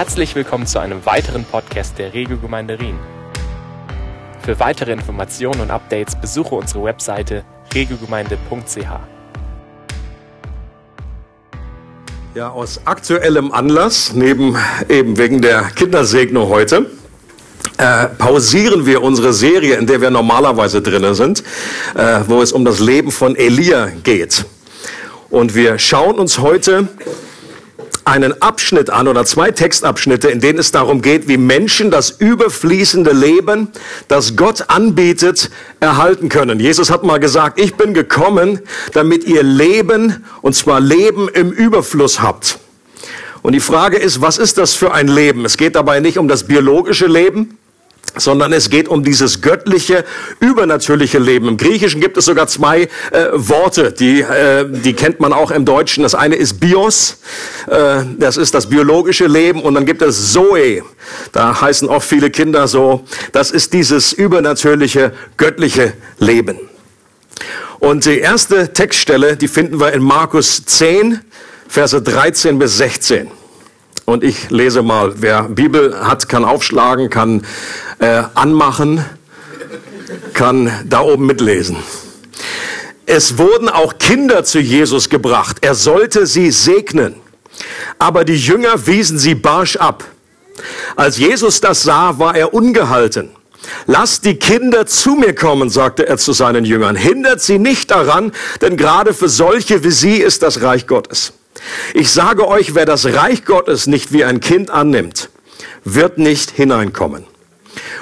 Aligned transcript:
Herzlich 0.00 0.34
willkommen 0.34 0.66
zu 0.66 0.78
einem 0.78 1.04
weiteren 1.04 1.44
Podcast 1.44 1.98
der 1.98 2.14
Regiogemeinde 2.14 2.80
Rien. 2.80 2.98
Für 4.42 4.58
weitere 4.58 4.92
Informationen 4.92 5.60
und 5.60 5.70
Updates 5.70 6.18
besuche 6.18 6.54
unsere 6.54 6.84
Webseite 6.84 7.44
regiogemeinde.ch. 7.74 8.78
Ja, 12.34 12.48
aus 12.48 12.80
aktuellem 12.86 13.52
Anlass, 13.52 14.14
neben 14.14 14.56
eben 14.88 15.18
wegen 15.18 15.42
der 15.42 15.64
Kindersegnung 15.64 16.48
heute, 16.48 16.86
äh, 17.76 18.06
pausieren 18.06 18.86
wir 18.86 19.02
unsere 19.02 19.34
Serie, 19.34 19.74
in 19.74 19.86
der 19.86 20.00
wir 20.00 20.08
normalerweise 20.08 20.80
drinnen 20.80 21.14
sind, 21.14 21.44
äh, 21.94 22.20
wo 22.26 22.40
es 22.40 22.52
um 22.52 22.64
das 22.64 22.80
Leben 22.80 23.10
von 23.10 23.36
Elia 23.36 23.88
geht. 24.02 24.46
Und 25.28 25.54
wir 25.54 25.78
schauen 25.78 26.18
uns 26.18 26.38
heute 26.38 26.88
einen 28.10 28.42
Abschnitt 28.42 28.90
an 28.90 29.06
oder 29.06 29.24
zwei 29.24 29.52
Textabschnitte, 29.52 30.28
in 30.28 30.40
denen 30.40 30.58
es 30.58 30.72
darum 30.72 31.00
geht, 31.00 31.28
wie 31.28 31.36
Menschen 31.36 31.92
das 31.92 32.10
überfließende 32.10 33.12
Leben, 33.12 33.68
das 34.08 34.34
Gott 34.34 34.64
anbietet, 34.68 35.48
erhalten 35.78 36.28
können. 36.28 36.58
Jesus 36.58 36.90
hat 36.90 37.04
mal 37.04 37.20
gesagt, 37.20 37.60
ich 37.60 37.76
bin 37.76 37.94
gekommen, 37.94 38.58
damit 38.92 39.24
ihr 39.24 39.44
Leben, 39.44 40.24
und 40.42 40.56
zwar 40.56 40.80
Leben 40.80 41.28
im 41.28 41.52
Überfluss 41.52 42.20
habt. 42.20 42.58
Und 43.42 43.52
die 43.52 43.60
Frage 43.60 43.96
ist, 43.96 44.20
was 44.20 44.38
ist 44.38 44.58
das 44.58 44.74
für 44.74 44.92
ein 44.92 45.06
Leben? 45.06 45.44
Es 45.44 45.56
geht 45.56 45.76
dabei 45.76 46.00
nicht 46.00 46.18
um 46.18 46.26
das 46.26 46.44
biologische 46.44 47.06
Leben, 47.06 47.58
sondern 48.16 48.52
es 48.52 48.70
geht 48.70 48.88
um 48.88 49.04
dieses 49.04 49.40
göttliche, 49.40 50.04
übernatürliche 50.40 51.18
Leben. 51.18 51.48
Im 51.48 51.56
Griechischen 51.56 52.00
gibt 52.00 52.16
es 52.16 52.24
sogar 52.24 52.46
zwei 52.46 52.82
äh, 52.82 52.88
Worte, 53.32 53.92
die, 53.92 54.20
äh, 54.20 54.66
die 54.68 54.92
kennt 54.92 55.20
man 55.20 55.32
auch 55.32 55.50
im 55.50 55.64
Deutschen. 55.64 56.02
Das 56.02 56.14
eine 56.14 56.36
ist 56.36 56.60
Bios, 56.60 57.18
äh, 57.68 58.02
das 58.18 58.36
ist 58.36 58.54
das 58.54 58.68
biologische 58.68 59.26
Leben, 59.26 59.62
und 59.62 59.74
dann 59.74 59.86
gibt 59.86 60.02
es 60.02 60.32
Zoe, 60.32 60.82
da 61.32 61.60
heißen 61.60 61.88
auch 61.88 62.02
viele 62.02 62.30
Kinder 62.30 62.68
so, 62.68 63.04
das 63.32 63.50
ist 63.50 63.72
dieses 63.72 64.12
übernatürliche, 64.12 65.12
göttliche 65.36 65.92
Leben. 66.18 66.58
Und 67.78 68.04
die 68.04 68.18
erste 68.18 68.72
Textstelle, 68.72 69.36
die 69.36 69.48
finden 69.48 69.80
wir 69.80 69.92
in 69.92 70.02
Markus 70.02 70.64
10, 70.66 71.20
Verse 71.66 72.02
13 72.02 72.58
bis 72.58 72.76
16. 72.76 73.30
Und 74.10 74.24
ich 74.24 74.50
lese 74.50 74.82
mal, 74.82 75.12
wer 75.22 75.44
Bibel 75.44 75.96
hat, 76.04 76.28
kann 76.28 76.44
aufschlagen, 76.44 77.10
kann 77.10 77.46
äh, 78.00 78.24
anmachen, 78.34 79.04
kann 80.34 80.68
da 80.84 81.02
oben 81.02 81.26
mitlesen. 81.26 81.76
Es 83.06 83.38
wurden 83.38 83.68
auch 83.68 83.98
Kinder 83.98 84.42
zu 84.42 84.58
Jesus 84.58 85.10
gebracht. 85.10 85.58
Er 85.60 85.76
sollte 85.76 86.26
sie 86.26 86.50
segnen. 86.50 87.14
Aber 88.00 88.24
die 88.24 88.34
Jünger 88.34 88.84
wiesen 88.88 89.16
sie 89.16 89.36
barsch 89.36 89.76
ab. 89.76 90.02
Als 90.96 91.16
Jesus 91.16 91.60
das 91.60 91.84
sah, 91.84 92.18
war 92.18 92.34
er 92.34 92.52
ungehalten. 92.52 93.30
Lasst 93.86 94.24
die 94.24 94.34
Kinder 94.34 94.86
zu 94.86 95.14
mir 95.14 95.36
kommen, 95.36 95.70
sagte 95.70 96.08
er 96.08 96.18
zu 96.18 96.32
seinen 96.32 96.64
Jüngern. 96.64 96.96
Hindert 96.96 97.42
sie 97.42 97.60
nicht 97.60 97.92
daran, 97.92 98.32
denn 98.60 98.76
gerade 98.76 99.14
für 99.14 99.28
solche 99.28 99.84
wie 99.84 99.92
sie 99.92 100.16
ist 100.16 100.42
das 100.42 100.62
Reich 100.62 100.88
Gottes. 100.88 101.32
Ich 101.94 102.10
sage 102.10 102.46
euch, 102.46 102.74
wer 102.74 102.86
das 102.86 103.06
Reich 103.06 103.44
Gottes 103.44 103.86
nicht 103.86 104.12
wie 104.12 104.24
ein 104.24 104.40
Kind 104.40 104.70
annimmt, 104.70 105.30
wird 105.84 106.18
nicht 106.18 106.50
hineinkommen. 106.50 107.24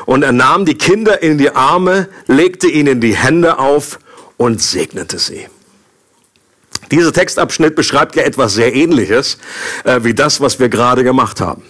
Und 0.06 0.22
er 0.22 0.32
nahm 0.32 0.64
die 0.64 0.76
Kinder 0.76 1.22
in 1.22 1.38
die 1.38 1.50
Arme, 1.50 2.08
legte 2.26 2.68
ihnen 2.68 3.00
die 3.00 3.16
Hände 3.16 3.58
auf 3.58 3.98
und 4.36 4.62
segnete 4.62 5.18
sie. 5.18 5.46
Dieser 6.90 7.12
Textabschnitt 7.12 7.76
beschreibt 7.76 8.16
ja 8.16 8.22
etwas 8.22 8.54
sehr 8.54 8.74
Ähnliches 8.74 9.38
äh, 9.84 10.00
wie 10.04 10.14
das, 10.14 10.40
was 10.40 10.58
wir 10.58 10.68
gerade 10.68 11.04
gemacht 11.04 11.40
haben. 11.40 11.62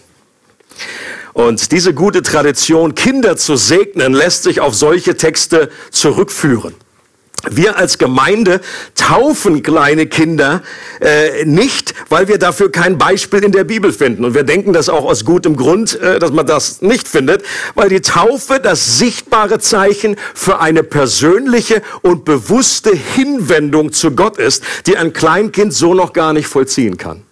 Und 1.32 1.72
diese 1.72 1.94
gute 1.94 2.22
Tradition, 2.22 2.94
Kinder 2.94 3.36
zu 3.36 3.56
segnen, 3.56 4.12
lässt 4.12 4.44
sich 4.44 4.60
auf 4.60 4.74
solche 4.74 5.16
Texte 5.16 5.70
zurückführen. 5.90 6.74
Wir 7.50 7.76
als 7.76 7.98
Gemeinde 7.98 8.60
taufen 8.94 9.62
kleine 9.62 10.06
Kinder 10.06 10.62
äh, 11.00 11.44
nicht, 11.44 11.94
weil 12.08 12.28
wir 12.28 12.38
dafür 12.38 12.72
kein 12.72 12.98
Beispiel 12.98 13.44
in 13.44 13.52
der 13.52 13.64
Bibel 13.64 13.92
finden. 13.92 14.24
Und 14.24 14.34
wir 14.34 14.42
denken 14.42 14.72
das 14.72 14.88
auch 14.88 15.04
aus 15.04 15.24
gutem 15.24 15.56
Grund, 15.56 16.00
äh, 16.00 16.18
dass 16.18 16.32
man 16.32 16.46
das 16.46 16.82
nicht 16.82 17.06
findet, 17.06 17.42
weil 17.74 17.88
die 17.88 18.00
Taufe 18.00 18.60
das 18.60 18.98
sichtbare 18.98 19.58
Zeichen 19.60 20.16
für 20.34 20.60
eine 20.60 20.82
persönliche 20.82 21.82
und 22.02 22.24
bewusste 22.24 22.90
Hinwendung 22.90 23.92
zu 23.92 24.12
Gott 24.12 24.38
ist, 24.38 24.64
die 24.86 24.96
ein 24.96 25.12
Kleinkind 25.12 25.72
so 25.72 25.94
noch 25.94 26.12
gar 26.12 26.32
nicht 26.32 26.48
vollziehen 26.48 26.96
kann. 26.96 27.27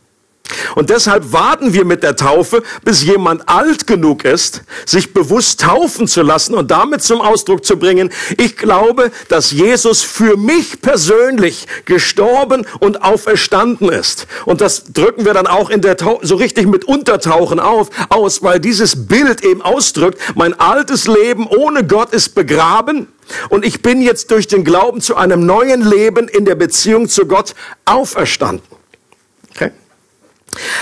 Und 0.75 0.91
deshalb 0.91 1.33
warten 1.33 1.73
wir 1.73 1.85
mit 1.85 2.03
der 2.03 2.17
Taufe, 2.17 2.63
bis 2.85 3.03
jemand 3.03 3.49
alt 3.49 3.87
genug 3.87 4.25
ist, 4.25 4.63
sich 4.85 5.13
bewusst 5.13 5.61
taufen 5.61 6.07
zu 6.07 6.23
lassen 6.23 6.55
und 6.55 6.71
damit 6.71 7.03
zum 7.03 7.21
Ausdruck 7.21 7.65
zu 7.65 7.79
bringen, 7.79 8.11
ich 8.39 8.57
glaube, 8.57 9.11
dass 9.29 9.51
Jesus 9.51 10.03
für 10.03 10.37
mich 10.37 10.81
persönlich 10.81 11.67
gestorben 11.85 12.67
und 12.81 13.03
auferstanden 13.03 13.89
ist. 13.89 14.27
Und 14.45 14.61
das 14.61 14.85
drücken 14.93 15.25
wir 15.25 15.35
dann 15.35 15.47
auch 15.47 15.71
in 15.71 15.81
der 15.81 15.97
Tau 15.97 16.21
so 16.23 16.37
richtig 16.37 16.67
mit 16.67 16.85
Untertauchen 16.85 17.61
auf, 17.61 17.89
aus, 18.09 18.43
weil 18.43 18.61
dieses 18.61 19.07
Bild 19.07 19.45
eben 19.45 19.63
ausdrückt, 19.63 20.19
mein 20.35 20.59
altes 20.59 21.07
Leben 21.07 21.47
ohne 21.47 21.87
Gott 21.87 22.13
ist 22.13 22.35
begraben 22.35 23.09
und 23.49 23.65
ich 23.65 23.83
bin 23.83 24.01
jetzt 24.01 24.31
durch 24.31 24.47
den 24.47 24.65
Glauben 24.65 25.01
zu 25.01 25.17
einem 25.17 25.47
neuen 25.47 25.83
Leben 25.83 26.29
in 26.29 26.45
der 26.45 26.55
Beziehung 26.55 27.09
zu 27.09 27.27
Gott 27.27 27.55
auferstanden. 27.85 28.76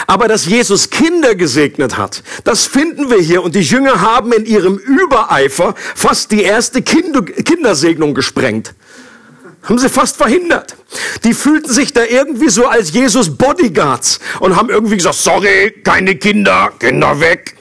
Aber 0.06 0.28
dass 0.28 0.47
Jesus 0.47 0.91
Kinder 0.91 1.34
gesegnet 1.34 1.97
hat, 1.97 2.22
das 2.44 2.66
finden 2.66 3.10
wir 3.10 3.19
hier. 3.19 3.42
Und 3.42 3.54
die 3.54 3.62
Jünger 3.62 4.00
haben 4.00 4.32
in 4.32 4.47
ihrem 4.47 4.76
Übereifer 4.76 5.75
fast 5.94 6.30
die 6.30 6.42
erste 6.42 6.82
Kindersegnung 6.82 8.14
gesprengt. 8.14 8.75
Haben 9.62 9.78
sie 9.78 9.88
fast 9.88 10.16
verhindert. 10.16 10.76
Die 11.25 11.32
fühlten 11.32 11.72
sich 11.72 11.92
da 11.94 12.04
irgendwie 12.04 12.50
so 12.50 12.66
als 12.66 12.92
Jesus 12.92 13.36
Bodyguards 13.36 14.20
und 14.41 14.56
haben 14.56 14.69
irgendwie 14.69 14.97
gesagt, 14.97 15.16
sorry, 15.16 15.72
keine 15.82 16.16
Kinder, 16.16 16.70
Kinder 16.78 17.19
weg. 17.20 17.56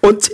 Und 0.00 0.30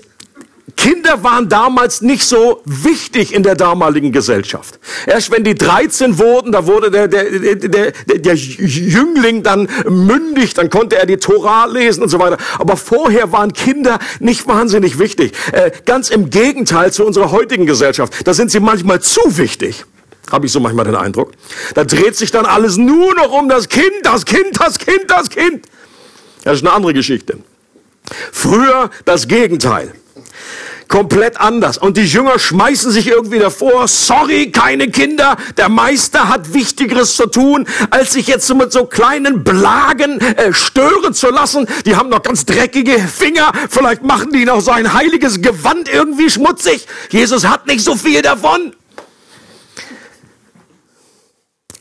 Kinder 0.76 1.22
waren 1.24 1.48
damals 1.48 2.02
nicht 2.02 2.24
so 2.24 2.60
wichtig 2.64 3.34
in 3.34 3.42
der 3.42 3.54
damaligen 3.54 4.12
Gesellschaft. 4.12 4.78
Erst 5.06 5.30
wenn 5.30 5.42
die 5.42 5.54
13 5.54 6.18
wurden, 6.18 6.52
da 6.52 6.66
wurde 6.66 6.90
der, 6.90 7.08
der, 7.08 7.24
der, 7.30 7.92
der, 7.92 8.18
der 8.18 8.34
Jüngling 8.34 9.42
dann 9.42 9.68
mündig, 9.88 10.54
dann 10.54 10.70
konnte 10.70 10.96
er 10.96 11.06
die 11.06 11.16
Tora 11.16 11.64
lesen 11.66 12.02
und 12.02 12.08
so 12.08 12.18
weiter. 12.18 12.36
Aber 12.58 12.76
vorher 12.76 13.32
waren 13.32 13.52
Kinder 13.52 13.98
nicht 14.20 14.46
wahnsinnig 14.46 14.98
wichtig. 14.98 15.32
Äh, 15.52 15.70
ganz 15.86 16.10
im 16.10 16.30
Gegenteil 16.30 16.92
zu 16.92 17.04
unserer 17.04 17.32
heutigen 17.32 17.66
Gesellschaft. 17.66 18.12
Da 18.24 18.34
sind 18.34 18.50
sie 18.50 18.60
manchmal 18.60 19.00
zu 19.00 19.38
wichtig. 19.38 19.84
Habe 20.30 20.46
ich 20.46 20.52
so 20.52 20.60
manchmal 20.60 20.84
den 20.84 20.96
Eindruck. 20.96 21.32
Da 21.74 21.84
dreht 21.84 22.16
sich 22.16 22.30
dann 22.30 22.46
alles 22.46 22.76
nur 22.76 23.14
noch 23.14 23.32
um 23.32 23.48
das 23.48 23.68
Kind, 23.68 23.86
das 24.02 24.24
Kind, 24.24 24.60
das 24.60 24.78
Kind, 24.78 25.04
das 25.08 25.30
Kind. 25.30 25.66
Das 26.44 26.56
ist 26.58 26.66
eine 26.66 26.72
andere 26.72 26.92
Geschichte. 26.94 27.38
Früher 28.32 28.90
das 29.04 29.26
Gegenteil 29.26 29.92
komplett 30.88 31.40
anders. 31.40 31.78
Und 31.78 31.96
die 31.96 32.04
Jünger 32.04 32.38
schmeißen 32.38 32.90
sich 32.90 33.08
irgendwie 33.08 33.38
davor, 33.38 33.88
sorry, 33.88 34.50
keine 34.50 34.90
Kinder, 34.90 35.36
der 35.56 35.68
Meister 35.68 36.28
hat 36.28 36.54
Wichtigeres 36.54 37.16
zu 37.16 37.26
tun, 37.26 37.66
als 37.90 38.12
sich 38.12 38.26
jetzt 38.26 38.52
mit 38.54 38.72
so 38.72 38.86
kleinen 38.86 39.44
Blagen 39.44 40.20
äh, 40.20 40.52
stören 40.52 41.14
zu 41.14 41.30
lassen. 41.30 41.66
Die 41.84 41.96
haben 41.96 42.08
noch 42.08 42.22
ganz 42.22 42.44
dreckige 42.44 42.98
Finger, 42.98 43.52
vielleicht 43.68 44.02
machen 44.02 44.32
die 44.32 44.44
noch 44.44 44.60
sein 44.60 44.94
heiliges 44.94 45.42
Gewand 45.42 45.88
irgendwie 45.88 46.30
schmutzig. 46.30 46.86
Jesus 47.10 47.46
hat 47.46 47.66
nicht 47.66 47.82
so 47.82 47.96
viel 47.96 48.22
davon. 48.22 48.74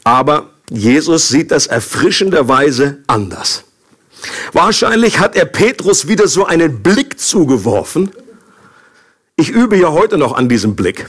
Aber 0.03 0.51
Jesus 0.69 1.29
sieht 1.29 1.51
das 1.51 1.67
erfrischenderweise 1.67 2.99
anders. 3.07 3.63
Wahrscheinlich 4.53 5.19
hat 5.19 5.35
er 5.35 5.45
Petrus 5.45 6.07
wieder 6.07 6.27
so 6.27 6.45
einen 6.45 6.81
Blick 6.81 7.19
zugeworfen, 7.19 8.11
ich 9.37 9.49
übe 9.49 9.77
ja 9.77 9.91
heute 9.91 10.17
noch 10.17 10.33
an 10.33 10.49
diesem 10.49 10.75
Blick. 10.75 11.07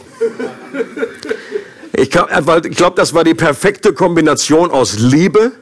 Ich 1.92 2.10
glaube, 2.10 2.60
glaub, 2.70 2.96
das 2.96 3.14
war 3.14 3.24
die 3.24 3.34
perfekte 3.34 3.94
Kombination 3.94 4.70
aus 4.70 4.98
Liebe, 4.98 5.52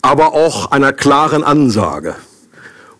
aber 0.00 0.32
auch 0.32 0.70
einer 0.70 0.92
klaren 0.92 1.44
Ansage. 1.44 2.14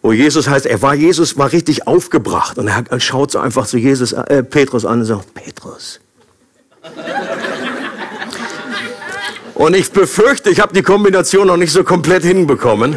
Wo 0.03 0.13
Jesus 0.13 0.49
heißt, 0.49 0.67
er 0.67 0.83
war 0.83 0.95
Jesus, 0.95 1.39
war 1.39 1.53
richtig 1.53 1.87
aufgebracht 1.87 2.59
und 2.59 2.69
er 2.69 3.01
schaut 3.01 3.31
so 3.31 3.39
einfach 3.39 3.67
zu 3.67 3.79
Jesus, 3.79 4.13
äh, 4.13 4.43
Petrus 4.43 4.85
an 4.85 5.01
und 5.01 5.05
sagt, 5.07 5.35
Petrus. 5.35 6.01
Und 9.61 9.77
ich 9.77 9.93
befürchte, 9.93 10.49
ich 10.49 10.59
habe 10.59 10.73
die 10.73 10.81
Kombination 10.81 11.47
noch 11.49 11.59
nicht 11.59 11.71
so 11.71 11.85
komplett 11.85 12.23
hinbekommen. 12.23 12.97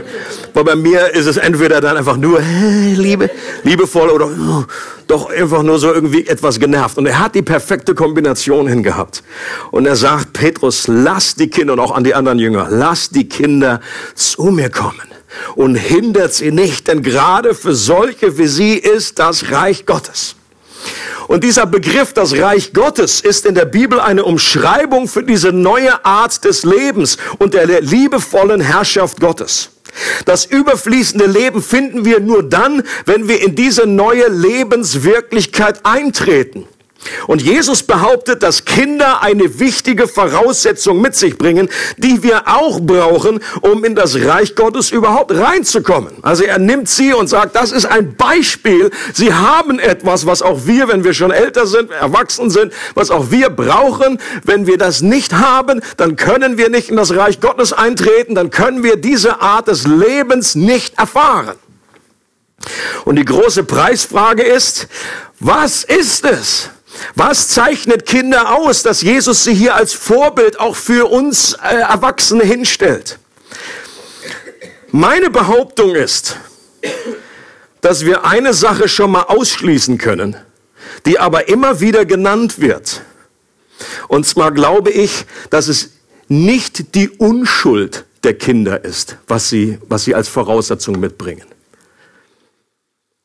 Weil 0.53 0.63
bei 0.63 0.77
mir 0.77 1.13
ist 1.13 1.25
es 1.25 1.35
entweder 1.35 1.81
dann 1.81 1.97
einfach 1.97 2.15
nur 2.15 2.39
Liebe, 2.39 3.29
liebevoll 3.63 4.07
oder 4.07 4.27
oh, 4.27 4.63
doch 5.07 5.29
einfach 5.29 5.61
nur 5.61 5.77
so 5.77 5.91
irgendwie 5.91 6.25
etwas 6.25 6.61
genervt. 6.61 6.97
Und 6.97 7.05
er 7.05 7.19
hat 7.19 7.35
die 7.35 7.41
perfekte 7.41 7.95
Kombination 7.95 8.65
hingehabt. 8.65 9.23
Und 9.71 9.85
er 9.85 9.97
sagt, 9.97 10.31
Petrus, 10.31 10.87
lass 10.87 11.35
die 11.35 11.49
Kinder 11.49 11.73
und 11.73 11.81
auch 11.81 11.91
an 11.91 12.05
die 12.05 12.15
anderen 12.15 12.39
Jünger, 12.39 12.67
lass 12.69 13.09
die 13.09 13.27
Kinder 13.27 13.81
zu 14.15 14.43
mir 14.43 14.69
kommen. 14.69 15.01
und 15.55 15.75
hindert 15.75 16.33
sie 16.33 16.51
nicht, 16.51 16.87
denn 16.87 17.01
gerade 17.01 17.55
für 17.55 17.75
solche 17.75 18.37
wie 18.37 18.47
sie 18.47 18.75
ist 18.75 19.19
das 19.19 19.51
Reich 19.51 19.85
Gottes. 19.85 20.37
Und 21.27 21.43
dieser 21.43 21.65
Begriff, 21.65 22.13
das 22.13 22.37
Reich 22.37 22.73
Gottes, 22.73 23.21
ist 23.21 23.45
in 23.45 23.55
der 23.55 23.65
Bibel 23.65 23.99
eine 23.99 24.23
Umschreibung 24.23 25.07
für 25.07 25.23
diese 25.23 25.51
neue 25.51 26.03
Art 26.05 26.43
des 26.45 26.63
Lebens 26.63 27.17
und 27.39 27.53
der 27.53 27.81
liebevollen 27.81 28.61
Herrschaft 28.61 29.19
Gottes. 29.19 29.69
Das 30.25 30.45
überfließende 30.45 31.25
Leben 31.25 31.61
finden 31.61 32.03
wir 32.05 32.19
nur 32.19 32.43
dann, 32.43 32.83
wenn 33.05 33.27
wir 33.27 33.41
in 33.41 33.55
diese 33.55 33.85
neue 33.85 34.27
Lebenswirklichkeit 34.27 35.85
eintreten. 35.85 36.67
Und 37.27 37.41
Jesus 37.41 37.83
behauptet, 37.83 38.43
dass 38.43 38.65
Kinder 38.65 39.21
eine 39.21 39.59
wichtige 39.59 40.07
Voraussetzung 40.07 41.01
mit 41.01 41.15
sich 41.15 41.37
bringen, 41.37 41.69
die 41.97 42.23
wir 42.23 42.47
auch 42.47 42.79
brauchen, 42.79 43.39
um 43.61 43.83
in 43.83 43.95
das 43.95 44.15
Reich 44.15 44.55
Gottes 44.55 44.91
überhaupt 44.91 45.33
reinzukommen. 45.33 46.13
Also 46.21 46.43
er 46.43 46.59
nimmt 46.59 46.89
sie 46.89 47.13
und 47.13 47.27
sagt, 47.27 47.55
das 47.55 47.71
ist 47.71 47.85
ein 47.85 48.15
Beispiel. 48.15 48.91
Sie 49.13 49.33
haben 49.33 49.79
etwas, 49.79 50.25
was 50.25 50.41
auch 50.41 50.65
wir, 50.65 50.87
wenn 50.87 51.03
wir 51.03 51.13
schon 51.13 51.31
älter 51.31 51.67
sind, 51.67 51.91
erwachsen 51.91 52.49
sind, 52.49 52.73
was 52.95 53.11
auch 53.11 53.31
wir 53.31 53.49
brauchen. 53.49 54.19
Wenn 54.43 54.67
wir 54.67 54.77
das 54.77 55.01
nicht 55.01 55.33
haben, 55.33 55.81
dann 55.97 56.15
können 56.15 56.57
wir 56.57 56.69
nicht 56.69 56.89
in 56.89 56.95
das 56.95 57.15
Reich 57.15 57.39
Gottes 57.39 57.73
eintreten, 57.73 58.35
dann 58.35 58.49
können 58.49 58.83
wir 58.83 58.95
diese 58.95 59.41
Art 59.41 59.67
des 59.67 59.85
Lebens 59.87 60.55
nicht 60.55 60.97
erfahren. 60.97 61.55
Und 63.05 63.17
die 63.17 63.25
große 63.25 63.63
Preisfrage 63.63 64.43
ist, 64.43 64.87
was 65.39 65.83
ist 65.83 66.25
es? 66.25 66.69
Was 67.15 67.49
zeichnet 67.49 68.05
Kinder 68.05 68.55
aus, 68.55 68.83
dass 68.83 69.01
Jesus 69.01 69.43
sie 69.43 69.53
hier 69.53 69.75
als 69.75 69.93
Vorbild 69.93 70.59
auch 70.59 70.75
für 70.75 71.09
uns 71.09 71.53
äh, 71.53 71.75
Erwachsene 71.75 72.43
hinstellt? 72.43 73.19
Meine 74.91 75.29
Behauptung 75.29 75.95
ist, 75.95 76.37
dass 77.81 78.05
wir 78.05 78.25
eine 78.25 78.53
Sache 78.53 78.87
schon 78.87 79.11
mal 79.11 79.23
ausschließen 79.23 79.97
können, 79.97 80.37
die 81.05 81.19
aber 81.19 81.49
immer 81.49 81.79
wieder 81.79 82.05
genannt 82.05 82.61
wird. 82.61 83.01
Und 84.07 84.25
zwar 84.25 84.51
glaube 84.51 84.91
ich, 84.91 85.25
dass 85.49 85.67
es 85.67 85.91
nicht 86.27 86.95
die 86.95 87.09
Unschuld 87.09 88.05
der 88.23 88.35
Kinder 88.35 88.83
ist, 88.83 89.17
was 89.27 89.49
sie, 89.49 89.79
was 89.89 90.05
sie 90.05 90.15
als 90.15 90.29
Voraussetzung 90.29 90.99
mitbringen. 90.99 91.45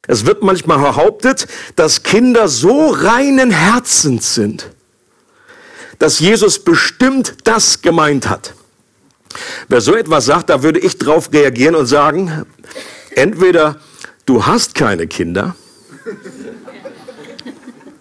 Es 0.08 0.24
wird 0.24 0.42
manchmal 0.42 0.78
behauptet, 0.78 1.46
dass 1.76 2.02
Kinder 2.02 2.48
so 2.48 2.88
reinen 2.88 3.50
Herzens 3.50 4.34
sind, 4.34 4.70
dass 5.98 6.18
Jesus 6.18 6.64
bestimmt 6.64 7.36
das 7.44 7.82
gemeint 7.82 8.28
hat. 8.28 8.54
Wer 9.68 9.82
so 9.82 9.94
etwas 9.94 10.24
sagt, 10.24 10.48
da 10.48 10.62
würde 10.62 10.80
ich 10.80 10.96
drauf 10.96 11.30
reagieren 11.32 11.74
und 11.74 11.84
sagen, 11.84 12.46
entweder 13.14 13.76
du 14.24 14.46
hast 14.46 14.74
keine 14.74 15.06
Kinder 15.06 15.54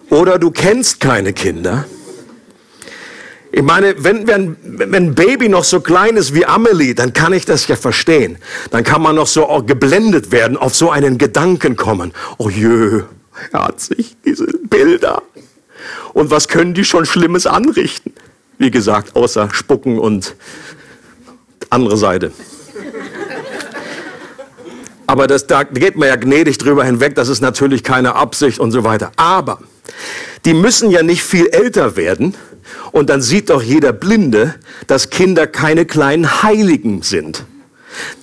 oder 0.09 0.39
du 0.39 0.49
kennst 0.49 1.01
keine 1.01 1.33
Kinder 1.33 1.85
ich 3.51 3.61
meine, 3.61 3.95
wenn, 4.03 4.27
wenn, 4.27 4.57
wenn 4.61 4.95
ein 4.95 5.15
Baby 5.15 5.49
noch 5.49 5.63
so 5.63 5.79
klein 5.79 6.17
ist 6.17 6.33
wie 6.33 6.45
Amelie, 6.45 6.93
dann 6.93 7.13
kann 7.13 7.33
ich 7.33 7.45
das 7.45 7.67
ja 7.67 7.75
verstehen. 7.75 8.37
Dann 8.71 8.83
kann 8.83 9.01
man 9.01 9.15
noch 9.15 9.27
so 9.27 9.63
geblendet 9.65 10.31
werden, 10.31 10.57
auf 10.57 10.75
so 10.75 10.91
einen 10.91 11.17
Gedanken 11.17 11.75
kommen. 11.75 12.13
Oh 12.37 12.49
jö, 12.49 13.03
herzig, 13.51 14.17
diese 14.25 14.45
Bilder. 14.45 15.21
Und 16.13 16.31
was 16.31 16.47
können 16.47 16.73
die 16.73 16.83
schon 16.83 17.05
Schlimmes 17.05 17.47
anrichten? 17.47 18.13
Wie 18.57 18.71
gesagt, 18.71 19.15
außer 19.15 19.49
Spucken 19.53 19.99
und 19.99 20.35
andere 21.69 21.97
Seite. 21.97 22.31
Aber 25.05 25.27
das, 25.27 25.47
da 25.47 25.63
geht 25.63 25.95
man 25.95 26.09
ja 26.09 26.17
gnädig 26.17 26.57
drüber 26.57 26.83
hinweg, 26.83 27.15
das 27.15 27.29
ist 27.29 27.39
natürlich 27.39 27.83
keine 27.83 28.15
Absicht 28.15 28.59
und 28.59 28.71
so 28.71 28.83
weiter. 28.83 29.11
Aber 29.15 29.59
die 30.43 30.53
müssen 30.53 30.91
ja 30.91 31.01
nicht 31.01 31.23
viel 31.23 31.47
älter 31.47 31.95
werden, 31.95 32.35
und 32.91 33.09
dann 33.09 33.21
sieht 33.21 33.49
doch 33.49 33.61
jeder 33.61 33.93
Blinde, 33.93 34.55
dass 34.87 35.09
Kinder 35.09 35.47
keine 35.47 35.85
kleinen 35.85 36.43
Heiligen 36.43 37.01
sind, 37.01 37.43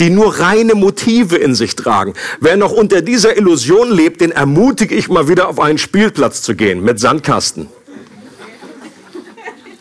die 0.00 0.10
nur 0.10 0.38
reine 0.38 0.74
Motive 0.74 1.36
in 1.36 1.54
sich 1.54 1.76
tragen. 1.76 2.14
Wer 2.40 2.56
noch 2.56 2.72
unter 2.72 3.02
dieser 3.02 3.36
Illusion 3.36 3.92
lebt, 3.92 4.20
den 4.20 4.32
ermutige 4.32 4.94
ich 4.94 5.08
mal 5.08 5.28
wieder 5.28 5.48
auf 5.48 5.60
einen 5.60 5.78
Spielplatz 5.78 6.42
zu 6.42 6.54
gehen 6.54 6.82
mit 6.82 7.00
Sandkasten. 7.00 7.68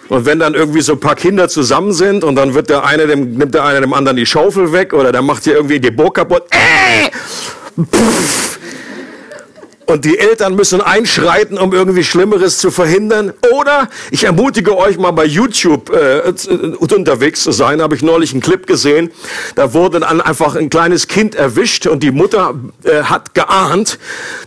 Und 0.10 0.26
wenn 0.26 0.38
dann 0.40 0.54
irgendwie 0.54 0.82
so 0.82 0.94
ein 0.94 1.00
paar 1.00 1.16
Kinder 1.16 1.50
zusammen 1.50 1.94
sind 1.94 2.24
und 2.24 2.36
dann 2.36 2.54
wird 2.54 2.70
der 2.70 2.86
eine 2.86 3.08
dem, 3.08 3.36
nimmt 3.36 3.54
der 3.54 3.64
eine 3.64 3.82
dem 3.82 3.94
anderen 3.94 4.18
die 4.18 4.26
Schaufel 4.26 4.72
weg 4.72 4.94
oder 4.94 5.12
der 5.12 5.22
macht 5.22 5.46
hier 5.46 5.56
irgendwie 5.56 5.80
die 5.80 5.92
Burg 5.92 6.16
kaputt. 6.16 6.44
Äh! 6.52 7.10
Pff! 7.82 8.60
Und 9.86 10.06
die 10.06 10.18
Eltern 10.18 10.56
müssen 10.56 10.82
einschreiten, 10.82 11.58
um 11.58 11.74
irgendwie 11.74 12.04
Schlimmeres 12.04 12.58
zu 12.58 12.72
verhindern. 12.72 13.34
Oder 13.52 13.90
ich 14.12 14.24
ermutige 14.24 14.78
euch 14.78 14.98
mal 14.98 15.12
bei 15.12 15.26
YouTube 15.26 15.90
äh, 15.92 16.34
unterwegs 16.80 17.44
zu 17.44 17.52
sein. 17.52 17.82
Habe 17.82 17.96
ich 17.96 18.02
neulich 18.02 18.32
einen 18.32 18.42
Clip 18.42 18.66
gesehen. 18.66 19.12
Da 19.56 19.74
wurde 19.74 20.00
dann 20.00 20.22
einfach 20.22 20.56
ein 20.56 20.70
kleines 20.70 21.08
Kind 21.08 21.36
erwischt 21.36 21.88
und 21.88 22.02
die 22.02 22.12
Mutter 22.12 22.56
äh, 22.84 23.04
hat 23.04 23.34
geahnt, 23.34 24.00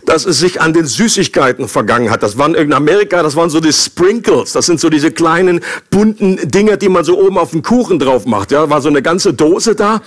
dass 0.05 0.25
es 0.25 0.39
sich 0.39 0.59
an 0.61 0.73
den 0.73 0.85
Süßigkeiten 0.85 1.67
vergangen 1.67 2.09
hat. 2.09 2.23
Das 2.23 2.37
waren 2.37 2.55
in 2.55 2.73
Amerika, 2.73 3.21
das 3.21 3.35
waren 3.35 3.49
so 3.49 3.59
die 3.59 3.73
Sprinkles. 3.73 4.53
Das 4.53 4.65
sind 4.65 4.79
so 4.79 4.89
diese 4.89 5.11
kleinen 5.11 5.61
bunten 5.89 6.49
Dinger, 6.49 6.77
die 6.77 6.89
man 6.89 7.03
so 7.03 7.17
oben 7.19 7.37
auf 7.37 7.51
den 7.51 7.61
Kuchen 7.61 7.99
drauf 7.99 8.25
macht. 8.25 8.51
Ja, 8.51 8.69
war 8.69 8.81
so 8.81 8.89
eine 8.89 9.01
ganze 9.01 9.33
Dose 9.33 9.75
da. 9.75 10.01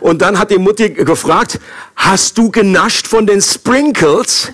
Und 0.00 0.22
dann 0.22 0.38
hat 0.38 0.50
die 0.50 0.58
Mutti 0.58 0.90
gefragt, 0.90 1.60
hast 1.96 2.38
du 2.38 2.50
genascht 2.50 3.06
von 3.06 3.26
den 3.26 3.42
Sprinkles? 3.42 4.52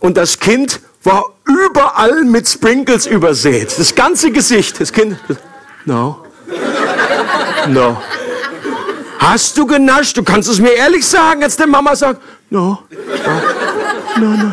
Und 0.00 0.16
das 0.16 0.38
Kind 0.38 0.80
war 1.04 1.24
überall 1.46 2.24
mit 2.24 2.48
Sprinkles 2.48 3.06
übersät. 3.06 3.78
Das 3.78 3.94
ganze 3.94 4.30
Gesicht. 4.30 4.80
Das 4.80 4.92
Kind, 4.92 5.16
no. 5.84 6.24
No. 7.68 8.00
Hast 9.18 9.56
du 9.58 9.66
genascht? 9.66 10.16
Du 10.16 10.22
kannst 10.22 10.48
es 10.48 10.58
mir 10.58 10.72
ehrlich 10.72 11.06
sagen, 11.06 11.42
als 11.42 11.56
der 11.56 11.66
Mama 11.66 11.94
sagt, 11.94 12.22
no. 12.48 12.78
No, 14.16 14.26
no, 14.26 14.36
no. 14.36 14.52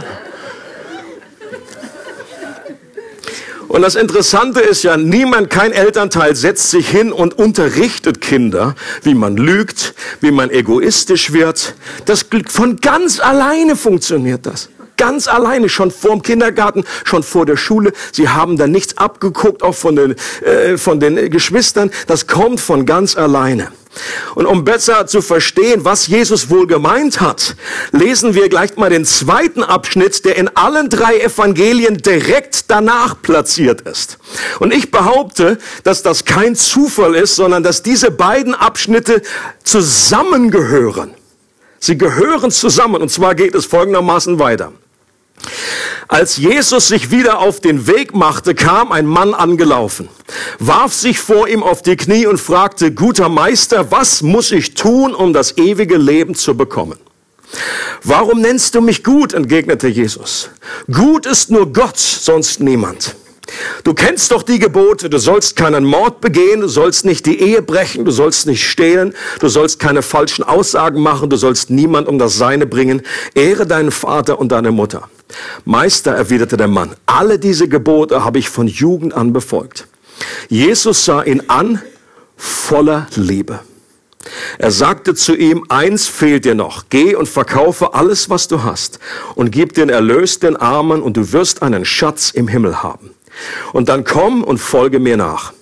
Und 3.70 3.82
das 3.82 3.96
Interessante 3.96 4.62
ist 4.62 4.84
ja, 4.84 4.96
niemand, 4.96 5.50
kein 5.50 5.72
Elternteil 5.72 6.36
setzt 6.36 6.70
sich 6.70 6.90
hin 6.90 7.12
und 7.12 7.38
unterrichtet 7.38 8.22
Kinder, 8.22 8.76
wie 9.04 9.14
man 9.14 9.36
lügt, 9.36 9.94
wie 10.22 10.32
man 10.32 10.50
egoistisch 10.50 11.34
wird. 11.34 11.76
Das 12.06 12.26
von 12.48 12.78
ganz 12.78 13.20
alleine 13.20 13.76
funktioniert 13.76 14.46
das. 14.46 14.70
Ganz 14.98 15.28
alleine, 15.28 15.70
schon 15.70 15.92
vor 15.92 16.12
dem 16.12 16.22
Kindergarten, 16.22 16.84
schon 17.04 17.24
vor 17.24 17.46
der 17.46 17.58
Schule. 17.58 17.94
Sie 18.12 18.30
haben 18.30 18.58
da 18.58 18.68
nichts 18.68 18.98
abgeguckt, 18.98 19.64
auch 19.64 19.76
von 19.76 19.96
den, 19.96 20.16
äh, 20.44 20.78
von 20.78 21.00
den 21.00 21.30
Geschwistern. 21.30 21.92
Das 22.08 22.28
kommt 22.28 22.60
von 22.60 22.86
ganz 22.86 23.16
alleine. 23.16 23.72
Und 24.36 24.46
um 24.46 24.64
besser 24.64 25.08
zu 25.08 25.22
verstehen, 25.22 25.86
was 25.86 26.08
Jesus 26.08 26.50
wohl 26.50 26.68
gemeint 26.68 27.22
hat, 27.22 27.56
lesen 27.92 28.36
wir 28.36 28.50
gleich 28.50 28.76
mal 28.78 28.90
den 28.90 29.06
zweiten 29.06 29.64
Abschnitt, 29.64 30.26
der 30.26 30.38
in 30.38 30.50
allen 30.56 30.90
drei 30.90 31.20
Evangelien 31.20 31.98
direkt 31.98 32.70
danach 32.70 33.22
platziert 33.22 33.82
ist. 33.82 34.18
Und 34.60 34.74
ich 34.74 34.92
behaupte, 34.92 35.58
dass 35.84 36.04
das 36.04 36.26
kein 36.26 36.56
Zufall 36.56 37.16
ist, 37.16 37.36
sondern 37.36 37.64
dass 37.64 37.84
diese 37.84 38.12
beiden 38.12 38.54
Abschnitte 38.54 39.22
zusammengehören. 39.64 41.14
Sie 41.80 41.98
gehören 41.98 42.52
zusammen 42.52 43.02
und 43.02 43.10
zwar 43.10 43.36
geht 43.36 43.56
es 43.56 43.66
folgendermaßen 43.66 44.40
weiter. 44.40 44.74
Als 46.08 46.38
Jesus 46.38 46.88
sich 46.88 47.12
wieder 47.12 47.40
auf 47.40 47.60
den 47.60 47.86
Weg 47.88 48.16
machte, 48.16 48.56
kam 48.56 48.92
ein 48.92 49.06
Mann 49.06 49.34
angelaufen, 49.34 50.08
warf 50.58 50.94
sich 50.94 51.20
vor 51.20 51.48
ihm 51.48 51.64
auf 51.64 51.82
die 51.82 51.98
Knie 51.98 52.26
und 52.26 52.40
fragte, 52.40 52.94
guter 52.94 53.28
Meister, 53.28 53.92
was 53.92 54.22
muss 54.22 54.52
ich 54.52 54.74
tun, 54.74 55.14
um 55.14 55.34
das 55.34 55.58
ewige 55.58 55.98
Leben 55.98 56.34
zu 56.34 56.56
bekommen? 56.56 56.98
Warum 58.04 58.42
nennst 58.42 58.76
du 58.76 58.82
mich 58.82 59.04
gut? 59.04 59.34
entgegnete 59.34 59.88
Jesus. 59.88 60.50
Gut 60.92 61.26
ist 61.26 61.52
nur 61.52 61.74
Gott, 61.74 61.98
sonst 61.98 62.62
niemand. 62.62 63.16
Du 63.84 63.94
kennst 63.94 64.32
doch 64.32 64.44
die 64.44 64.60
Gebote, 64.60 65.10
du 65.10 65.18
sollst 65.18 65.56
keinen 65.56 65.86
Mord 65.86 66.20
begehen, 66.22 66.62
du 66.62 66.68
sollst 66.68 67.06
nicht 67.06 67.26
die 67.26 67.40
Ehe 67.40 67.62
brechen, 67.62 68.04
du 68.04 68.12
sollst 68.12 68.46
nicht 68.46 68.68
stehlen, 68.68 69.14
du 69.40 69.48
sollst 69.48 69.80
keine 69.80 70.02
falschen 70.02 70.44
Aussagen 70.44 71.02
machen, 71.02 71.30
du 71.30 71.38
sollst 71.38 71.70
niemand 71.70 72.08
um 72.08 72.20
das 72.20 72.38
Seine 72.38 72.66
bringen, 72.66 73.02
ehre 73.36 73.66
deinen 73.66 73.92
Vater 73.92 74.40
und 74.40 74.52
deine 74.52 74.72
Mutter. 74.72 75.10
Meister, 75.66 76.14
erwiderte 76.14 76.58
der 76.58 76.68
Mann, 76.68 76.96
alle 77.06 77.40
diese 77.40 77.68
Gebote 77.68 78.24
habe 78.24 78.40
ich 78.40 78.50
von 78.50 78.68
Jugend 78.68 79.14
an 79.14 79.34
befolgt. 79.34 79.88
Jesus 80.50 81.06
sah 81.06 81.24
ihn 81.24 81.44
an, 81.48 81.82
voller 82.36 83.08
Liebe. 83.16 83.60
Er 84.58 84.72
sagte 84.72 85.16
zu 85.16 85.36
ihm, 85.36 85.66
eins 85.70 86.08
fehlt 86.08 86.46
dir 86.46 86.56
noch, 86.56 86.86
geh 86.90 87.16
und 87.16 87.28
verkaufe 87.28 87.94
alles, 87.94 88.30
was 88.30 88.48
du 88.48 88.64
hast 88.64 89.00
und 89.36 89.52
gib 89.52 89.74
den 89.74 89.90
Erlös 89.90 90.40
den 90.40 90.58
Armen 90.58 91.02
und 91.02 91.18
du 91.18 91.32
wirst 91.32 91.62
einen 91.62 91.86
Schatz 91.86 92.32
im 92.32 92.48
Himmel 92.48 92.84
haben. 92.84 93.12
Und 93.74 93.90
dann 93.90 94.04
komm 94.04 94.44
und 94.44 94.58
folge 94.58 95.00
mir 95.00 95.18
nach. 95.18 95.54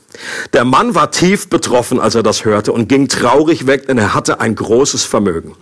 Der 0.53 0.63
Mann 0.63 0.95
war 0.95 1.12
tief 1.12 1.50
betroffen, 1.50 2.00
als 2.00 2.15
er 2.15 2.24
das 2.24 2.45
hörte 2.45 2.72
und 2.72 2.88
ging 2.88 3.07
traurig 3.07 3.67
weg, 3.67 3.88
denn 3.88 3.98
er 3.98 4.13
hatte 4.13 4.39
ein 4.39 4.55
großes 4.55 5.03
Vermögen. 5.03 5.55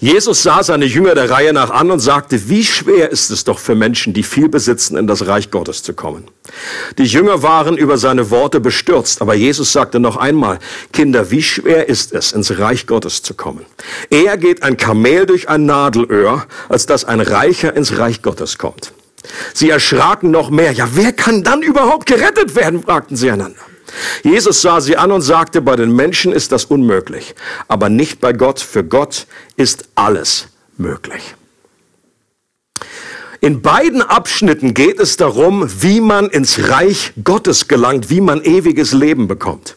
Jesus 0.00 0.42
sah 0.42 0.62
seine 0.62 0.84
Jünger 0.84 1.14
der 1.14 1.30
Reihe 1.30 1.52
nach 1.52 1.70
an 1.70 1.90
und 1.90 2.00
sagte, 2.00 2.48
wie 2.48 2.64
schwer 2.64 3.10
ist 3.10 3.30
es 3.30 3.44
doch 3.44 3.58
für 3.58 3.74
Menschen, 3.74 4.12
die 4.12 4.22
viel 4.22 4.48
besitzen, 4.48 4.96
in 4.96 5.06
das 5.06 5.26
Reich 5.26 5.50
Gottes 5.50 5.82
zu 5.82 5.94
kommen. 5.94 6.24
Die 6.98 7.04
Jünger 7.04 7.42
waren 7.42 7.76
über 7.76 7.98
seine 7.98 8.30
Worte 8.30 8.60
bestürzt, 8.60 9.22
aber 9.22 9.34
Jesus 9.34 9.72
sagte 9.72 10.00
noch 10.00 10.16
einmal, 10.16 10.58
Kinder, 10.92 11.30
wie 11.30 11.42
schwer 11.42 11.88
ist 11.88 12.12
es, 12.12 12.32
ins 12.32 12.58
Reich 12.58 12.86
Gottes 12.86 13.22
zu 13.22 13.34
kommen. 13.34 13.64
Eher 14.10 14.36
geht 14.36 14.62
ein 14.62 14.76
Kamel 14.76 15.26
durch 15.26 15.48
ein 15.48 15.66
Nadelöhr, 15.66 16.46
als 16.68 16.86
dass 16.86 17.04
ein 17.04 17.20
Reicher 17.20 17.76
ins 17.76 17.98
Reich 17.98 18.22
Gottes 18.22 18.58
kommt. 18.58 18.92
Sie 19.54 19.70
erschraken 19.70 20.30
noch 20.30 20.50
mehr. 20.50 20.72
Ja, 20.72 20.88
wer 20.94 21.12
kann 21.12 21.44
dann 21.44 21.62
überhaupt 21.62 22.06
gerettet 22.06 22.56
werden? 22.56 22.82
fragten 22.82 23.16
sie 23.16 23.30
einander. 23.30 23.60
Jesus 24.22 24.62
sah 24.62 24.80
sie 24.80 24.96
an 24.96 25.12
und 25.12 25.22
sagte, 25.22 25.60
bei 25.60 25.76
den 25.76 25.94
Menschen 25.94 26.32
ist 26.32 26.52
das 26.52 26.64
unmöglich, 26.64 27.34
aber 27.68 27.88
nicht 27.88 28.20
bei 28.20 28.32
Gott. 28.32 28.60
Für 28.60 28.84
Gott 28.84 29.26
ist 29.56 29.88
alles 29.94 30.48
möglich. 30.76 31.34
In 33.40 33.60
beiden 33.60 34.02
Abschnitten 34.02 34.72
geht 34.72 35.00
es 35.00 35.16
darum, 35.16 35.68
wie 35.82 36.00
man 36.00 36.30
ins 36.30 36.68
Reich 36.68 37.12
Gottes 37.24 37.66
gelangt, 37.66 38.08
wie 38.08 38.20
man 38.20 38.42
ewiges 38.42 38.92
Leben 38.92 39.26
bekommt. 39.26 39.76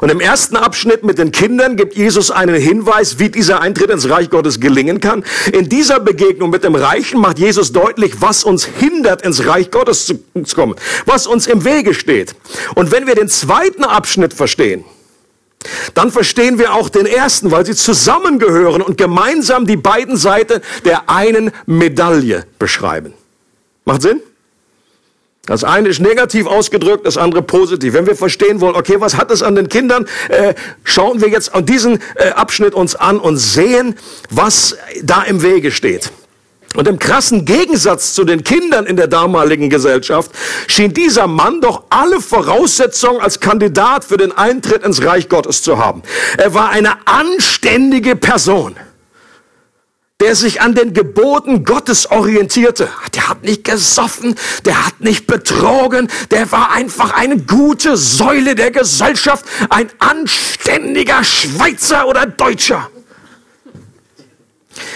Und 0.00 0.10
im 0.10 0.20
ersten 0.20 0.56
Abschnitt 0.56 1.04
mit 1.04 1.18
den 1.18 1.32
Kindern 1.32 1.76
gibt 1.76 1.94
Jesus 1.94 2.30
einen 2.30 2.54
Hinweis, 2.54 3.18
wie 3.18 3.28
dieser 3.28 3.60
Eintritt 3.60 3.90
ins 3.90 4.08
Reich 4.08 4.30
Gottes 4.30 4.60
gelingen 4.60 5.00
kann. 5.00 5.24
In 5.52 5.68
dieser 5.68 6.00
Begegnung 6.00 6.50
mit 6.50 6.64
dem 6.64 6.74
Reichen 6.74 7.20
macht 7.20 7.38
Jesus 7.38 7.72
deutlich, 7.72 8.20
was 8.20 8.44
uns 8.44 8.64
hindert, 8.64 9.22
ins 9.22 9.46
Reich 9.46 9.70
Gottes 9.70 10.06
zu 10.06 10.18
kommen, 10.54 10.74
was 11.06 11.26
uns 11.26 11.46
im 11.46 11.64
Wege 11.64 11.94
steht. 11.94 12.34
Und 12.74 12.92
wenn 12.92 13.06
wir 13.06 13.14
den 13.14 13.28
zweiten 13.28 13.84
Abschnitt 13.84 14.34
verstehen, 14.34 14.84
dann 15.94 16.10
verstehen 16.10 16.58
wir 16.58 16.74
auch 16.74 16.88
den 16.88 17.06
ersten, 17.06 17.50
weil 17.50 17.64
sie 17.64 17.74
zusammengehören 17.74 18.82
und 18.82 18.98
gemeinsam 18.98 19.66
die 19.66 19.76
beiden 19.76 20.16
Seiten 20.16 20.60
der 20.84 21.08
einen 21.08 21.52
Medaille 21.66 22.46
beschreiben. 22.58 23.14
Macht 23.84 24.02
Sinn? 24.02 24.20
Das 25.46 25.62
eine 25.62 25.88
ist 25.88 26.00
negativ 26.00 26.46
ausgedrückt, 26.46 27.06
das 27.06 27.18
andere 27.18 27.42
positiv. 27.42 27.92
Wenn 27.92 28.06
wir 28.06 28.16
verstehen 28.16 28.60
wollen, 28.60 28.76
okay, 28.76 28.96
was 28.98 29.16
hat 29.16 29.30
es 29.30 29.42
an 29.42 29.54
den 29.54 29.68
Kindern, 29.68 30.06
äh, 30.28 30.54
schauen 30.84 31.20
wir 31.20 31.28
jetzt 31.28 31.54
an 31.54 31.66
diesen 31.66 32.00
äh, 32.14 32.30
Abschnitt 32.30 32.74
uns 32.74 32.94
an 32.94 33.18
und 33.18 33.36
sehen, 33.36 33.96
was 34.30 34.76
da 35.02 35.22
im 35.22 35.42
Wege 35.42 35.70
steht. 35.70 36.10
Und 36.74 36.88
im 36.88 36.98
krassen 36.98 37.44
Gegensatz 37.44 38.14
zu 38.14 38.24
den 38.24 38.42
Kindern 38.42 38.86
in 38.86 38.96
der 38.96 39.06
damaligen 39.06 39.70
Gesellschaft 39.70 40.32
schien 40.66 40.92
dieser 40.92 41.28
Mann 41.28 41.60
doch 41.60 41.84
alle 41.90 42.20
Voraussetzungen 42.20 43.20
als 43.20 43.38
Kandidat 43.38 44.04
für 44.04 44.16
den 44.16 44.32
Eintritt 44.32 44.82
ins 44.82 45.04
Reich 45.04 45.28
Gottes 45.28 45.62
zu 45.62 45.78
haben. 45.78 46.02
Er 46.36 46.52
war 46.54 46.70
eine 46.70 47.06
anständige 47.06 48.16
Person 48.16 48.76
der 50.24 50.34
sich 50.34 50.62
an 50.62 50.74
den 50.74 50.94
Geboten 50.94 51.66
Gottes 51.66 52.10
orientierte. 52.10 52.88
Der 53.14 53.28
hat 53.28 53.42
nicht 53.42 53.62
gesoffen, 53.62 54.36
der 54.64 54.86
hat 54.86 54.98
nicht 55.00 55.26
betrogen, 55.26 56.08
der 56.30 56.50
war 56.50 56.70
einfach 56.70 57.12
eine 57.12 57.36
gute 57.36 57.98
Säule 57.98 58.54
der 58.54 58.70
Gesellschaft, 58.70 59.44
ein 59.68 59.90
anständiger 59.98 61.22
Schweizer 61.22 62.08
oder 62.08 62.24
Deutscher. 62.24 62.88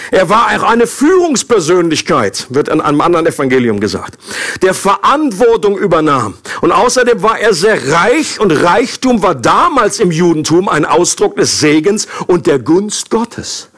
Er 0.09 0.29
war 0.29 0.47
auch 0.47 0.63
eine 0.63 0.87
Führungspersönlichkeit, 0.87 2.47
wird 2.49 2.67
in 2.67 2.81
einem 2.81 2.99
anderen 2.99 3.27
Evangelium 3.27 3.79
gesagt, 3.79 4.17
der 4.63 4.73
Verantwortung 4.73 5.77
übernahm. 5.77 6.33
Und 6.61 6.71
außerdem 6.71 7.21
war 7.21 7.37
er 7.37 7.53
sehr 7.53 7.91
reich 7.91 8.39
und 8.39 8.49
Reichtum 8.49 9.21
war 9.21 9.35
damals 9.35 9.99
im 9.99 10.09
Judentum 10.09 10.67
ein 10.67 10.85
Ausdruck 10.85 11.35
des 11.35 11.59
Segens 11.59 12.07
und 12.25 12.47
der 12.47 12.57
Gunst 12.57 13.11
Gottes. 13.11 13.69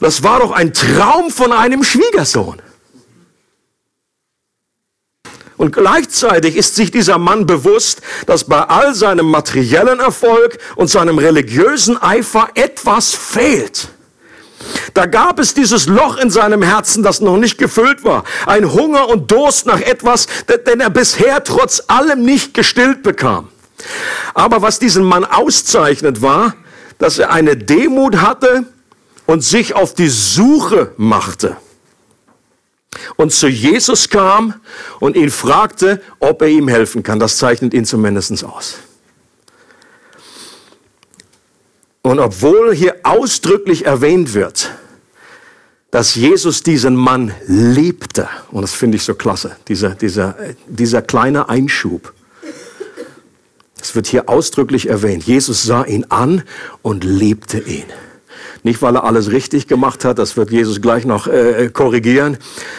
Das 0.00 0.22
war 0.22 0.40
doch 0.40 0.50
ein 0.50 0.72
Traum 0.72 1.30
von 1.30 1.52
einem 1.52 1.84
Schwiegersohn. 1.84 2.60
Und 5.56 5.72
gleichzeitig 5.72 6.56
ist 6.56 6.74
sich 6.74 6.90
dieser 6.90 7.18
Mann 7.18 7.46
bewusst, 7.46 8.02
dass 8.26 8.44
bei 8.44 8.60
all 8.60 8.94
seinem 8.94 9.30
materiellen 9.30 10.00
Erfolg 10.00 10.58
und 10.76 10.88
seinem 10.88 11.18
religiösen 11.18 12.00
Eifer 12.02 12.48
etwas 12.54 13.14
fehlt. 13.14 13.88
Da 14.94 15.06
gab 15.06 15.38
es 15.38 15.54
dieses 15.54 15.86
Loch 15.86 16.16
in 16.16 16.30
seinem 16.30 16.62
Herzen, 16.62 17.02
das 17.02 17.20
noch 17.20 17.36
nicht 17.36 17.58
gefüllt 17.58 18.04
war. 18.04 18.24
Ein 18.46 18.72
Hunger 18.72 19.08
und 19.08 19.30
Durst 19.30 19.66
nach 19.66 19.80
etwas, 19.80 20.26
den 20.66 20.80
er 20.80 20.90
bisher 20.90 21.44
trotz 21.44 21.82
allem 21.86 22.24
nicht 22.24 22.54
gestillt 22.54 23.02
bekam. 23.02 23.48
Aber 24.32 24.62
was 24.62 24.78
diesen 24.78 25.04
Mann 25.04 25.24
auszeichnet 25.24 26.22
war, 26.22 26.54
dass 26.98 27.18
er 27.18 27.30
eine 27.30 27.56
Demut 27.56 28.16
hatte, 28.16 28.64
und 29.26 29.42
sich 29.42 29.74
auf 29.74 29.94
die 29.94 30.08
Suche 30.08 30.92
machte 30.96 31.56
und 33.16 33.32
zu 33.32 33.48
Jesus 33.48 34.08
kam 34.08 34.54
und 35.00 35.16
ihn 35.16 35.30
fragte, 35.30 36.00
ob 36.18 36.42
er 36.42 36.48
ihm 36.48 36.68
helfen 36.68 37.02
kann. 37.02 37.18
Das 37.18 37.38
zeichnet 37.38 37.74
ihn 37.74 37.84
zumindest 37.84 38.44
aus. 38.44 38.76
Und 42.02 42.18
obwohl 42.18 42.74
hier 42.74 42.96
ausdrücklich 43.02 43.86
erwähnt 43.86 44.34
wird, 44.34 44.70
dass 45.90 46.16
Jesus 46.16 46.62
diesen 46.62 46.96
Mann 46.96 47.32
liebte, 47.46 48.28
und 48.50 48.62
das 48.62 48.74
finde 48.74 48.96
ich 48.96 49.04
so 49.04 49.14
klasse, 49.14 49.56
dieser, 49.68 49.90
dieser, 49.90 50.36
dieser 50.66 51.02
kleine 51.02 51.48
Einschub, 51.48 52.12
es 53.80 53.94
wird 53.94 54.06
hier 54.06 54.28
ausdrücklich 54.28 54.88
erwähnt, 54.88 55.24
Jesus 55.24 55.62
sah 55.62 55.84
ihn 55.84 56.04
an 56.08 56.42
und 56.82 57.04
liebte 57.04 57.58
ihn. 57.58 57.84
Nicht, 58.64 58.82
weil 58.82 58.96
er 58.96 59.04
alles 59.04 59.30
richtig 59.30 59.68
gemacht 59.68 60.04
hat, 60.04 60.18
das 60.18 60.36
wird 60.36 60.50
Jesus 60.50 60.80
gleich 60.80 61.04
noch 61.04 61.26
äh, 61.26 61.70
korrigieren, 61.72 62.38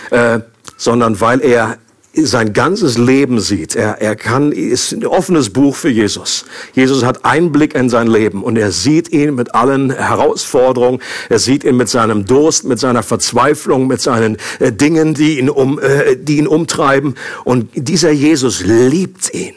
äh, 0.10 0.40
sondern 0.78 1.22
weil 1.22 1.42
er 1.42 1.78
sein 2.16 2.54
ganzes 2.54 2.98
Leben 2.98 3.40
sieht. 3.40 3.76
Er, 3.76 4.02
er 4.02 4.16
kann, 4.16 4.52
ist 4.52 4.94
ein 4.94 5.06
offenes 5.06 5.52
Buch 5.52 5.76
für 5.76 5.90
Jesus. 5.90 6.46
Jesus 6.74 7.04
hat 7.04 7.24
Einblick 7.24 7.76
in 7.76 7.90
sein 7.90 8.08
Leben 8.08 8.44
und 8.44 8.58
er 8.58 8.72
sieht 8.72 9.12
ihn 9.12 9.36
mit 9.36 9.54
allen 9.54 9.92
Herausforderungen. 9.92 11.02
Er 11.30 11.40
sieht 11.40 11.64
ihn 11.64 11.78
mit 11.78 11.90
seinem 11.90 12.26
Durst, 12.26 12.64
mit 12.64 12.80
seiner 12.80 13.04
Verzweiflung, 13.04 13.88
mit 13.88 14.02
seinen 14.02 14.38
äh, 14.60 14.72
Dingen, 14.72 15.14
die 15.14 15.40
ihn 15.40 15.50
um, 15.50 15.80
äh, 15.80 16.16
die 16.16 16.38
ihn 16.38 16.48
umtreiben. 16.48 17.16
Und 17.44 17.70
dieser 17.76 18.12
Jesus 18.12 18.62
liebt 18.62 19.34
ihn. 19.34 19.54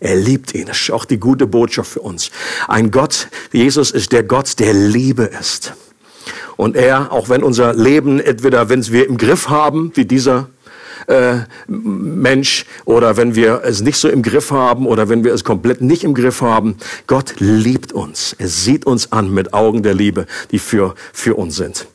Er 0.00 0.16
liebt 0.16 0.54
ihn. 0.54 0.66
Das 0.66 0.80
ist 0.80 0.90
auch 0.90 1.04
die 1.04 1.18
gute 1.18 1.46
Botschaft 1.46 1.92
für 1.92 2.00
uns. 2.00 2.30
Ein 2.68 2.90
Gott, 2.90 3.28
Jesus 3.52 3.90
ist 3.90 4.12
der 4.12 4.22
Gott, 4.22 4.58
der 4.58 4.72
Liebe 4.72 5.24
ist. 5.24 5.74
Und 6.56 6.76
er, 6.76 7.12
auch 7.12 7.28
wenn 7.28 7.42
unser 7.42 7.74
Leben 7.74 8.20
entweder, 8.20 8.68
wenn 8.68 8.86
wir 8.88 9.06
im 9.06 9.16
Griff 9.16 9.48
haben, 9.48 9.92
wie 9.94 10.04
dieser 10.04 10.48
äh, 11.08 11.38
Mensch, 11.66 12.66
oder 12.84 13.16
wenn 13.16 13.34
wir 13.34 13.62
es 13.64 13.80
nicht 13.80 13.98
so 13.98 14.08
im 14.08 14.22
Griff 14.22 14.50
haben, 14.50 14.86
oder 14.86 15.08
wenn 15.08 15.24
wir 15.24 15.32
es 15.32 15.42
komplett 15.42 15.80
nicht 15.80 16.04
im 16.04 16.14
Griff 16.14 16.42
haben, 16.42 16.76
Gott 17.06 17.34
liebt 17.38 17.92
uns. 17.92 18.36
Er 18.38 18.48
sieht 18.48 18.86
uns 18.86 19.10
an 19.10 19.32
mit 19.32 19.54
Augen 19.54 19.82
der 19.82 19.94
Liebe, 19.94 20.26
die 20.50 20.58
für, 20.58 20.94
für 21.12 21.34
uns 21.36 21.56
sind. 21.56 21.86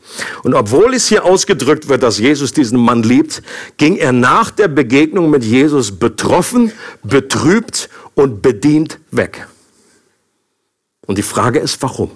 Und 0.43 0.53
obwohl 0.53 0.93
es 0.93 1.07
hier 1.07 1.25
ausgedrückt 1.25 1.89
wird, 1.89 2.03
dass 2.03 2.17
Jesus 2.17 2.53
diesen 2.53 2.79
Mann 2.79 3.03
liebt, 3.03 3.43
ging 3.77 3.95
er 3.97 4.11
nach 4.11 4.51
der 4.51 4.67
Begegnung 4.67 5.29
mit 5.29 5.43
Jesus 5.43 5.91
betroffen, 5.91 6.71
betrübt 7.03 7.89
und 8.15 8.41
bedient 8.41 8.99
weg. 9.11 9.47
Und 11.05 11.17
die 11.17 11.23
Frage 11.23 11.59
ist, 11.59 11.81
warum? 11.81 12.11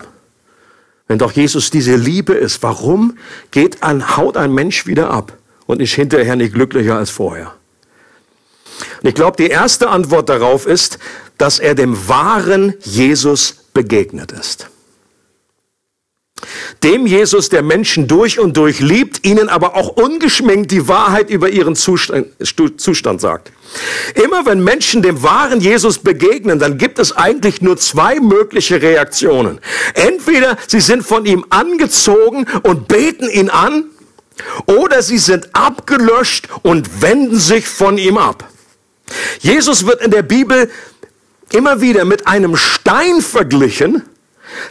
Wenn 1.08 1.20
doch 1.20 1.32
Jesus 1.32 1.70
diese 1.70 1.96
Liebe 1.96 2.34
ist, 2.34 2.64
warum 2.64 3.18
geht 3.52 3.84
ein, 3.84 4.18
haut 4.18 4.36
ein 4.36 4.54
Mensch 4.54 4.88
wieder 4.88 5.10
ab 5.10 5.38
und 5.68 5.82
ist 5.82 5.94
hinterher 5.94 6.36
nicht 6.36 6.54
glücklicher 6.54 6.98
als 6.98 7.12
vorher? 7.12 7.54
Und 9.02 9.10
ich 9.10 9.16
glaube, 9.16 9.38
die 9.38 9.50
erste 9.50 9.90
Antwort 9.90 10.30
darauf 10.30 10.66
ist, 10.66 11.00
dass 11.38 11.60
er 11.60 11.76
dem 11.76 12.08
wahren 12.08 12.74
Jesus 12.84 13.56
begegnet 13.74 14.32
ist. 14.32 14.70
Dem 16.84 17.08
Jesus, 17.08 17.50
der 17.50 17.64
Menschen 17.64 18.08
durch 18.08 18.40
und 18.40 18.58
durch 18.58 18.80
liebt, 18.80 19.26
ihnen 19.26 19.50
aber 19.50 19.76
auch 19.76 19.90
ungeschminkt 19.90 20.72
die 20.72 20.88
Wahrheit 20.88 21.32
über 21.32 21.50
ihren 21.50 21.76
Zustand, 21.76 22.28
Zustand 22.78 23.22
sagt. 23.22 23.52
Immer 24.14 24.46
wenn 24.46 24.64
Menschen 24.64 25.02
dem 25.02 25.24
wahren 25.24 25.60
Jesus 25.60 25.98
begegnen, 25.98 26.60
dann 26.60 26.78
gibt 26.78 27.00
es 27.00 27.12
eigentlich 27.12 27.62
nur 27.62 27.78
zwei 27.78 28.20
mögliche 28.20 28.82
Reaktionen. 28.82 29.60
Entweder 29.96 30.58
sie 30.68 30.80
sind 30.80 31.04
von 31.04 31.26
ihm 31.26 31.46
angezogen 31.50 32.46
und 32.62 32.88
beten 32.88 33.30
ihn 33.30 33.50
an, 33.50 33.86
oder 34.66 35.02
sie 35.02 35.18
sind 35.18 35.50
abgelöscht 35.54 36.50
und 36.64 37.02
wenden 37.02 37.38
sich 37.38 37.68
von 37.68 37.98
ihm 37.98 38.18
ab. 38.18 38.48
Jesus 39.40 39.86
wird 39.86 40.02
in 40.02 40.12
der 40.12 40.24
Bibel 40.24 40.70
immer 41.52 41.82
wieder 41.82 42.06
mit 42.06 42.28
einem 42.28 42.58
Stein 42.58 43.22
verglichen, 43.22 44.04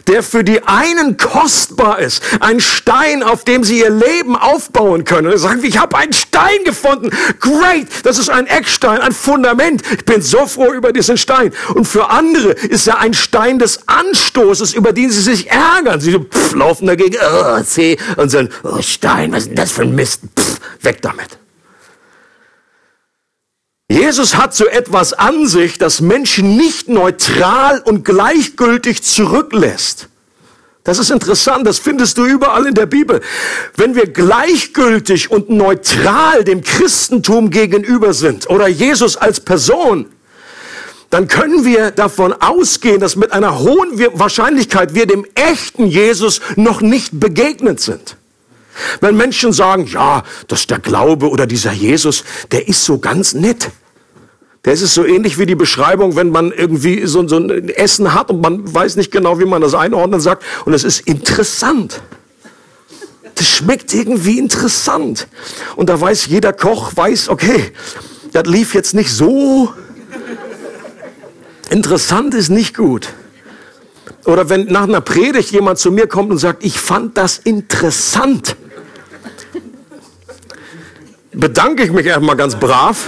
der 0.07 0.23
für 0.23 0.43
die 0.43 0.63
einen 0.63 1.17
kostbar 1.17 1.99
ist. 1.99 2.21
Ein 2.39 2.59
Stein, 2.59 3.23
auf 3.23 3.43
dem 3.43 3.63
sie 3.63 3.79
ihr 3.79 3.89
Leben 3.89 4.35
aufbauen 4.35 5.03
können. 5.03 5.31
Und 5.31 5.37
sagen, 5.37 5.63
ich 5.63 5.77
habe 5.77 5.97
einen 5.97 6.13
Stein 6.13 6.63
gefunden. 6.65 7.09
Great, 7.39 7.87
das 8.03 8.17
ist 8.17 8.29
ein 8.29 8.47
Eckstein, 8.47 8.99
ein 8.99 9.11
Fundament. 9.11 9.81
Ich 9.91 10.05
bin 10.05 10.21
so 10.21 10.45
froh 10.45 10.73
über 10.73 10.91
diesen 10.91 11.17
Stein. 11.17 11.53
Und 11.73 11.85
für 11.85 12.09
andere 12.09 12.51
ist 12.51 12.87
er 12.87 12.99
ein 12.99 13.13
Stein 13.13 13.59
des 13.59 13.87
Anstoßes, 13.87 14.73
über 14.73 14.93
den 14.93 15.09
sie 15.09 15.21
sich 15.21 15.49
ärgern. 15.49 15.99
Sie 15.99 16.17
pff, 16.17 16.53
laufen 16.53 16.87
dagegen, 16.87 17.17
oh, 17.21 17.61
C, 17.63 17.97
und 18.15 18.29
sagen, 18.29 18.49
oh, 18.63 18.81
Stein, 18.81 19.31
was 19.31 19.43
ist 19.43 19.47
denn 19.49 19.55
das 19.55 19.71
für 19.71 19.83
ein 19.83 19.95
Mist? 19.95 20.21
Pff, 20.37 20.59
weg 20.81 21.01
damit. 21.01 21.37
Jesus 23.89 24.35
hat 24.35 24.53
so 24.53 24.65
etwas 24.65 25.13
an 25.13 25.47
sich, 25.47 25.77
das 25.77 26.01
Menschen 26.01 26.57
nicht 26.57 26.89
neutral 26.89 27.79
und 27.79 28.03
gleichgültig 28.03 29.01
zurücklässt. 29.01 30.09
Das 30.83 30.99
ist 30.99 31.09
interessant, 31.09 31.65
das 31.67 31.79
findest 31.79 32.17
du 32.17 32.25
überall 32.25 32.65
in 32.65 32.73
der 32.73 32.85
Bibel. 32.85 33.21
Wenn 33.75 33.95
wir 33.95 34.07
gleichgültig 34.07 35.31
und 35.31 35.49
neutral 35.49 36.43
dem 36.43 36.63
Christentum 36.63 37.49
gegenüber 37.49 38.13
sind 38.13 38.49
oder 38.49 38.67
Jesus 38.67 39.17
als 39.17 39.39
Person, 39.39 40.05
dann 41.09 41.27
können 41.27 41.65
wir 41.65 41.91
davon 41.91 42.33
ausgehen, 42.33 42.99
dass 42.99 43.15
mit 43.15 43.31
einer 43.31 43.59
hohen 43.59 43.99
Wahrscheinlichkeit 44.13 44.93
wir 44.93 45.05
dem 45.05 45.25
echten 45.35 45.87
Jesus 45.87 46.41
noch 46.55 46.81
nicht 46.81 47.19
begegnet 47.19 47.79
sind. 47.79 48.17
Wenn 49.01 49.17
Menschen 49.17 49.53
sagen, 49.53 49.85
ja, 49.87 50.23
dass 50.47 50.67
der 50.67 50.79
Glaube 50.79 51.29
oder 51.29 51.47
dieser 51.47 51.71
Jesus, 51.71 52.23
der 52.51 52.67
ist 52.67 52.83
so 52.83 52.99
ganz 52.99 53.33
nett. 53.33 53.71
Das 54.63 54.81
ist 54.81 54.93
so 54.93 55.05
ähnlich 55.05 55.39
wie 55.39 55.45
die 55.45 55.55
Beschreibung, 55.55 56.15
wenn 56.17 56.29
man 56.29 56.51
irgendwie 56.51 57.05
so, 57.05 57.25
so 57.27 57.37
ein 57.37 57.69
Essen 57.69 58.13
hat 58.13 58.29
und 58.29 58.41
man 58.41 58.73
weiß 58.73 58.97
nicht 58.97 59.11
genau, 59.11 59.39
wie 59.39 59.45
man 59.45 59.61
das 59.61 59.73
einordnen 59.73 60.19
sagt. 60.19 60.43
Und 60.65 60.73
es 60.73 60.83
ist 60.83 61.07
interessant. 61.07 62.01
Das 63.35 63.47
schmeckt 63.47 63.93
irgendwie 63.93 64.39
interessant. 64.39 65.27
Und 65.75 65.89
da 65.89 66.01
weiß 66.01 66.25
jeder 66.25 66.53
Koch, 66.53 66.91
weiß, 66.95 67.29
okay, 67.29 67.71
das 68.33 68.45
lief 68.45 68.73
jetzt 68.73 68.93
nicht 68.93 69.09
so. 69.09 69.71
Interessant 71.69 72.33
ist 72.33 72.49
nicht 72.49 72.75
gut. 72.75 73.09
Oder 74.25 74.49
wenn 74.49 74.65
nach 74.65 74.83
einer 74.83 75.01
Predigt 75.01 75.51
jemand 75.51 75.79
zu 75.79 75.91
mir 75.91 76.07
kommt 76.07 76.31
und 76.31 76.39
sagt, 76.39 76.65
ich 76.65 76.79
fand 76.79 77.17
das 77.17 77.37
interessant 77.37 78.57
bedanke 81.37 81.83
ich 81.83 81.91
mich 81.91 82.05
erstmal 82.05 82.35
ganz 82.35 82.55
brav. 82.55 83.07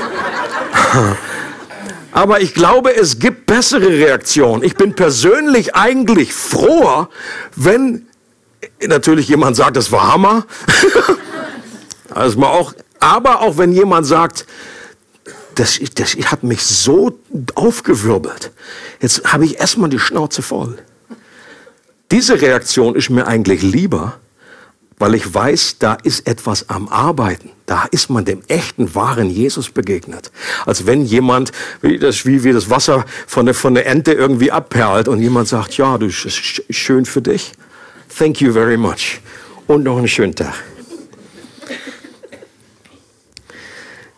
Aber 2.11 2.41
ich 2.41 2.53
glaube, 2.53 2.95
es 2.95 3.19
gibt 3.19 3.45
bessere 3.45 3.87
Reaktionen. 3.87 4.63
Ich 4.63 4.75
bin 4.75 4.95
persönlich 4.95 5.75
eigentlich 5.75 6.33
froher, 6.33 7.09
wenn 7.55 8.07
natürlich 8.85 9.27
jemand 9.27 9.55
sagt, 9.55 9.77
das 9.77 9.91
war 9.91 10.13
Hammer. 10.13 10.45
also 12.09 12.41
auch, 12.43 12.73
aber 12.99 13.41
auch 13.41 13.57
wenn 13.57 13.71
jemand 13.71 14.07
sagt, 14.07 14.45
das, 15.55 15.79
das 15.95 16.15
hat 16.15 16.43
mich 16.43 16.63
so 16.63 17.19
aufgewirbelt. 17.55 18.51
Jetzt 19.01 19.31
habe 19.31 19.45
ich 19.45 19.59
erstmal 19.59 19.89
die 19.89 19.99
Schnauze 19.99 20.41
voll. 20.41 20.77
Diese 22.11 22.41
Reaktion 22.41 22.95
ist 22.95 23.09
mir 23.09 23.27
eigentlich 23.27 23.61
lieber, 23.61 24.19
weil 24.99 25.15
ich 25.15 25.33
weiß, 25.33 25.77
da 25.79 25.93
ist 26.03 26.27
etwas 26.27 26.69
am 26.69 26.89
Arbeiten. 26.89 27.51
Da 27.65 27.85
ist 27.89 28.09
man 28.09 28.25
dem 28.25 28.41
echten, 28.47 28.93
wahren 28.93 29.29
Jesus 29.29 29.69
begegnet. 29.69 30.31
Als 30.65 30.85
wenn 30.85 31.05
jemand, 31.05 31.53
wie 31.81 31.97
das, 31.97 32.25
wie, 32.25 32.43
wie 32.43 32.51
das 32.51 32.69
Wasser 32.69 33.05
von 33.25 33.45
der, 33.45 33.55
von 33.55 33.73
der 33.73 33.87
Ente 33.87 34.11
irgendwie 34.11 34.51
abperlt 34.51 35.07
und 35.07 35.21
jemand 35.21 35.47
sagt, 35.47 35.77
ja, 35.77 35.97
du, 35.97 36.07
ist 36.07 36.63
schön 36.69 37.05
für 37.05 37.21
dich. 37.21 37.53
Thank 38.17 38.41
you 38.41 38.51
very 38.51 38.75
much. 38.75 39.21
Und 39.67 39.83
noch 39.83 39.97
einen 39.97 40.07
schönen 40.07 40.35
Tag. 40.35 40.53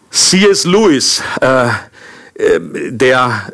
C.S. 0.10 0.66
Lewis, 0.66 1.22
äh, 1.42 1.68
äh 1.68 2.60
der 2.90 3.54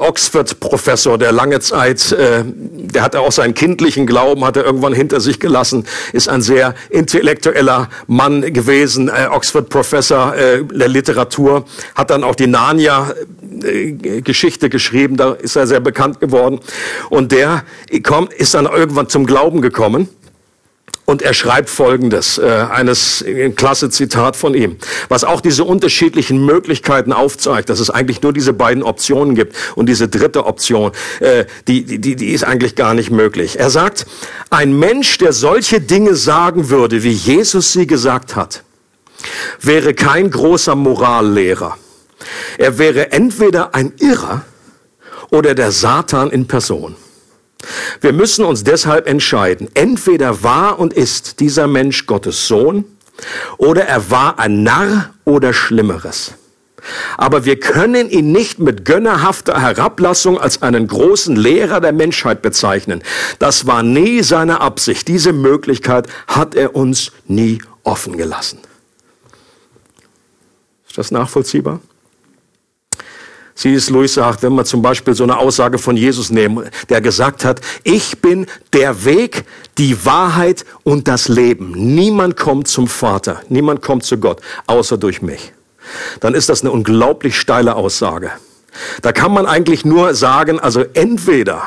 Oxford-Professor, 0.00 1.18
der 1.18 1.32
lange 1.32 1.60
Zeit, 1.60 2.10
äh, 2.12 2.42
der 2.44 3.02
hatte 3.02 3.20
auch 3.20 3.32
seinen 3.32 3.54
kindlichen 3.54 4.06
Glauben, 4.06 4.44
hat 4.44 4.56
er 4.56 4.64
irgendwann 4.64 4.92
hinter 4.92 5.20
sich 5.20 5.38
gelassen, 5.38 5.86
ist 6.12 6.28
ein 6.28 6.42
sehr 6.42 6.74
intellektueller 6.88 7.88
Mann 8.06 8.52
gewesen, 8.52 9.08
äh, 9.08 9.28
Oxford-Professor 9.30 10.34
äh, 10.34 10.64
der 10.64 10.88
Literatur, 10.88 11.64
hat 11.94 12.10
dann 12.10 12.24
auch 12.24 12.34
die 12.34 12.46
Narnia-Geschichte 12.46 14.70
geschrieben, 14.70 15.16
da 15.16 15.32
ist 15.32 15.56
er 15.56 15.66
sehr 15.66 15.80
bekannt 15.80 16.20
geworden. 16.20 16.60
Und 17.10 17.32
der 17.32 17.64
kommt, 18.02 18.32
ist 18.32 18.54
dann 18.54 18.64
irgendwann 18.66 19.08
zum 19.08 19.26
Glauben 19.26 19.60
gekommen 19.60 20.08
und 21.10 21.22
er 21.22 21.34
schreibt 21.34 21.68
Folgendes, 21.68 22.38
äh, 22.38 22.44
eines 22.70 23.24
ein 23.26 23.56
klasse 23.56 23.90
Zitat 23.90 24.36
von 24.36 24.54
ihm, 24.54 24.76
was 25.08 25.24
auch 25.24 25.40
diese 25.40 25.64
unterschiedlichen 25.64 26.46
Möglichkeiten 26.46 27.12
aufzeigt, 27.12 27.68
dass 27.68 27.80
es 27.80 27.90
eigentlich 27.90 28.22
nur 28.22 28.32
diese 28.32 28.52
beiden 28.52 28.84
Optionen 28.84 29.34
gibt 29.34 29.56
und 29.74 29.88
diese 29.88 30.06
dritte 30.06 30.46
Option, 30.46 30.92
äh, 31.18 31.46
die, 31.66 31.98
die, 31.98 32.14
die 32.14 32.28
ist 32.28 32.44
eigentlich 32.44 32.76
gar 32.76 32.94
nicht 32.94 33.10
möglich. 33.10 33.58
Er 33.58 33.70
sagt, 33.70 34.06
ein 34.50 34.78
Mensch, 34.78 35.18
der 35.18 35.32
solche 35.32 35.80
Dinge 35.80 36.14
sagen 36.14 36.70
würde, 36.70 37.02
wie 37.02 37.10
Jesus 37.10 37.72
sie 37.72 37.88
gesagt 37.88 38.36
hat, 38.36 38.62
wäre 39.60 39.94
kein 39.94 40.30
großer 40.30 40.76
Morallehrer. 40.76 41.76
Er 42.56 42.78
wäre 42.78 43.10
entweder 43.10 43.74
ein 43.74 43.94
Irrer 43.98 44.44
oder 45.32 45.56
der 45.56 45.72
Satan 45.72 46.30
in 46.30 46.46
Person. 46.46 46.94
Wir 48.00 48.12
müssen 48.12 48.44
uns 48.44 48.64
deshalb 48.64 49.06
entscheiden. 49.06 49.68
Entweder 49.74 50.42
war 50.42 50.78
und 50.78 50.92
ist 50.92 51.40
dieser 51.40 51.66
Mensch 51.66 52.06
Gottes 52.06 52.46
Sohn 52.48 52.84
oder 53.58 53.84
er 53.84 54.10
war 54.10 54.38
ein 54.38 54.62
Narr 54.62 55.10
oder 55.24 55.52
Schlimmeres. 55.52 56.32
Aber 57.16 57.44
wir 57.44 57.60
können 57.60 58.08
ihn 58.08 58.32
nicht 58.32 58.58
mit 58.58 58.84
gönnerhafter 58.84 59.60
Herablassung 59.60 60.38
als 60.38 60.62
einen 60.62 60.86
großen 60.86 61.36
Lehrer 61.36 61.80
der 61.80 61.92
Menschheit 61.92 62.42
bezeichnen. 62.42 63.02
Das 63.38 63.66
war 63.66 63.82
nie 63.82 64.22
seine 64.22 64.60
Absicht. 64.60 65.08
Diese 65.08 65.32
Möglichkeit 65.32 66.08
hat 66.26 66.54
er 66.54 66.74
uns 66.74 67.12
nie 67.26 67.60
offen 67.84 68.16
gelassen. 68.16 68.60
Ist 70.88 70.98
das 70.98 71.10
nachvollziehbar? 71.10 71.80
C.S. 73.60 73.90
Lewis 73.90 74.14
sagt, 74.14 74.42
wenn 74.42 74.54
wir 74.54 74.64
zum 74.64 74.80
Beispiel 74.80 75.12
so 75.12 75.22
eine 75.22 75.36
Aussage 75.36 75.76
von 75.76 75.94
Jesus 75.94 76.30
nehmen, 76.30 76.70
der 76.88 77.02
gesagt 77.02 77.44
hat, 77.44 77.60
ich 77.84 78.22
bin 78.22 78.46
der 78.72 79.04
Weg, 79.04 79.44
die 79.76 80.06
Wahrheit 80.06 80.64
und 80.82 81.08
das 81.08 81.28
Leben. 81.28 81.72
Niemand 81.72 82.38
kommt 82.38 82.68
zum 82.68 82.88
Vater, 82.88 83.42
niemand 83.50 83.82
kommt 83.82 84.04
zu 84.04 84.16
Gott, 84.16 84.40
außer 84.66 84.96
durch 84.96 85.20
mich. 85.20 85.52
Dann 86.20 86.32
ist 86.32 86.48
das 86.48 86.62
eine 86.62 86.70
unglaublich 86.70 87.38
steile 87.38 87.76
Aussage. 87.76 88.30
Da 89.02 89.12
kann 89.12 89.30
man 89.30 89.44
eigentlich 89.44 89.84
nur 89.84 90.14
sagen, 90.14 90.58
also 90.58 90.82
entweder 90.94 91.64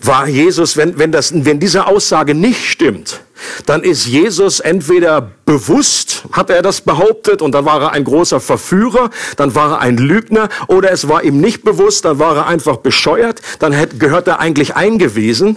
war 0.00 0.28
Jesus, 0.28 0.76
wenn, 0.76 0.98
wenn, 0.98 1.12
das, 1.12 1.32
wenn 1.44 1.58
diese 1.60 1.86
Aussage 1.86 2.34
nicht 2.34 2.64
stimmt, 2.64 3.20
dann 3.66 3.82
ist 3.82 4.06
Jesus 4.06 4.60
entweder 4.60 5.20
bewusst, 5.44 6.24
hat 6.32 6.50
er 6.50 6.62
das 6.62 6.80
behauptet, 6.80 7.42
und 7.42 7.52
dann 7.52 7.64
war 7.64 7.80
er 7.80 7.92
ein 7.92 8.04
großer 8.04 8.40
Verführer, 8.40 9.10
dann 9.36 9.54
war 9.54 9.72
er 9.72 9.80
ein 9.80 9.96
Lügner, 9.96 10.48
oder 10.68 10.90
es 10.90 11.08
war 11.08 11.24
ihm 11.24 11.40
nicht 11.40 11.64
bewusst, 11.64 12.04
dann 12.04 12.18
war 12.18 12.36
er 12.36 12.46
einfach 12.46 12.78
bescheuert, 12.78 13.40
dann 13.58 13.74
gehört 13.98 14.28
er 14.28 14.40
eigentlich 14.40 14.76
eingewiesen, 14.76 15.56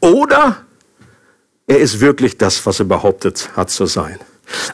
oder 0.00 0.58
er 1.66 1.78
ist 1.78 2.00
wirklich 2.00 2.38
das, 2.38 2.64
was 2.66 2.80
er 2.80 2.86
behauptet 2.86 3.50
hat 3.56 3.70
zu 3.70 3.86
sein. 3.86 4.18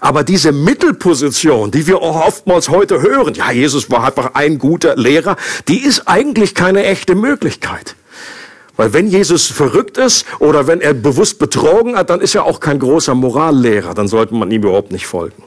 Aber 0.00 0.24
diese 0.24 0.52
Mittelposition, 0.52 1.70
die 1.70 1.86
wir 1.86 1.98
auch 1.98 2.26
oftmals 2.26 2.68
heute 2.68 3.02
hören, 3.02 3.34
ja, 3.34 3.52
Jesus 3.52 3.90
war 3.90 4.04
einfach 4.04 4.34
ein 4.34 4.58
guter 4.58 4.96
Lehrer, 4.96 5.36
die 5.68 5.84
ist 5.84 6.08
eigentlich 6.08 6.54
keine 6.54 6.84
echte 6.84 7.14
Möglichkeit. 7.14 7.94
Weil 8.78 8.92
wenn 8.92 9.08
Jesus 9.08 9.48
verrückt 9.48 9.98
ist 9.98 10.24
oder 10.38 10.68
wenn 10.68 10.80
er 10.80 10.94
bewusst 10.94 11.40
betrogen 11.40 11.96
hat, 11.96 12.10
dann 12.10 12.20
ist 12.20 12.36
er 12.36 12.44
auch 12.44 12.60
kein 12.60 12.78
großer 12.78 13.12
Morallehrer. 13.14 13.92
Dann 13.92 14.06
sollte 14.06 14.34
man 14.34 14.50
ihm 14.52 14.62
überhaupt 14.62 14.92
nicht 14.92 15.06
folgen. 15.06 15.42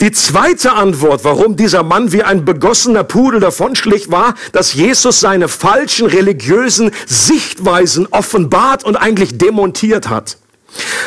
Die 0.00 0.12
zweite 0.12 0.74
Antwort, 0.74 1.24
warum 1.24 1.56
dieser 1.56 1.82
Mann 1.82 2.12
wie 2.12 2.22
ein 2.22 2.44
begossener 2.44 3.02
Pudel 3.02 3.40
davonschlich, 3.40 4.12
war, 4.12 4.34
dass 4.52 4.74
Jesus 4.74 5.18
seine 5.18 5.48
falschen 5.48 6.06
religiösen 6.06 6.92
Sichtweisen 7.06 8.06
offenbart 8.08 8.84
und 8.84 8.94
eigentlich 8.94 9.36
demontiert 9.36 10.08
hat. 10.08 10.36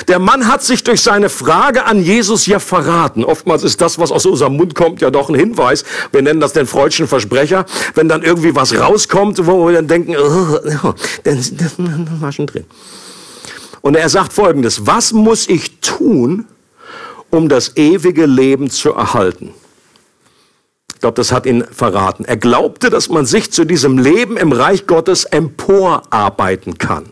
Der 0.07 0.19
Mann 0.19 0.47
hat 0.47 0.63
sich 0.63 0.83
durch 0.83 1.01
seine 1.01 1.29
Frage 1.29 1.85
an 1.85 2.01
Jesus 2.01 2.45
ja 2.45 2.59
verraten. 2.59 3.23
Oftmals 3.23 3.63
ist 3.63 3.81
das, 3.81 3.99
was 3.99 4.11
aus 4.11 4.25
unserem 4.25 4.55
Mund 4.55 4.75
kommt, 4.75 5.01
ja 5.01 5.09
doch 5.09 5.29
ein 5.29 5.35
Hinweis. 5.35 5.83
Wir 6.11 6.21
nennen 6.21 6.39
das 6.39 6.53
den 6.53 6.67
freudschen 6.67 7.07
Versprecher. 7.07 7.65
Wenn 7.95 8.07
dann 8.07 8.23
irgendwie 8.23 8.55
was 8.55 8.77
rauskommt, 8.77 9.45
wo 9.45 9.67
wir 9.67 9.73
dann 9.73 9.87
denken, 9.87 10.15
oh, 10.17 10.59
oh, 10.83 10.93
das 11.23 11.51
war 12.19 12.31
schon 12.31 12.47
drin. 12.47 12.65
Und 13.81 13.95
er 13.95 14.09
sagt 14.09 14.33
Folgendes, 14.33 14.85
was 14.85 15.13
muss 15.13 15.47
ich 15.47 15.79
tun, 15.79 16.45
um 17.29 17.49
das 17.49 17.75
ewige 17.77 18.25
Leben 18.25 18.69
zu 18.69 18.93
erhalten? 18.93 19.53
Ich 20.93 21.01
glaube, 21.01 21.15
das 21.15 21.31
hat 21.31 21.45
ihn 21.45 21.63
verraten. 21.71 22.25
Er 22.25 22.37
glaubte, 22.37 22.89
dass 22.89 23.07
man 23.09 23.25
sich 23.25 23.51
zu 23.51 23.65
diesem 23.65 23.99
Leben 23.99 24.35
im 24.35 24.51
Reich 24.51 24.87
Gottes 24.87 25.25
emporarbeiten 25.25 26.79
kann. 26.79 27.11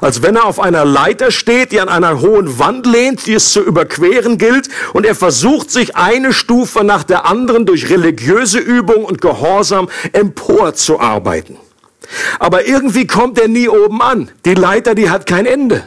Als 0.00 0.22
wenn 0.22 0.36
er 0.36 0.44
auf 0.44 0.60
einer 0.60 0.84
Leiter 0.84 1.30
steht, 1.30 1.72
die 1.72 1.80
an 1.80 1.88
einer 1.88 2.20
hohen 2.20 2.58
Wand 2.58 2.86
lehnt, 2.86 3.26
die 3.26 3.34
es 3.34 3.52
zu 3.52 3.60
überqueren 3.60 4.38
gilt, 4.38 4.68
und 4.92 5.04
er 5.04 5.14
versucht, 5.14 5.70
sich 5.70 5.96
eine 5.96 6.32
Stufe 6.32 6.84
nach 6.84 7.04
der 7.04 7.26
anderen 7.26 7.66
durch 7.66 7.90
religiöse 7.90 8.58
Übung 8.58 9.04
und 9.04 9.20
Gehorsam 9.20 9.88
emporzuarbeiten. 10.12 11.56
Aber 12.38 12.66
irgendwie 12.66 13.06
kommt 13.06 13.38
er 13.38 13.48
nie 13.48 13.68
oben 13.68 14.02
an. 14.02 14.30
Die 14.44 14.54
Leiter, 14.54 14.94
die 14.94 15.10
hat 15.10 15.26
kein 15.26 15.46
Ende. 15.46 15.86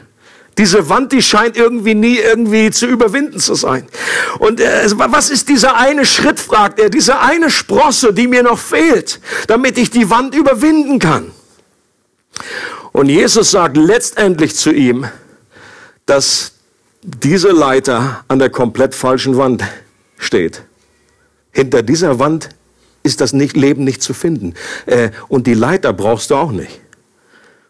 Diese 0.57 0.88
Wand, 0.88 1.12
die 1.12 1.23
scheint 1.23 1.57
irgendwie 1.57 1.95
nie 1.95 2.17
irgendwie 2.17 2.69
zu 2.69 2.86
überwinden 2.86 3.39
zu 3.39 3.55
sein. 3.55 3.88
Und 4.38 4.59
äh, 4.59 4.88
was 4.95 5.31
ist 5.31 5.49
dieser 5.49 5.75
eine 5.77 6.05
Schritt, 6.05 6.39
fragt 6.39 6.79
er, 6.79 6.89
diese 6.91 7.19
eine 7.19 7.49
Sprosse, 7.49 8.13
die 8.13 8.27
mir 8.27 8.43
noch 8.43 8.59
fehlt, 8.59 9.19
damit 9.47 9.79
ich 9.79 9.89
die 9.89 10.12
Wand 10.12 10.36
überwinden 10.36 10.99
kann. 10.99 11.31
Und 12.93 13.10
Jesus 13.10 13.51
sagt 13.51 13.75
letztendlich 13.75 14.56
zu 14.56 14.71
ihm, 14.71 15.06
dass 16.06 16.53
diese 17.01 17.49
Leiter 17.49 18.23
an 18.27 18.39
der 18.39 18.49
komplett 18.49 18.95
falschen 18.95 19.36
Wand 19.36 19.63
steht. 20.17 20.63
Hinter 21.51 21.84
dieser 21.84 22.19
Wand 22.19 22.49
ist 23.01 23.19
das 23.19 23.34
Leben 23.58 23.84
nicht 23.84 24.01
zu 24.01 24.13
finden. 24.13 24.53
Äh, 24.86 25.10
und 25.27 25.47
die 25.47 25.53
Leiter 25.56 25.91
brauchst 25.91 26.32
du 26.32 26.36
auch 26.36 26.51
nicht. 26.51 26.79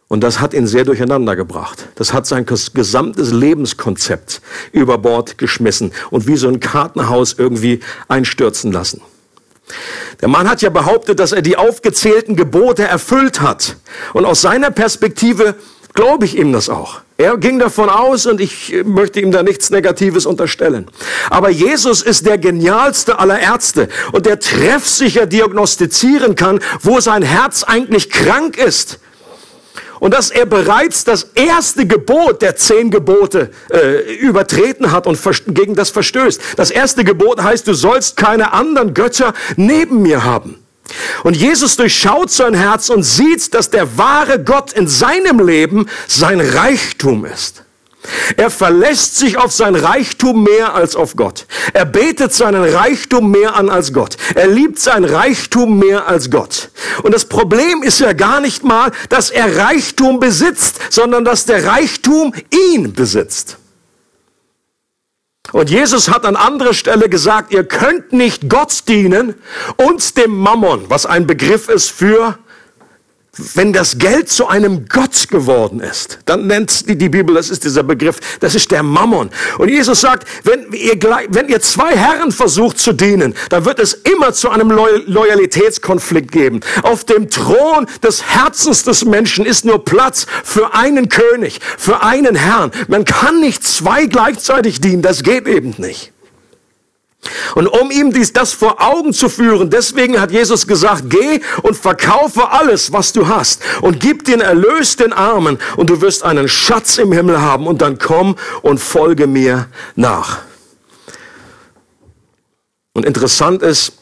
Und 0.08 0.22
das 0.22 0.40
hat 0.40 0.54
ihn 0.54 0.68
sehr 0.68 0.84
durcheinander 0.84 1.36
gebracht. 1.36 1.88
Das 1.96 2.14
hat 2.14 2.28
sein 2.28 2.46
gesamtes 2.46 3.32
Lebenskonzept 3.32 4.42
über 4.72 5.00
Bord 5.00 5.40
geschmissen 5.40 5.92
und 6.12 6.28
wie 6.28 6.36
so 6.36 6.50
ein 6.50 6.60
Kartenhaus 6.60 7.34
irgendwie 7.34 7.80
einstürzen 8.08 8.72
lassen. 8.72 9.02
Der 10.22 10.28
Mann 10.28 10.50
hat 10.50 10.62
ja 10.62 10.70
behauptet, 10.70 11.20
dass 11.20 11.32
er 11.32 11.42
die 11.42 11.58
aufgezählten 11.58 12.36
Gebote 12.36 12.84
erfüllt 12.84 13.42
hat. 13.42 13.78
Und 14.14 14.26
aus 14.26 14.42
seiner 14.42 14.72
Perspektive 14.72 15.56
glaube 15.94 16.26
ich 16.26 16.38
ihm 16.38 16.52
das 16.54 16.70
auch. 16.70 17.02
Er 17.18 17.38
ging 17.38 17.60
davon 17.60 17.90
aus 17.90 18.26
und 18.26 18.42
ich 18.42 18.74
möchte 18.84 19.22
ihm 19.22 19.32
da 19.32 19.44
nichts 19.44 19.70
Negatives 19.70 20.26
unterstellen. 20.26 20.88
Aber 21.30 21.50
Jesus 21.50 22.02
ist 22.02 22.26
der 22.26 22.38
genialste 22.38 23.20
aller 23.20 23.40
Ärzte 23.40 23.88
und 24.12 24.26
der 24.26 24.40
treffsicher 24.40 25.28
diagnostizieren 25.28 26.36
kann, 26.36 26.60
wo 26.82 27.00
sein 27.00 27.22
Herz 27.22 27.64
eigentlich 27.64 28.10
krank 28.10 28.58
ist 28.58 29.00
und 30.04 30.14
dass 30.14 30.32
er 30.32 30.46
bereits 30.46 31.06
das 31.06 31.30
erste 31.34 31.88
Gebot 31.88 32.42
der 32.42 32.58
zehn 32.58 32.92
Gebote 32.92 33.52
äh, 33.72 34.14
übertreten 34.18 34.92
hat 34.92 35.08
und 35.08 35.18
gegen 35.48 35.76
das 35.76 35.92
verstößt. 35.92 36.42
Das 36.58 36.72
erste 36.72 37.06
Gebot 37.06 37.42
heißt, 37.42 37.66
du 37.66 37.74
sollst 37.74 38.18
keine 38.18 38.52
anderen 38.52 38.94
Götter 38.94 39.34
neben 39.56 40.02
mir 40.02 40.26
haben. 40.26 40.62
Und 41.24 41.38
Jesus 41.38 41.78
durchschaut 41.78 42.30
sein 42.30 42.54
Herz 42.54 42.90
und 42.90 43.04
sieht, 43.04 43.54
dass 43.54 43.70
der 43.70 43.98
wahre 43.98 44.44
Gott 44.44 44.74
in 44.74 44.90
seinem 44.90 45.40
Leben 45.40 45.88
sein 46.06 46.42
Reichtum 46.42 47.24
ist. 47.24 47.63
Er 48.38 48.50
verlässt 48.50 49.18
sich 49.18 49.38
auf 49.38 49.52
sein 49.52 49.76
Reichtum 49.76 50.44
mehr 50.44 50.76
als 50.76 50.96
auf 50.96 51.16
Gott. 51.16 51.46
Er 51.74 51.86
betet 51.86 52.34
seinen 52.34 52.64
Reichtum 52.64 53.32
mehr 53.32 53.56
an 53.56 53.70
als 53.70 53.94
Gott. 53.94 54.18
Er 54.36 54.48
liebt 54.48 54.80
sein 54.80 55.06
Reichtum 55.06 55.80
mehr 55.80 56.08
als 56.08 56.30
Gott. 56.30 56.70
Und 57.04 57.14
das 57.14 57.26
Problem 57.26 57.84
ist 57.84 58.00
ja 58.00 58.14
gar 58.14 58.42
nicht 58.42 58.64
mal, 58.64 58.92
dass 59.10 59.30
er 59.30 59.58
Reichtum 59.58 60.20
besitzt, 60.20 60.80
sondern 60.90 61.24
dass 61.26 61.46
der 61.46 61.66
Reichtum 61.66 62.34
ihn 62.72 62.94
besitzt. 62.94 63.58
Und 65.52 65.70
Jesus 65.70 66.10
hat 66.10 66.26
an 66.26 66.36
anderer 66.36 66.74
Stelle 66.74 67.10
gesagt, 67.10 67.54
ihr 67.54 67.64
könnt 67.64 68.12
nicht 68.12 68.50
Gott 68.50 68.88
dienen 68.88 69.36
und 69.78 70.18
dem 70.18 70.36
Mammon, 70.36 70.86
was 70.90 71.06
ein 71.06 71.28
Begriff 71.28 71.70
ist 71.70 71.92
für 71.92 72.40
wenn 73.56 73.74
das 73.74 73.98
Geld 73.98 74.30
zu 74.30 74.48
einem 74.48 74.88
Gott 74.88 75.28
geworden 75.28 75.80
ist, 75.80 76.20
dann 76.26 76.46
nennt 76.46 76.88
die, 76.88 76.96
die 76.96 77.10
Bibel, 77.10 77.34
das 77.34 77.50
ist 77.50 77.64
dieser 77.64 77.82
Begriff, 77.82 78.20
das 78.40 78.54
ist 78.54 78.70
der 78.70 78.84
Mammon. 78.84 79.32
Und 79.58 79.70
Jesus 79.70 80.02
sagt, 80.02 80.28
wenn 80.44 80.72
ihr, 80.72 81.00
wenn 81.30 81.50
ihr 81.50 81.60
zwei 81.60 81.96
Herren 81.96 82.32
versucht 82.32 82.78
zu 82.78 82.94
dienen, 82.94 83.34
dann 83.50 83.66
wird 83.66 83.80
es 83.80 83.94
immer 83.94 84.34
zu 84.34 84.50
einem 84.50 84.70
Loyalitätskonflikt 84.70 86.32
geben. 86.32 86.60
Auf 86.84 87.06
dem 87.06 87.30
Thron 87.30 87.88
des 88.04 88.24
Herzens 88.24 88.84
des 88.84 89.04
Menschen 89.04 89.46
ist 89.46 89.66
nur 89.66 89.84
Platz 89.84 90.28
für 90.44 90.76
einen 90.76 91.10
König, 91.10 91.60
für 91.78 92.04
einen 92.04 92.36
Herrn. 92.36 92.72
Man 92.88 93.04
kann 93.04 93.40
nicht 93.40 93.64
zwei 93.64 94.06
gleichzeitig 94.06 94.80
dienen, 94.80 95.02
das 95.02 95.24
geht 95.24 95.48
eben 95.48 95.74
nicht. 95.78 96.13
Und 97.56 97.68
um 97.68 97.92
ihm 97.92 98.12
dies, 98.12 98.34
das 98.34 98.54
vor 98.54 98.82
Augen 98.82 99.14
zu 99.14 99.30
führen, 99.30 99.70
deswegen 99.70 100.20
hat 100.20 100.32
Jesus 100.32 100.68
gesagt, 100.68 101.04
geh 101.10 101.40
und 101.62 101.78
verkaufe 101.78 102.52
alles, 102.52 102.92
was 102.92 103.14
du 103.14 103.28
hast 103.28 103.62
und 103.82 104.00
gib 104.00 104.26
den 104.26 104.42
Erlös 104.42 104.96
den 104.96 105.14
Armen 105.14 105.58
und 105.78 105.90
du 105.90 106.02
wirst 106.02 106.24
einen 106.24 106.48
Schatz 106.48 106.98
im 106.98 107.12
Himmel 107.12 107.40
haben 107.40 107.68
und 107.68 107.82
dann 107.82 107.98
komm 107.98 108.36
und 108.62 108.80
folge 108.80 109.28
mir 109.28 109.68
nach. 109.96 110.40
Und 112.94 113.06
interessant 113.06 113.64
ist, 113.64 113.94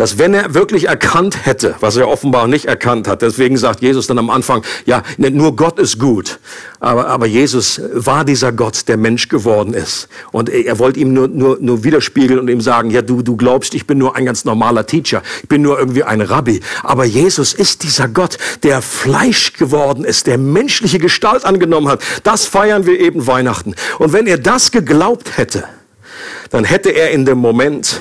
dass 0.00 0.16
wenn 0.16 0.32
er 0.32 0.54
wirklich 0.54 0.88
erkannt 0.88 1.44
hätte, 1.44 1.74
was 1.80 1.94
er 1.98 2.08
offenbar 2.08 2.48
nicht 2.48 2.64
erkannt 2.64 3.06
hat, 3.06 3.20
deswegen 3.20 3.58
sagt 3.58 3.82
Jesus 3.82 4.06
dann 4.06 4.16
am 4.16 4.30
Anfang, 4.30 4.64
ja, 4.86 5.02
nur 5.18 5.54
Gott 5.56 5.78
ist 5.78 5.98
gut. 5.98 6.40
Aber, 6.78 7.08
aber 7.08 7.26
Jesus 7.26 7.82
war 7.92 8.24
dieser 8.24 8.50
Gott, 8.50 8.88
der 8.88 8.96
Mensch 8.96 9.28
geworden 9.28 9.74
ist. 9.74 10.08
Und 10.32 10.48
er 10.48 10.78
wollte 10.78 11.00
ihm 11.00 11.12
nur, 11.12 11.28
nur, 11.28 11.58
nur 11.60 11.84
widerspiegeln 11.84 12.40
und 12.40 12.48
ihm 12.48 12.62
sagen, 12.62 12.90
ja, 12.90 13.02
du, 13.02 13.20
du 13.20 13.36
glaubst, 13.36 13.74
ich 13.74 13.86
bin 13.86 13.98
nur 13.98 14.16
ein 14.16 14.24
ganz 14.24 14.46
normaler 14.46 14.86
Teacher. 14.86 15.22
Ich 15.42 15.50
bin 15.50 15.60
nur 15.60 15.78
irgendwie 15.78 16.02
ein 16.02 16.22
Rabbi. 16.22 16.62
Aber 16.82 17.04
Jesus 17.04 17.52
ist 17.52 17.82
dieser 17.82 18.08
Gott, 18.08 18.38
der 18.62 18.80
Fleisch 18.80 19.52
geworden 19.52 20.06
ist, 20.06 20.26
der 20.26 20.38
menschliche 20.38 20.98
Gestalt 20.98 21.44
angenommen 21.44 21.88
hat. 21.88 22.02
Das 22.22 22.46
feiern 22.46 22.86
wir 22.86 22.98
eben 22.98 23.26
Weihnachten. 23.26 23.74
Und 23.98 24.14
wenn 24.14 24.26
er 24.26 24.38
das 24.38 24.70
geglaubt 24.70 25.36
hätte, 25.36 25.64
dann 26.48 26.64
hätte 26.64 26.88
er 26.88 27.10
in 27.10 27.26
dem 27.26 27.36
Moment 27.36 28.00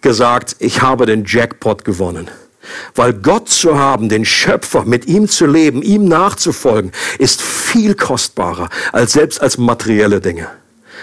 gesagt, 0.00 0.56
ich 0.58 0.82
habe 0.82 1.06
den 1.06 1.24
Jackpot 1.26 1.84
gewonnen. 1.84 2.30
Weil 2.94 3.14
Gott 3.14 3.48
zu 3.48 3.78
haben, 3.78 4.08
den 4.08 4.24
Schöpfer, 4.24 4.84
mit 4.84 5.06
ihm 5.06 5.28
zu 5.28 5.46
leben, 5.46 5.82
ihm 5.82 6.04
nachzufolgen, 6.04 6.92
ist 7.18 7.40
viel 7.40 7.94
kostbarer 7.94 8.68
als 8.92 9.12
selbst 9.14 9.40
als 9.40 9.56
materielle 9.56 10.20
Dinge 10.20 10.48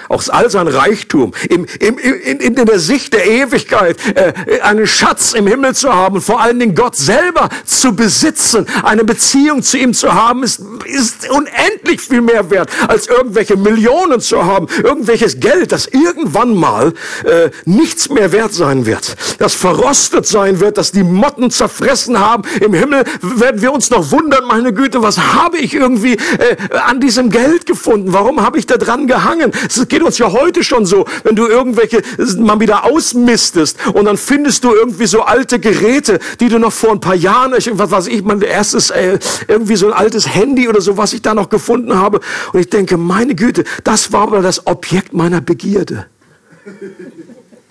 aus 0.10 0.30
all 0.30 0.50
sein 0.50 0.67
Reichtum, 0.67 1.34
im, 1.50 1.65
im, 1.80 1.98
in, 1.98 2.39
in 2.39 2.56
der 2.56 2.80
Sicht 2.80 3.13
der 3.13 3.26
Ewigkeit, 3.26 3.98
äh, 4.15 4.62
einen 4.62 4.88
Schatz 4.88 5.34
im 5.34 5.48
Himmel 5.48 5.76
zu 5.76 5.93
haben, 5.93 6.22
vor 6.22 6.41
allen 6.41 6.60
Dingen 6.60 6.76
Gott 6.76 6.96
selber 6.96 7.50
zu 7.65 7.96
besitzen, 7.96 8.65
eine 8.84 9.04
Beziehung 9.04 9.62
zu 9.63 9.78
ihm 9.78 9.93
zu 9.93 10.13
haben, 10.13 10.43
ist, 10.43 10.62
ist 10.86 11.30
unendlich 11.30 12.02
viel 12.02 12.22
mehr 12.22 12.50
wert, 12.50 12.70
als 12.88 13.08
irgendwelche 13.08 13.56
Millionen 13.56 14.20
zu 14.20 14.46
haben, 14.46 14.67
irgendwelches 14.84 15.39
Geld, 15.39 15.72
das 15.72 15.88
irgendwann 15.88 16.56
mal 16.56 16.93
äh, 17.24 17.50
nichts 17.65 18.10
mehr 18.10 18.32
wert 18.32 18.54
sein 18.54 18.86
wird, 18.86 19.15
das 19.39 19.54
verrostet 19.54 20.26
sein 20.26 20.60
wird, 20.60 20.78
das 20.78 20.91
die 20.91 21.04
Motten 21.04 21.52
zerfressen 21.52 22.20
haben. 22.20 22.43
Im 22.62 22.74
Himmel 22.74 23.04
werden 23.22 23.62
wir 23.62 23.72
uns 23.72 23.89
noch 23.89 24.12
wundern, 24.12 24.46
meine 24.46 24.74
Güte, 24.74 25.02
was 25.02 25.17
habe 25.17 25.58
ich 25.58 25.74
irgendwie 25.74 26.13
äh, 26.13 26.78
an 26.86 27.00
diesem 27.00 27.30
Geld 27.30 27.65
gefunden? 27.65 28.13
Warum 28.13 28.41
habe 28.41 28.60
ich 28.60 28.65
da 28.65 28.78
dran 28.78 29.08
gehangen? 29.08 29.52
Es 29.67 29.88
geht 29.97 30.05
uns 30.05 30.19
ja 30.19 30.31
heute 30.31 30.63
schon 30.63 30.86
so, 30.86 31.05
wenn 31.23 31.36
du 31.36 31.47
irgendwelche 31.47 32.03
mal 32.38 32.60
wieder 32.60 32.86
ausmistest 32.86 33.79
und 33.93 34.05
dann 34.05 34.15
findest 34.15 34.63
du 34.63 34.71
irgendwie 34.71 35.07
so 35.07 35.23
alte 35.23 35.60
Geräte, 35.60 36.19
die 36.39 36.49
du 36.49 36.60
noch 36.60 36.71
vor 36.71 36.91
ein 36.91 36.99
paar 36.99 37.15
Jahren, 37.15 37.53
was 37.53 37.89
weiß 37.91 38.05
ich, 38.05 38.23
mein 38.23 38.43
erstes 38.43 38.91
äh, 38.91 39.17
irgendwie 39.47 39.75
so 39.75 39.88
ein 39.88 39.93
altes 39.93 40.36
Handy 40.36 40.69
oder 40.69 40.81
so, 40.81 40.97
was 40.97 41.13
ich 41.13 41.23
da 41.23 41.33
noch 41.33 41.49
gefunden 41.49 41.95
habe. 41.95 42.19
Und 42.53 42.60
ich 42.60 42.69
denke, 42.69 42.95
meine 42.95 43.33
Güte, 43.33 43.63
das 43.83 44.13
war 44.13 44.21
aber 44.21 44.43
das 44.43 44.67
Objekt 44.67 45.13
meiner 45.13 45.41
Begierde. 45.41 46.05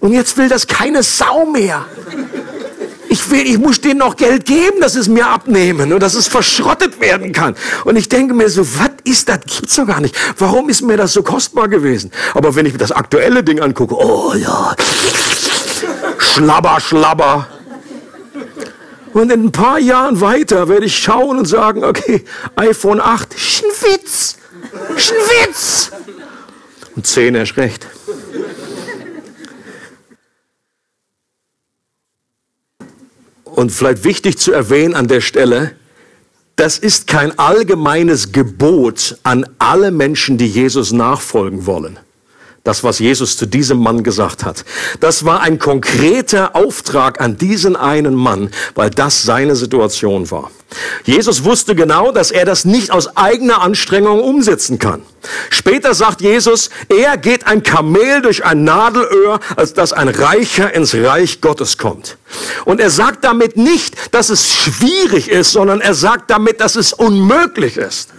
Und 0.01 0.13
jetzt 0.13 0.37
will 0.37 0.49
das 0.49 0.67
keine 0.67 1.05
Sau 1.05 1.47
mehr 1.47 1.87
ich 3.09 3.31
will, 3.31 3.47
ich 3.47 3.59
muss 3.59 3.81
denen 3.81 3.99
noch 3.99 4.17
Geld 4.17 4.45
geben, 4.45 4.81
dass 4.81 4.95
es 4.95 5.09
mir 5.09 5.27
abnehmen 5.27 5.93
und 5.93 6.03
dass 6.03 6.15
es 6.15 6.27
verschrottet 6.27 7.01
werden 7.01 7.33
kann. 7.33 7.55
Und 7.85 7.97
ich 7.97 8.09
denke 8.09 8.35
mir 8.35 8.49
so, 8.49 8.67
was 8.79 8.91
ist 9.05 9.29
das? 9.29 9.41
Gibt's 9.47 9.77
doch 9.77 9.87
gar 9.87 10.01
nicht. 10.01 10.15
Warum 10.39 10.69
ist 10.69 10.83
mir 10.83 10.97
das 10.97 11.13
so 11.13 11.23
kostbar 11.23 11.69
gewesen? 11.69 12.11
Aber 12.35 12.55
wenn 12.55 12.67
ich 12.67 12.73
mir 12.73 12.79
das 12.79 12.93
aktuelle 12.93 13.45
Ding 13.45 13.61
angucke, 13.61 13.95
oh 13.95 14.35
ja, 14.35 14.75
schlabber, 16.19 16.81
schlabber. 16.81 17.47
Und 19.13 19.33
in 19.33 19.47
ein 19.47 19.53
paar 19.53 19.79
Jahren 19.79 20.21
weiter 20.21 20.69
werde 20.69 20.87
ich 20.87 20.99
schauen 20.99 21.39
und 21.39 21.47
sagen, 21.47 21.85
okay, 21.85 22.25
iPhone 22.57 23.01
8, 23.01 23.35
Schwitz, 23.39 24.37
Schwitz. 24.97 25.91
Und 26.95 27.07
10 27.07 27.35
erst 27.35 27.57
recht. 27.57 27.87
Und 33.57 33.73
vielleicht 33.73 34.05
wichtig 34.05 34.37
zu 34.37 34.53
erwähnen 34.53 34.95
an 34.95 35.09
der 35.09 35.23
Stelle, 35.23 35.73
das 36.57 36.79
ist 36.79 37.07
kein 37.07 37.39
allgemeines 37.39 38.33
Gebot 38.33 39.19
an 39.23 39.47
alle 39.59 39.91
Menschen, 39.91 40.37
die 40.37 40.47
Jesus 40.47 40.93
nachfolgen 40.93 41.65
wollen. 41.65 41.99
Das, 42.67 42.83
was 42.83 42.99
Jesus 42.99 43.37
zu 43.37 43.47
diesem 43.47 43.79
Mann 43.79 44.03
gesagt 44.03 44.45
hat. 44.45 44.65
Das 44.99 45.25
war 45.25 45.41
ein 45.41 45.61
konkreter 45.61 46.57
Auftrag 46.57 47.21
an 47.21 47.37
diesen 47.37 47.77
einen 47.77 48.17
Mann, 48.17 48.51
weil 48.75 48.91
das 48.91 49.23
seine 49.23 49.55
Situation 49.55 50.33
war. 50.33 50.51
Jesus 51.05 51.45
wusste 51.45 51.77
genau, 51.77 52.11
dass 52.11 52.33
er 52.33 52.45
das 52.45 52.65
nicht 52.65 52.91
aus 52.91 53.17
eigener 53.17 53.63
Anstrengung 53.63 54.21
umsetzen 54.21 54.81
kann. 54.81 55.03
Später 55.49 55.95
sagt 55.95 56.21
Jesus, 56.21 56.71
er 56.89 57.17
geht 57.17 57.47
ein 57.47 57.63
Kamel 57.63 58.21
durch 58.21 58.45
ein 58.45 58.65
Nadelöhr, 58.65 59.39
als 59.55 59.73
dass 59.73 59.93
ein 59.93 60.09
Reicher 60.09 60.75
ins 60.75 60.93
Reich 60.93 61.41
Gottes 61.41 61.79
kommt. 61.79 62.19
Und 62.65 62.81
er 62.81 62.91
sagt 62.91 63.23
damit 63.23 63.57
nicht, 63.57 64.13
dass 64.13 64.29
es 64.29 64.53
schwierig 64.53 65.29
ist, 65.29 65.53
sondern 65.53 65.81
er 65.81 65.95
sagt 65.95 66.33
damit, 66.33 66.61
dass 66.61 66.75
es 66.75 66.93
unmöglich 66.93 67.77
ist. 67.77 68.16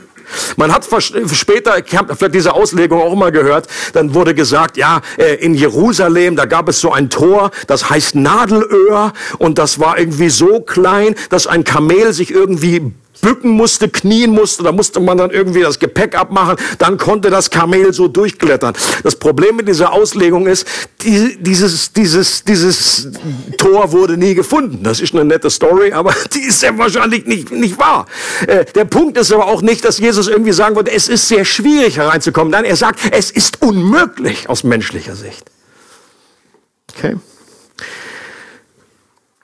Man 0.56 0.74
hat 0.74 0.88
später, 1.34 1.78
ich 1.86 1.96
habe 1.96 2.16
vielleicht 2.16 2.36
diese 2.36 2.54
Auslegung 2.54 3.02
auch 3.02 3.16
mal 3.16 3.32
gehört, 3.32 3.68
dann 3.94 4.14
wurde 4.14 4.34
gesagt, 4.34 4.78
ja, 4.78 5.02
äh, 5.18 5.36
in 5.36 5.54
Jerusalem, 5.54 6.36
da 6.36 6.46
gab 6.46 6.70
es 6.70 6.82
so 6.82 6.92
ein 6.92 7.10
Tor, 7.10 7.52
das 7.68 7.90
heißt 7.90 8.16
Nadelöhr 8.16 9.14
und 9.38 9.58
das 9.58 9.80
war 9.80 9.98
irgendwie 9.98 10.30
so 10.30 10.62
klein, 10.62 11.16
dass 11.30 11.48
ein 11.48 11.64
Kamel 11.64 12.14
sich 12.14 12.32
irgendwie 12.32 12.94
bücken 13.22 13.52
musste, 13.52 13.90
knien 13.90 14.32
musste, 14.32 14.64
da 14.64 14.72
musste 14.72 15.00
man 15.00 15.18
dann 15.18 15.32
irgendwie 15.32 15.62
das 15.62 15.80
Gepäck 15.80 16.16
abmachen, 16.16 16.58
dann 16.78 16.98
konnte 16.98 17.30
das 17.30 17.50
Kamel 17.50 17.94
so 17.94 18.08
durchklettern. 18.08 18.74
Das 19.04 19.16
Problem 19.16 19.58
mit 19.58 19.68
dieser 19.68 19.92
Auslegung 19.92 20.48
ist, 20.48 20.66
die, 21.02 21.38
dieses, 21.40 21.94
dieses, 21.94 22.44
dieses 22.44 23.10
Tor 23.58 23.92
wurde 23.92 24.18
nie 24.18 24.36
gefunden. 24.36 24.84
Das 24.84 25.00
ist 25.00 25.14
eine 25.14 25.26
nette 25.26 25.50
Story, 25.50 25.92
aber 25.94 26.14
die 26.34 26.42
ist 26.42 26.62
ja 26.62 26.78
wahrscheinlich 26.78 27.26
nicht, 27.26 27.52
nicht 27.52 27.78
wahr. 27.80 28.06
Äh, 28.48 28.66
der 28.66 28.86
Punkt 28.86 29.18
ist 29.18 29.32
aber 29.32 29.48
auch 29.48 29.62
nicht, 29.62 29.84
dass 29.86 29.98
Jesus 29.98 30.28
irgendwie 30.28 30.54
sagen 30.54 30.76
würde, 30.76 30.92
es 30.92 31.08
ist 31.08 31.28
sehr 31.28 31.46
schwierig 31.46 31.98
hereinzukommen. 31.98 32.52
Nein, 32.52 32.66
er 32.66 32.76
sagt, 32.76 33.00
es 33.12 33.32
ist 33.32 33.62
unmöglich 33.62 34.50
aus 34.50 34.64
menschlicher 34.64 35.16
Sicht. 35.16 35.46
Okay? 36.96 37.18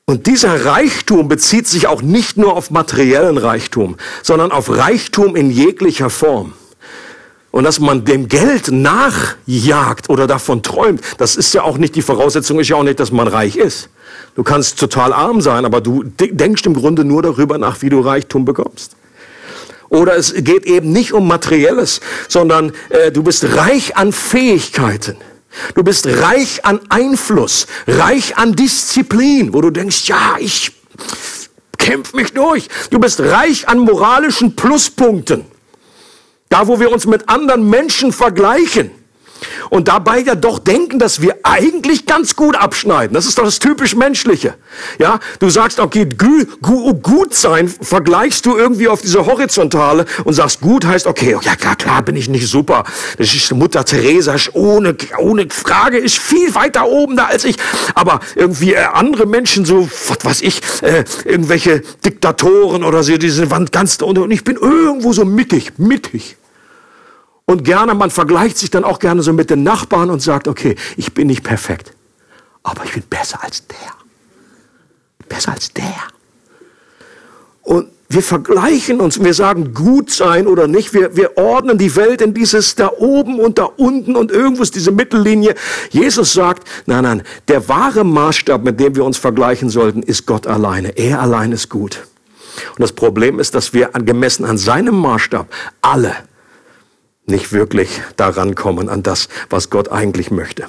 Und 0.06 0.28
dieser 0.28 0.66
Reichtum 0.66 1.30
bezieht 1.30 1.66
sich 1.66 1.88
auch 1.88 2.02
nicht 2.02 2.36
nur 2.36 2.58
auf 2.58 2.72
materiellen 2.72 3.38
Reichtum, 3.38 3.96
sondern 4.22 4.52
auf 4.52 4.70
Reichtum 4.70 5.38
in 5.38 5.50
jeglicher 5.50 6.10
Form. 6.10 6.54
Und 7.52 7.64
dass 7.64 7.80
man 7.80 8.04
dem 8.04 8.28
Geld 8.28 8.70
nachjagt 8.70 10.10
oder 10.10 10.28
davon 10.28 10.62
träumt, 10.62 11.02
das 11.20 11.38
ist 11.38 11.54
ja 11.54 11.62
auch 11.62 11.78
nicht 11.78 11.96
die 11.96 12.02
Voraussetzung, 12.02 12.60
ist 12.60 12.68
ja 12.68 12.76
auch 12.76 12.84
nicht, 12.84 13.00
dass 13.00 13.12
man 13.12 13.30
reich 13.30 13.56
ist. 13.56 13.90
Du 14.36 14.44
kannst 14.44 14.78
total 14.78 15.14
arm 15.14 15.40
sein, 15.40 15.64
aber 15.64 15.80
du 15.80 16.04
denkst 16.04 16.66
im 16.66 16.74
Grunde 16.74 17.06
nur 17.06 17.22
darüber 17.22 17.58
nach, 17.58 17.82
wie 17.82 17.90
du 17.90 18.02
Reichtum 18.02 18.44
bekommst. 18.44 18.98
Oder 19.88 20.18
es 20.18 20.34
geht 20.34 20.66
eben 20.66 20.92
nicht 20.92 21.14
um 21.14 21.28
Materielles, 21.28 22.02
sondern 22.28 22.74
äh, 22.90 23.12
du 23.12 23.24
bist 23.24 23.56
reich 23.56 23.96
an 23.96 24.12
Fähigkeiten. 24.12 25.16
Du 25.76 25.84
bist 25.84 26.08
reich 26.08 26.66
an 26.66 26.80
Einfluss, 26.90 27.68
reich 27.88 28.38
an 28.38 28.54
Disziplin, 28.54 29.54
wo 29.54 29.62
du 29.62 29.70
denkst, 29.70 30.08
ja, 30.08 30.36
ich 30.40 30.72
kämpfe 31.78 32.16
mich 32.16 32.34
durch. 32.34 32.68
Du 32.90 33.00
bist 33.00 33.20
reich 33.20 33.68
an 33.68 33.80
moralischen 33.80 34.56
Pluspunkten. 34.56 35.46
Da, 36.50 36.68
wo 36.68 36.80
wir 36.80 36.92
uns 36.92 37.06
mit 37.06 37.30
anderen 37.30 37.70
Menschen 37.70 38.12
vergleichen 38.12 38.92
und 39.70 39.88
dabei 39.88 40.20
ja 40.20 40.36
doch 40.36 40.60
denken, 40.60 41.00
dass 41.00 41.22
wir 41.22 41.38
eigentlich 41.44 42.06
ganz 42.06 42.36
gut 42.36 42.56
abschneiden. 42.56 43.14
Das 43.14 43.26
ist 43.26 43.38
doch 43.38 43.44
das 43.44 43.60
typisch 43.60 43.96
Menschliche. 43.96 44.56
Ja, 45.00 45.20
du 45.40 45.50
sagst, 45.50 45.80
okay, 45.80 46.06
gu, 46.06 46.46
gu, 46.62 46.94
gut 46.96 47.34
sein 47.34 47.68
vergleichst 47.68 48.46
du 48.46 48.58
irgendwie 48.58 48.88
auf 48.88 49.02
diese 49.02 49.26
Horizontale 49.26 50.06
und 50.24 50.34
sagst, 50.34 50.62
gut 50.62 50.86
heißt, 50.86 51.08
okay, 51.08 51.38
ja 51.42 51.56
klar, 51.56 51.76
klar 51.76 52.02
bin 52.02 52.16
ich 52.16 52.30
nicht 52.30 52.48
super. 52.48 52.84
Das 53.18 53.34
ist 53.34 53.54
Mutter 53.54 53.86
Teresa, 53.86 54.36
ohne, 54.54 54.96
ohne 55.20 55.48
Frage, 55.50 55.98
ist 55.98 56.18
viel 56.18 56.54
weiter 56.56 56.88
oben 56.88 57.16
da 57.16 57.26
als 57.26 57.46
ich. 57.46 57.58
Aber 57.96 58.20
irgendwie 58.36 58.74
äh, 58.74 58.84
andere 58.94 59.26
Menschen, 59.26 59.66
so, 59.66 59.90
was 60.08 60.24
weiß 60.24 60.42
ich, 60.42 60.62
äh, 60.82 61.04
irgendwelche 61.26 61.82
Diktatoren 62.06 62.84
oder 62.84 63.04
so, 63.04 63.18
die 63.18 63.30
sind 63.30 63.72
ganz 63.72 63.98
da 63.98 64.06
unten 64.06 64.24
und 64.24 64.32
ich 64.32 64.44
bin 64.44 64.56
irgendwo 64.56 65.14
so 65.14 65.26
mittig, 65.26 65.74
mittig. 65.78 66.38
Und 67.46 67.64
gerne, 67.64 67.94
man 67.94 68.10
vergleicht 68.10 68.58
sich 68.58 68.70
dann 68.70 68.84
auch 68.84 69.00
gerne 69.00 69.22
so 69.22 69.34
mit 69.34 69.50
den 69.50 69.64
Nachbarn 69.64 70.10
und 70.10 70.22
sagt, 70.22 70.48
okay, 70.48 70.76
ich 70.96 71.14
bin 71.14 71.28
nicht 71.28 71.44
perfekt, 71.44 71.94
aber 72.64 72.86
ich 72.86 72.94
bin 72.94 73.04
besser 73.04 73.44
als 73.44 73.68
der. 73.68 75.28
Besser 75.28 75.52
als 75.52 75.74
der. 75.74 75.96
Und 77.62 77.90
wir 78.14 78.22
vergleichen 78.22 79.00
uns, 79.02 79.22
wir 79.22 79.34
sagen 79.34 79.74
gut 79.74 80.12
sein 80.12 80.48
oder 80.48 80.68
nicht, 80.68 80.94
wir, 80.94 81.16
wir 81.16 81.38
ordnen 81.38 81.78
die 81.78 81.96
Welt 81.96 82.22
in 82.22 82.34
dieses 82.34 82.76
da 82.76 82.92
oben 82.98 83.40
und 83.40 83.58
da 83.58 83.64
unten 83.64 84.16
und 84.16 84.32
irgendwo 84.32 84.62
ist 84.64 84.76
diese 84.76 84.92
Mittellinie. 84.92 85.56
Jesus 85.90 86.34
sagt, 86.34 86.68
nein, 86.86 87.04
nein, 87.04 87.24
der 87.48 87.68
wahre 87.68 88.04
Maßstab, 88.04 88.64
mit 88.64 88.80
dem 88.80 88.96
wir 88.96 89.04
uns 89.04 89.18
vergleichen 89.18 89.70
sollten, 89.70 90.04
ist 90.04 90.26
Gott 90.26 90.48
alleine. 90.48 90.98
Er 90.98 91.22
allein 91.22 91.52
ist 91.52 91.70
gut. 91.70 92.06
Und 92.70 92.82
das 92.82 92.94
Problem 92.94 93.40
ist, 93.40 93.56
dass 93.56 93.74
wir 93.74 93.88
gemessen 93.88 94.46
an 94.46 94.58
seinem 94.58 94.96
Maßstab 94.96 95.48
alle 95.82 96.16
nicht 97.26 97.52
wirklich 97.52 98.02
daran 98.18 98.56
kommen 98.56 98.90
an 98.90 99.04
das, 99.04 99.30
was 99.50 99.70
Gott 99.70 99.90
eigentlich 99.90 100.32
möchte. 100.32 100.68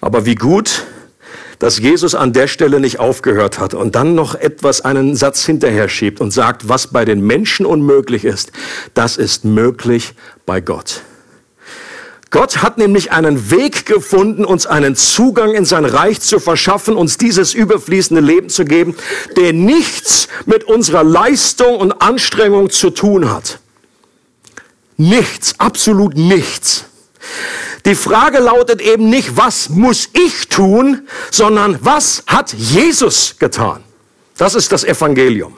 Aber 0.00 0.24
wie 0.26 0.34
gut, 0.34 0.86
dass 1.58 1.78
Jesus 1.78 2.14
an 2.14 2.32
der 2.32 2.48
Stelle 2.48 2.80
nicht 2.80 2.98
aufgehört 2.98 3.58
hat 3.58 3.74
und 3.74 3.94
dann 3.94 4.14
noch 4.14 4.34
etwas, 4.34 4.80
einen 4.80 5.14
Satz 5.14 5.44
hinterher 5.44 5.88
schiebt 5.88 6.20
und 6.20 6.30
sagt, 6.30 6.68
was 6.68 6.86
bei 6.86 7.04
den 7.04 7.20
Menschen 7.20 7.66
unmöglich 7.66 8.24
ist, 8.24 8.52
das 8.94 9.18
ist 9.18 9.44
möglich 9.44 10.14
bei 10.46 10.60
Gott. 10.60 11.02
Gott 12.30 12.62
hat 12.62 12.78
nämlich 12.78 13.10
einen 13.10 13.50
Weg 13.50 13.86
gefunden, 13.86 14.44
uns 14.44 14.64
einen 14.64 14.94
Zugang 14.94 15.52
in 15.52 15.64
sein 15.64 15.84
Reich 15.84 16.20
zu 16.20 16.38
verschaffen, 16.38 16.96
uns 16.96 17.18
dieses 17.18 17.54
überfließende 17.54 18.22
Leben 18.22 18.48
zu 18.48 18.64
geben, 18.64 18.94
der 19.36 19.52
nichts 19.52 20.28
mit 20.46 20.62
unserer 20.62 21.02
Leistung 21.02 21.76
und 21.76 22.00
Anstrengung 22.00 22.70
zu 22.70 22.90
tun 22.90 23.30
hat. 23.30 23.58
Nichts, 24.96 25.58
absolut 25.58 26.14
nichts. 26.16 26.84
Die 27.84 27.96
Frage 27.96 28.38
lautet 28.38 28.80
eben 28.80 29.10
nicht, 29.10 29.36
was 29.36 29.68
muss 29.68 30.08
ich 30.12 30.48
tun, 30.48 31.08
sondern 31.32 31.78
was 31.80 32.22
hat 32.26 32.52
Jesus 32.52 33.36
getan? 33.38 33.82
Das 34.36 34.54
ist 34.54 34.70
das 34.70 34.84
Evangelium. 34.84 35.56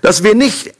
Dass 0.00 0.22
wir 0.22 0.34
nicht 0.34 0.72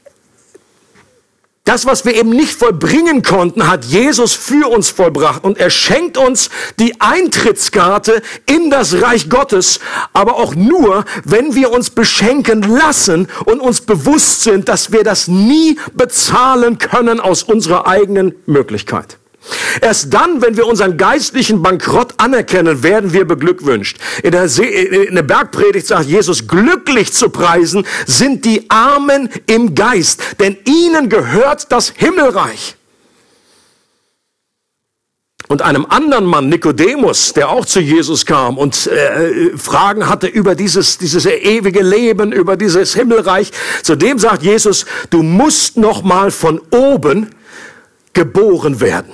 das, 1.69 1.85
was 1.85 2.03
wir 2.03 2.15
eben 2.15 2.31
nicht 2.31 2.57
vollbringen 2.57 3.21
konnten, 3.21 3.67
hat 3.67 3.85
Jesus 3.85 4.33
für 4.33 4.71
uns 4.71 4.89
vollbracht. 4.89 5.43
Und 5.43 5.59
er 5.59 5.69
schenkt 5.69 6.17
uns 6.17 6.49
die 6.79 6.99
Eintrittskarte 6.99 8.23
in 8.47 8.71
das 8.71 9.03
Reich 9.03 9.29
Gottes, 9.29 9.79
aber 10.11 10.37
auch 10.37 10.55
nur, 10.55 11.05
wenn 11.25 11.53
wir 11.53 11.71
uns 11.71 11.91
beschenken 11.91 12.63
lassen 12.63 13.27
und 13.45 13.59
uns 13.59 13.81
bewusst 13.81 14.41
sind, 14.41 14.67
dass 14.67 14.91
wir 14.91 15.03
das 15.03 15.27
nie 15.27 15.77
bezahlen 15.93 16.79
können 16.79 17.19
aus 17.19 17.43
unserer 17.43 17.85
eigenen 17.85 18.33
Möglichkeit. 18.47 19.18
Erst 19.81 20.13
dann, 20.13 20.41
wenn 20.41 20.57
wir 20.57 20.65
unseren 20.65 20.97
geistlichen 20.97 21.61
Bankrott 21.61 22.13
anerkennen, 22.17 22.83
werden 22.83 23.13
wir 23.13 23.25
beglückwünscht. 23.25 23.97
In 24.23 24.31
der, 24.31 24.49
See, 24.49 24.63
in 24.63 25.15
der 25.15 25.23
Bergpredigt 25.23 25.87
sagt 25.87 26.05
Jesus, 26.05 26.47
glücklich 26.47 27.13
zu 27.13 27.29
preisen 27.29 27.85
sind 28.05 28.45
die 28.45 28.69
Armen 28.69 29.29
im 29.47 29.75
Geist, 29.75 30.21
denn 30.39 30.57
ihnen 30.65 31.09
gehört 31.09 31.71
das 31.71 31.93
Himmelreich. 31.95 32.75
Und 35.49 35.63
einem 35.63 35.87
anderen 35.89 36.25
Mann, 36.25 36.47
Nikodemus, 36.47 37.33
der 37.33 37.49
auch 37.49 37.65
zu 37.65 37.79
Jesus 37.79 38.27
kam 38.27 38.59
und 38.59 38.85
äh, 38.85 39.57
Fragen 39.57 40.07
hatte 40.07 40.27
über 40.27 40.53
dieses, 40.53 40.99
dieses 40.99 41.25
ewige 41.25 41.81
Leben, 41.81 42.31
über 42.31 42.55
dieses 42.55 42.93
Himmelreich, 42.93 43.51
zu 43.81 43.95
dem 43.95 44.19
sagt 44.19 44.43
Jesus, 44.43 44.85
du 45.09 45.23
musst 45.23 45.75
noch 45.75 46.03
mal 46.03 46.29
von 46.29 46.61
oben 46.69 47.31
geboren 48.13 48.79
werden. 48.79 49.11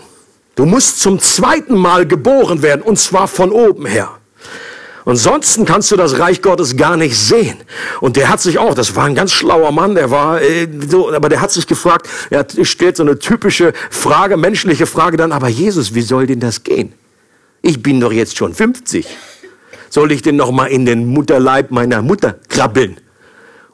Du 0.55 0.65
musst 0.65 1.01
zum 1.01 1.19
zweiten 1.19 1.77
Mal 1.77 2.07
geboren 2.07 2.61
werden, 2.61 2.81
und 2.81 2.97
zwar 2.97 3.27
von 3.27 3.51
oben 3.51 3.85
her. 3.85 4.09
Ansonsten 5.05 5.65
kannst 5.65 5.91
du 5.91 5.97
das 5.97 6.17
Reich 6.17 6.41
Gottes 6.41 6.77
gar 6.77 6.97
nicht 6.97 7.15
sehen. 7.15 7.57
Und 8.01 8.15
der 8.15 8.29
hat 8.29 8.41
sich 8.41 8.57
auch, 8.57 8.73
das 8.73 8.95
war 8.95 9.05
ein 9.05 9.13
ganz 9.13 9.33
schlauer 9.33 9.71
Mann, 9.71 9.93
der 9.93 10.09
war 10.09 10.41
äh, 10.41 10.67
so, 10.87 11.13
aber 11.13 11.29
der 11.29 11.41
hat 11.41 11.51
sich 11.51 11.67
gefragt, 11.67 12.09
er 12.31 12.47
stellt 12.63 12.97
so 12.97 13.03
eine 13.03 13.19
typische 13.19 13.73
Frage, 13.91 14.35
menschliche 14.35 14.87
Frage 14.87 15.17
dann, 15.17 15.31
aber 15.31 15.47
Jesus, 15.47 15.93
wie 15.93 16.01
soll 16.01 16.25
denn 16.25 16.39
das 16.39 16.63
gehen? 16.63 16.93
Ich 17.61 17.83
bin 17.83 17.99
doch 17.99 18.11
jetzt 18.11 18.35
schon 18.35 18.53
50. 18.53 19.05
Soll 19.89 20.11
ich 20.11 20.23
denn 20.23 20.37
noch 20.37 20.51
mal 20.51 20.67
in 20.67 20.85
den 20.85 21.05
Mutterleib 21.05 21.69
meiner 21.71 22.01
Mutter 22.01 22.39
krabbeln? 22.49 22.97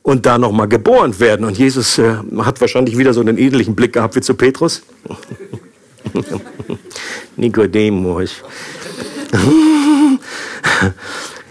und 0.03 0.25
da 0.25 0.39
noch 0.39 0.51
mal 0.51 0.67
geboren 0.67 1.19
werden. 1.19 1.45
Und 1.45 1.59
Jesus 1.59 1.99
äh, 1.99 2.15
hat 2.39 2.59
wahrscheinlich 2.59 2.97
wieder 2.97 3.13
so 3.13 3.21
einen 3.21 3.37
ähnlichen 3.37 3.75
Blick 3.75 3.93
gehabt 3.93 4.15
wie 4.15 4.21
zu 4.21 4.33
Petrus. 4.33 4.81
Nikodemus. 7.35 8.35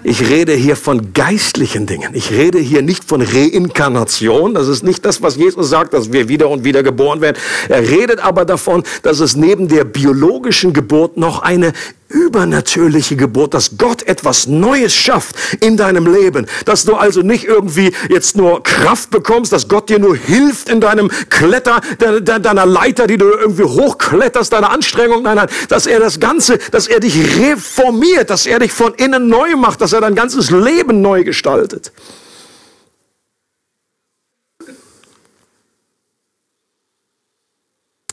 Ich 0.02 0.30
rede 0.30 0.54
hier 0.54 0.76
von 0.76 1.12
geistlichen 1.12 1.86
Dingen. 1.86 2.14
Ich 2.14 2.30
rede 2.30 2.58
hier 2.58 2.80
nicht 2.80 3.04
von 3.04 3.20
Reinkarnation. 3.20 4.54
Das 4.54 4.66
ist 4.66 4.82
nicht 4.82 5.04
das, 5.04 5.20
was 5.20 5.36
Jesus 5.36 5.68
sagt, 5.68 5.92
dass 5.92 6.10
wir 6.10 6.28
wieder 6.28 6.48
und 6.48 6.64
wieder 6.64 6.82
geboren 6.82 7.20
werden. 7.20 7.36
Er 7.68 7.86
redet 7.86 8.18
aber 8.18 8.46
davon, 8.46 8.82
dass 9.02 9.20
es 9.20 9.36
neben 9.36 9.68
der 9.68 9.84
biologischen 9.84 10.72
Geburt 10.72 11.18
noch 11.18 11.42
eine 11.42 11.74
übernatürliche 12.10 13.16
Geburt, 13.16 13.54
dass 13.54 13.78
Gott 13.78 14.02
etwas 14.02 14.46
Neues 14.46 14.92
schafft 14.92 15.36
in 15.60 15.76
deinem 15.76 16.12
Leben, 16.12 16.46
dass 16.64 16.84
du 16.84 16.94
also 16.94 17.22
nicht 17.22 17.44
irgendwie 17.44 17.92
jetzt 18.08 18.36
nur 18.36 18.62
Kraft 18.62 19.10
bekommst, 19.10 19.52
dass 19.52 19.68
Gott 19.68 19.88
dir 19.88 19.98
nur 19.98 20.16
hilft 20.16 20.68
in 20.68 20.80
deinem 20.80 21.10
Kletter, 21.30 21.80
deiner 21.98 22.66
Leiter, 22.66 23.06
die 23.06 23.16
du 23.16 23.26
irgendwie 23.26 23.64
hochkletterst, 23.64 24.52
deiner 24.52 24.70
Anstrengung, 24.70 25.22
nein, 25.22 25.36
nein, 25.36 25.48
dass 25.68 25.86
er 25.86 26.00
das 26.00 26.20
Ganze, 26.20 26.58
dass 26.72 26.88
er 26.88 27.00
dich 27.00 27.38
reformiert, 27.38 28.30
dass 28.30 28.46
er 28.46 28.58
dich 28.58 28.72
von 28.72 28.92
innen 28.94 29.28
neu 29.28 29.56
macht, 29.56 29.80
dass 29.80 29.92
er 29.92 30.00
dein 30.00 30.14
ganzes 30.14 30.50
Leben 30.50 31.00
neu 31.00 31.22
gestaltet. 31.22 31.92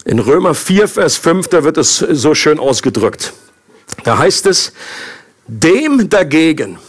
In 0.05 0.19
Römer 0.19 0.53
4, 0.53 0.87
Vers 0.87 1.17
5, 1.17 1.49
da 1.49 1.65
wird 1.65 1.77
es 1.77 1.97
so 1.97 2.33
schön 2.33 2.59
ausgedrückt. 2.59 3.33
Da 4.03 4.17
heißt 4.17 4.45
es, 4.45 4.73
dem 5.47 6.09
dagegen, 6.09 6.79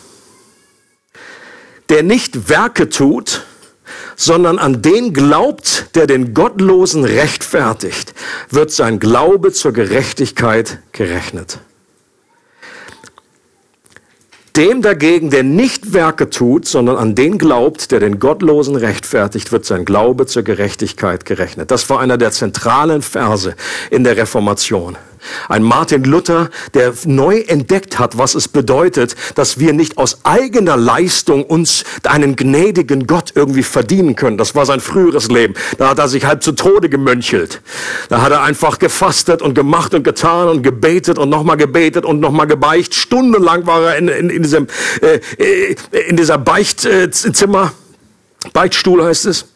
der 1.88 2.02
nicht 2.02 2.48
Werke 2.48 2.88
tut, 2.88 3.44
sondern 4.16 4.58
an 4.58 4.82
den 4.82 5.14
glaubt, 5.14 5.94
der 5.94 6.06
den 6.06 6.34
Gottlosen 6.34 7.04
rechtfertigt, 7.04 8.14
wird 8.50 8.72
sein 8.72 8.98
Glaube 8.98 9.52
zur 9.52 9.72
Gerechtigkeit 9.72 10.80
gerechnet. 10.92 11.60
Dem 14.56 14.82
dagegen, 14.82 15.30
der 15.30 15.44
nicht 15.44 15.92
Werke 15.92 16.30
tut, 16.30 16.66
sondern 16.66 16.96
an 16.96 17.14
den 17.14 17.38
glaubt, 17.38 17.92
der 17.92 18.00
den 18.00 18.18
Gottlosen 18.18 18.74
rechtfertigt, 18.74 19.52
wird 19.52 19.64
sein 19.64 19.84
Glaube 19.84 20.26
zur 20.26 20.42
Gerechtigkeit 20.42 21.24
gerechnet. 21.24 21.70
Das 21.70 21.88
war 21.88 22.00
einer 22.00 22.18
der 22.18 22.32
zentralen 22.32 23.02
Verse 23.02 23.54
in 23.90 24.02
der 24.02 24.16
Reformation. 24.16 24.98
Ein 25.48 25.62
Martin 25.62 26.04
Luther, 26.04 26.50
der 26.74 26.92
neu 27.04 27.40
entdeckt 27.40 27.98
hat, 27.98 28.18
was 28.18 28.34
es 28.34 28.48
bedeutet, 28.48 29.16
dass 29.34 29.58
wir 29.58 29.72
nicht 29.72 29.98
aus 29.98 30.24
eigener 30.24 30.76
Leistung 30.76 31.44
uns 31.44 31.84
einen 32.04 32.36
gnädigen 32.36 33.06
Gott 33.06 33.32
irgendwie 33.34 33.62
verdienen 33.62 34.16
können. 34.16 34.38
Das 34.38 34.54
war 34.54 34.66
sein 34.66 34.80
früheres 34.80 35.28
Leben. 35.28 35.54
Da 35.78 35.90
hat 35.90 35.98
er 35.98 36.08
sich 36.08 36.24
halb 36.24 36.42
zu 36.42 36.52
Tode 36.52 36.88
gemönchelt. 36.88 37.60
Da 38.08 38.22
hat 38.22 38.32
er 38.32 38.42
einfach 38.42 38.78
gefastet 38.78 39.42
und 39.42 39.54
gemacht 39.54 39.94
und 39.94 40.04
getan 40.04 40.48
und 40.48 40.62
gebetet 40.62 41.18
und 41.18 41.28
nochmal 41.28 41.56
gebetet 41.56 42.04
und 42.04 42.20
nochmal 42.20 42.46
gebeicht. 42.46 42.94
Stundenlang 42.94 43.66
war 43.66 43.82
er 43.82 43.96
in, 43.96 44.08
in, 44.08 44.30
in 44.30 44.42
diesem, 44.42 44.66
äh, 45.00 45.20
äh 45.38 45.76
in 46.08 46.16
dieser 46.16 46.38
Beichtzimmer. 46.38 47.72
Beichtstuhl 48.52 49.04
heißt 49.04 49.26
es. 49.26 49.46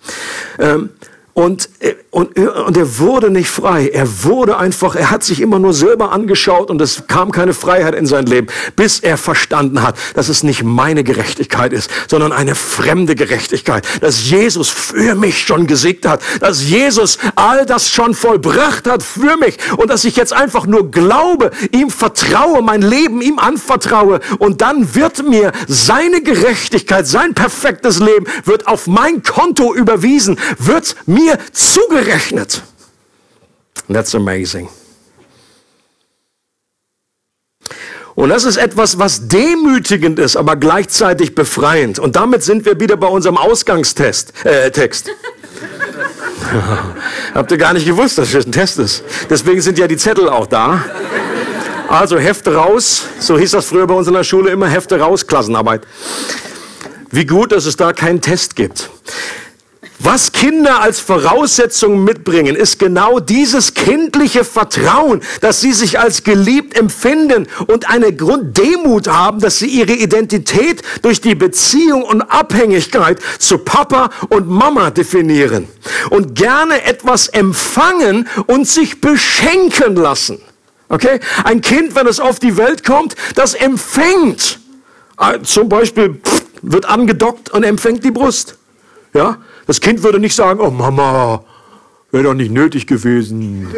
Ähm, 0.58 0.90
und, 1.34 1.70
äh, 1.80 1.94
und, 2.10 2.36
äh, 2.36 2.46
und 2.46 2.76
er 2.76 2.98
wurde 2.98 3.30
nicht 3.30 3.48
frei. 3.48 3.88
Er 3.88 4.24
wurde 4.24 4.58
einfach, 4.58 4.94
er 4.94 5.10
hat 5.10 5.22
sich 5.22 5.40
immer 5.40 5.58
nur 5.58 5.72
selber 5.72 6.12
angeschaut 6.12 6.70
und 6.70 6.80
es 6.82 7.06
kam 7.06 7.32
keine 7.32 7.54
Freiheit 7.54 7.94
in 7.94 8.06
sein 8.06 8.26
Leben, 8.26 8.48
bis 8.76 9.00
er 9.00 9.16
verstanden 9.16 9.82
hat, 9.82 9.96
dass 10.14 10.28
es 10.28 10.42
nicht 10.42 10.62
meine 10.62 11.04
Gerechtigkeit 11.04 11.72
ist, 11.72 11.90
sondern 12.08 12.32
eine 12.32 12.54
fremde 12.54 13.14
Gerechtigkeit. 13.14 13.86
Dass 14.02 14.28
Jesus 14.28 14.68
für 14.68 15.14
mich 15.14 15.38
schon 15.38 15.66
gesiegt 15.66 16.06
hat. 16.06 16.20
Dass 16.40 16.62
Jesus 16.64 17.16
all 17.34 17.64
das 17.64 17.88
schon 17.88 18.12
vollbracht 18.12 18.86
hat 18.86 19.02
für 19.02 19.38
mich. 19.38 19.56
Und 19.78 19.88
dass 19.88 20.04
ich 20.04 20.16
jetzt 20.16 20.34
einfach 20.34 20.66
nur 20.66 20.90
glaube, 20.90 21.50
ihm 21.70 21.88
vertraue, 21.88 22.60
mein 22.60 22.82
Leben 22.82 23.22
ihm 23.22 23.38
anvertraue. 23.38 24.20
Und 24.38 24.60
dann 24.60 24.94
wird 24.94 25.26
mir 25.26 25.52
seine 25.66 26.20
Gerechtigkeit, 26.20 27.06
sein 27.06 27.32
perfektes 27.32 28.00
Leben, 28.00 28.26
wird 28.44 28.66
auf 28.66 28.86
mein 28.86 29.22
Konto 29.22 29.74
überwiesen, 29.74 30.38
wird 30.58 30.94
mir 31.06 31.21
mir 31.22 31.38
zugerechnet. 31.52 32.62
That's 33.88 34.14
amazing. 34.14 34.68
Und 38.14 38.28
das 38.28 38.44
ist 38.44 38.58
etwas, 38.58 38.98
was 38.98 39.28
demütigend 39.28 40.18
ist, 40.18 40.36
aber 40.36 40.56
gleichzeitig 40.56 41.34
befreiend. 41.34 41.98
Und 41.98 42.14
damit 42.14 42.42
sind 42.42 42.66
wir 42.66 42.78
wieder 42.78 42.96
bei 42.96 43.06
unserem 43.06 43.38
Ausgangstest, 43.38 44.34
äh, 44.44 44.70
Text. 44.70 45.10
Habt 47.34 47.50
ihr 47.50 47.56
gar 47.56 47.72
nicht 47.72 47.86
gewusst, 47.86 48.18
dass 48.18 48.32
das 48.32 48.44
ein 48.44 48.52
Test 48.52 48.78
ist. 48.78 49.02
Deswegen 49.30 49.62
sind 49.62 49.78
ja 49.78 49.86
die 49.86 49.96
Zettel 49.96 50.28
auch 50.28 50.46
da. 50.46 50.84
Also 51.88 52.18
Hefte 52.18 52.54
raus, 52.54 53.04
so 53.18 53.38
hieß 53.38 53.52
das 53.52 53.66
früher 53.66 53.86
bei 53.86 53.94
uns 53.94 54.08
in 54.08 54.14
der 54.14 54.24
Schule 54.24 54.50
immer, 54.50 54.66
Hefte 54.66 54.98
raus, 54.98 55.26
Klassenarbeit. 55.26 55.86
Wie 57.10 57.26
gut, 57.26 57.52
dass 57.52 57.66
es 57.66 57.76
da 57.76 57.92
keinen 57.92 58.20
Test 58.20 58.56
gibt. 58.56 58.90
Was 60.04 60.32
Kinder 60.32 60.80
als 60.80 60.98
Voraussetzung 60.98 62.02
mitbringen, 62.02 62.56
ist 62.56 62.80
genau 62.80 63.20
dieses 63.20 63.72
kindliche 63.74 64.42
Vertrauen, 64.42 65.22
dass 65.40 65.60
sie 65.60 65.72
sich 65.72 66.00
als 66.00 66.24
geliebt 66.24 66.76
empfinden 66.76 67.46
und 67.68 67.88
eine 67.88 68.12
Grunddemut 68.12 69.06
haben, 69.06 69.38
dass 69.38 69.60
sie 69.60 69.68
ihre 69.68 69.92
Identität 69.92 70.82
durch 71.02 71.20
die 71.20 71.36
Beziehung 71.36 72.02
und 72.02 72.22
Abhängigkeit 72.22 73.20
zu 73.38 73.58
Papa 73.58 74.10
und 74.28 74.48
Mama 74.48 74.90
definieren 74.90 75.68
und 76.10 76.34
gerne 76.34 76.82
etwas 76.84 77.28
empfangen 77.28 78.28
und 78.46 78.66
sich 78.66 79.00
beschenken 79.00 79.94
lassen. 79.94 80.42
Okay? 80.88 81.20
Ein 81.44 81.60
Kind, 81.60 81.94
wenn 81.94 82.08
es 82.08 82.18
auf 82.18 82.40
die 82.40 82.56
Welt 82.56 82.84
kommt, 82.84 83.14
das 83.36 83.54
empfängt. 83.54 84.58
Äh, 85.20 85.42
zum 85.42 85.68
Beispiel 85.68 86.20
wird 86.60 86.86
angedockt 86.86 87.50
und 87.50 87.62
empfängt 87.62 88.02
die 88.02 88.10
Brust. 88.10 88.56
Ja? 89.14 89.38
Das 89.66 89.80
Kind 89.80 90.02
würde 90.02 90.18
nicht 90.18 90.34
sagen, 90.34 90.60
oh 90.60 90.70
Mama, 90.70 91.44
wäre 92.10 92.24
doch 92.24 92.34
nicht 92.34 92.50
nötig 92.50 92.86
gewesen. 92.86 93.68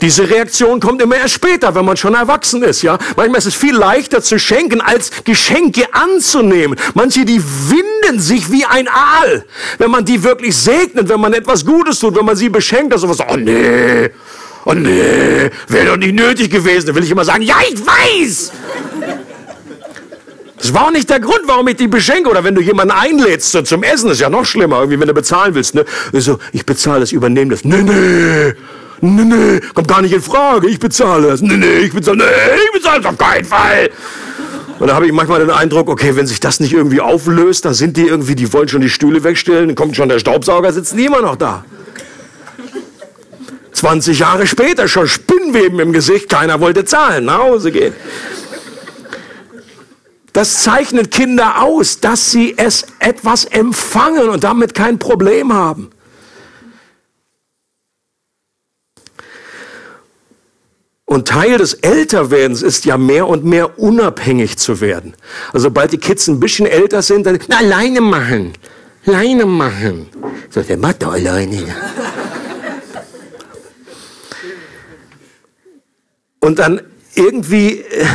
Diese 0.00 0.28
Reaktion 0.28 0.80
kommt 0.80 1.00
immer 1.00 1.16
erst 1.16 1.34
später, 1.34 1.72
wenn 1.76 1.84
man 1.84 1.96
schon 1.96 2.14
erwachsen 2.14 2.64
ist, 2.64 2.82
ja. 2.82 2.98
Manchmal 3.16 3.38
ist 3.38 3.46
es 3.46 3.54
viel 3.54 3.74
leichter 3.74 4.20
zu 4.20 4.36
schenken, 4.36 4.80
als 4.80 5.12
Geschenke 5.22 5.86
anzunehmen. 5.92 6.76
Manche, 6.94 7.24
die 7.24 7.40
winden 7.40 8.18
sich 8.18 8.50
wie 8.50 8.64
ein 8.64 8.88
Aal. 8.88 9.44
Wenn 9.78 9.92
man 9.92 10.04
die 10.04 10.24
wirklich 10.24 10.56
segnet, 10.56 11.08
wenn 11.08 11.20
man 11.20 11.32
etwas 11.34 11.64
Gutes 11.64 12.00
tut, 12.00 12.16
wenn 12.16 12.24
man 12.24 12.34
sie 12.34 12.48
beschenkt, 12.48 12.92
also 12.92 13.08
was, 13.08 13.20
oh 13.20 13.36
nee, 13.36 14.10
oh 14.64 14.74
nee, 14.74 15.50
wäre 15.68 15.86
doch 15.86 15.96
nicht 15.96 16.14
nötig 16.14 16.50
gewesen. 16.50 16.88
Da 16.88 16.94
will 16.96 17.04
ich 17.04 17.10
immer 17.10 17.24
sagen, 17.24 17.42
ja, 17.42 17.58
ich 17.70 17.78
weiß. 17.86 18.50
Das 20.62 20.72
war 20.72 20.86
auch 20.86 20.90
nicht 20.92 21.10
der 21.10 21.18
Grund, 21.18 21.40
warum 21.46 21.66
ich 21.66 21.76
die 21.76 21.88
beschenke. 21.88 22.30
Oder 22.30 22.44
wenn 22.44 22.54
du 22.54 22.60
jemanden 22.60 22.92
einlädst 22.92 23.50
so 23.50 23.62
zum 23.62 23.82
Essen, 23.82 24.10
ist 24.10 24.20
ja 24.20 24.30
noch 24.30 24.44
schlimmer, 24.44 24.78
irgendwie, 24.78 25.00
wenn 25.00 25.08
du 25.08 25.14
bezahlen 25.14 25.56
willst. 25.56 25.74
Ne? 25.74 25.84
So, 26.12 26.38
ich 26.52 26.64
bezahle 26.64 27.00
das, 27.00 27.10
übernehme 27.10 27.50
das. 27.50 27.64
Nee, 27.64 27.82
nee, 27.82 28.54
nee, 29.00 29.24
nee, 29.24 29.60
kommt 29.74 29.88
gar 29.88 30.02
nicht 30.02 30.14
in 30.14 30.22
Frage, 30.22 30.68
ich 30.68 30.78
bezahle 30.78 31.26
das. 31.26 31.42
Nee, 31.42 31.56
nee, 31.56 31.78
ich 31.78 31.92
bezahle, 31.92 32.18
nee, 32.18 32.24
ich 32.64 32.80
bezahle 32.80 33.02
das 33.02 33.10
auf 33.10 33.18
keinen 33.18 33.44
Fall. 33.44 33.90
Und 34.78 34.86
da 34.86 34.94
habe 34.94 35.06
ich 35.06 35.12
manchmal 35.12 35.40
den 35.40 35.50
Eindruck, 35.50 35.88
okay, 35.88 36.14
wenn 36.14 36.28
sich 36.28 36.38
das 36.38 36.60
nicht 36.60 36.72
irgendwie 36.72 37.00
auflöst, 37.00 37.64
dann 37.64 37.74
sind 37.74 37.96
die 37.96 38.06
irgendwie, 38.06 38.36
die 38.36 38.52
wollen 38.52 38.68
schon 38.68 38.82
die 38.82 38.90
Stühle 38.90 39.24
wegstellen, 39.24 39.66
dann 39.66 39.74
kommt 39.74 39.96
schon 39.96 40.08
der 40.08 40.20
Staubsauger, 40.20 40.72
sitzen 40.72 40.96
die 40.96 41.06
immer 41.06 41.22
noch 41.22 41.34
da. 41.34 41.64
20 43.72 44.20
Jahre 44.20 44.46
später 44.46 44.86
schon 44.86 45.08
Spinnweben 45.08 45.80
im 45.80 45.92
Gesicht, 45.92 46.28
keiner 46.28 46.60
wollte 46.60 46.84
zahlen, 46.84 47.24
nach 47.24 47.38
Hause 47.38 47.72
gehen. 47.72 47.94
Das 50.32 50.62
zeichnet 50.62 51.10
Kinder 51.10 51.62
aus, 51.62 52.00
dass 52.00 52.30
sie 52.30 52.54
es 52.56 52.86
etwas 52.98 53.44
empfangen 53.44 54.28
und 54.30 54.44
damit 54.44 54.74
kein 54.74 54.98
Problem 54.98 55.52
haben. 55.52 55.90
Und 61.04 61.28
Teil 61.28 61.58
des 61.58 61.74
Älterwerdens 61.74 62.62
ist 62.62 62.86
ja 62.86 62.96
mehr 62.96 63.28
und 63.28 63.44
mehr 63.44 63.78
unabhängig 63.78 64.56
zu 64.56 64.80
werden. 64.80 65.14
Also 65.52 65.64
sobald 65.64 65.92
die 65.92 65.98
Kids 65.98 66.26
ein 66.26 66.40
bisschen 66.40 66.64
älter 66.64 67.02
sind, 67.02 67.26
dann 67.26 67.38
na, 67.48 67.58
alleine 67.58 68.00
machen, 68.00 68.54
alleine 69.04 69.44
machen. 69.44 70.08
So, 70.48 70.62
der 70.62 70.78
macht 70.78 71.02
doch 71.02 71.12
alleine. 71.12 71.66
Und 76.40 76.58
dann 76.58 76.80
irgendwie 77.14 77.80
äh, 77.80 78.06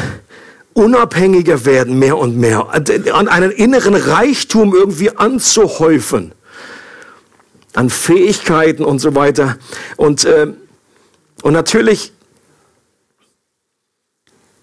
unabhängiger 0.77 1.65
werden, 1.65 1.97
mehr 1.97 2.17
und 2.17 2.37
mehr, 2.37 2.67
an 3.11 3.27
einen 3.27 3.49
inneren 3.49 3.95
Reichtum 3.95 4.75
irgendwie 4.75 5.09
anzuhäufen, 5.17 6.33
an 7.73 7.89
Fähigkeiten 7.89 8.85
und 8.85 8.99
so 8.99 9.15
weiter. 9.15 9.57
Und, 9.95 10.23
äh, 10.25 10.53
und 11.41 11.53
natürlich 11.53 12.13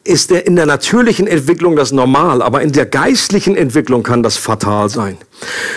ist 0.04 0.30
der, 0.30 0.46
in 0.46 0.54
der 0.54 0.66
natürlichen 0.66 1.26
Entwicklung 1.26 1.74
das 1.74 1.90
normal, 1.90 2.42
aber 2.42 2.62
in 2.62 2.70
der 2.70 2.86
geistlichen 2.86 3.56
Entwicklung 3.56 4.04
kann 4.04 4.22
das 4.22 4.36
fatal 4.36 4.88
sein, 4.88 5.18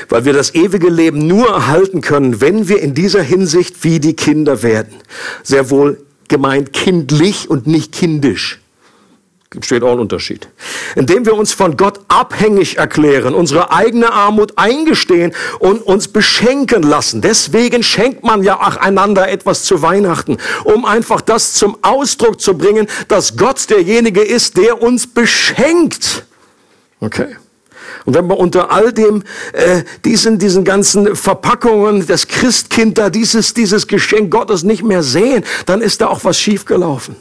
weil 0.09 0.25
wir 0.25 0.33
das 0.33 0.53
ewige 0.53 0.89
Leben 0.89 1.25
nur 1.25 1.49
erhalten 1.49 2.01
können, 2.01 2.41
wenn 2.41 2.67
wir 2.67 2.79
in 2.79 2.93
dieser 2.93 3.23
Hinsicht 3.23 3.83
wie 3.83 3.99
die 3.99 4.15
Kinder 4.15 4.61
werden. 4.61 4.97
Sehr 5.41 5.71
wohl 5.71 6.05
gemeint 6.27 6.73
kindlich 6.73 7.49
und 7.49 7.65
nicht 7.65 7.91
kindisch. 7.91 8.59
Besteht 9.49 9.81
auch 9.81 9.93
ein 9.93 9.99
Unterschied. 9.99 10.49
Indem 10.95 11.25
wir 11.25 11.33
uns 11.33 11.53
von 11.53 11.77
Gott 11.77 12.01
abhängig 12.09 12.77
erklären, 12.77 13.33
unsere 13.33 13.71
eigene 13.71 14.11
Armut 14.11 14.53
eingestehen 14.57 15.33
und 15.59 15.81
uns 15.81 16.09
beschenken 16.09 16.83
lassen. 16.83 17.21
Deswegen 17.21 17.81
schenkt 17.81 18.25
man 18.25 18.43
ja 18.43 18.59
auch 18.59 18.75
einander 18.75 19.29
etwas 19.29 19.63
zu 19.63 19.81
Weihnachten, 19.81 20.37
um 20.65 20.83
einfach 20.83 21.21
das 21.21 21.53
zum 21.53 21.77
Ausdruck 21.81 22.41
zu 22.41 22.57
bringen, 22.57 22.87
dass 23.07 23.37
Gott 23.37 23.69
derjenige 23.69 24.21
ist, 24.21 24.57
der 24.57 24.81
uns 24.81 25.07
beschenkt. 25.07 26.25
Okay. 26.99 27.37
Und 28.03 28.15
wenn 28.15 28.27
wir 28.27 28.37
unter 28.37 28.69
all 28.71 28.91
dem, 28.91 29.23
äh, 29.53 29.83
diesen, 30.03 30.39
diesen 30.39 30.65
ganzen 30.65 31.15
Verpackungen, 31.15 32.05
das 32.05 32.27
Christkind 32.27 32.97
da, 32.97 33.09
dieses, 33.09 33.53
dieses 33.53 33.87
Geschenk 33.87 34.29
Gottes 34.29 34.63
nicht 34.63 34.83
mehr 34.83 35.03
sehen, 35.03 35.45
dann 35.65 35.81
ist 35.81 36.01
da 36.01 36.07
auch 36.07 36.25
was 36.25 36.37
schiefgelaufen. 36.37 37.15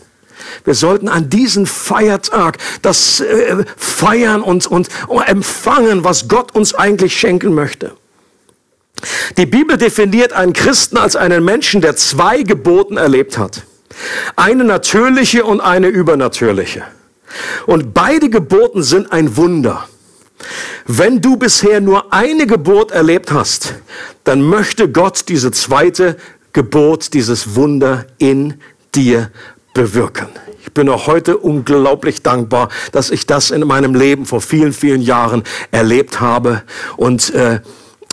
Wir 0.64 0.74
sollten 0.74 1.08
an 1.08 1.28
diesem 1.28 1.66
Feiertag 1.66 2.58
das 2.82 3.20
äh, 3.20 3.64
feiern 3.76 4.42
und, 4.42 4.66
und 4.66 4.88
empfangen, 5.26 6.04
was 6.04 6.28
Gott 6.28 6.54
uns 6.54 6.74
eigentlich 6.74 7.18
schenken 7.18 7.54
möchte. 7.54 7.92
Die 9.36 9.46
Bibel 9.46 9.76
definiert 9.76 10.32
einen 10.32 10.52
Christen 10.52 10.96
als 10.96 11.16
einen 11.16 11.44
Menschen, 11.44 11.80
der 11.80 11.96
zwei 11.96 12.42
Geboten 12.42 12.96
erlebt 12.96 13.38
hat. 13.38 13.62
Eine 14.36 14.64
natürliche 14.64 15.44
und 15.44 15.60
eine 15.60 15.88
übernatürliche. 15.88 16.84
Und 17.66 17.94
beide 17.94 18.30
Geboten 18.30 18.82
sind 18.82 19.12
ein 19.12 19.36
Wunder. 19.36 19.88
Wenn 20.86 21.20
du 21.20 21.36
bisher 21.36 21.80
nur 21.80 22.12
eine 22.12 22.46
Geburt 22.46 22.90
erlebt 22.92 23.32
hast, 23.32 23.74
dann 24.24 24.42
möchte 24.42 24.90
Gott 24.90 25.24
diese 25.28 25.50
zweite 25.50 26.16
Geburt, 26.52 27.14
dieses 27.14 27.54
Wunder 27.54 28.06
in 28.18 28.60
dir 28.94 29.30
bewirken. 29.76 30.28
Ich 30.62 30.72
bin 30.72 30.88
auch 30.88 31.06
heute 31.06 31.36
unglaublich 31.36 32.22
dankbar, 32.22 32.70
dass 32.92 33.10
ich 33.10 33.26
das 33.26 33.50
in 33.50 33.60
meinem 33.66 33.94
Leben 33.94 34.24
vor 34.24 34.40
vielen, 34.40 34.72
vielen 34.72 35.02
Jahren 35.02 35.42
erlebt 35.70 36.18
habe. 36.18 36.62
Und 36.96 37.34
äh, 37.34 37.60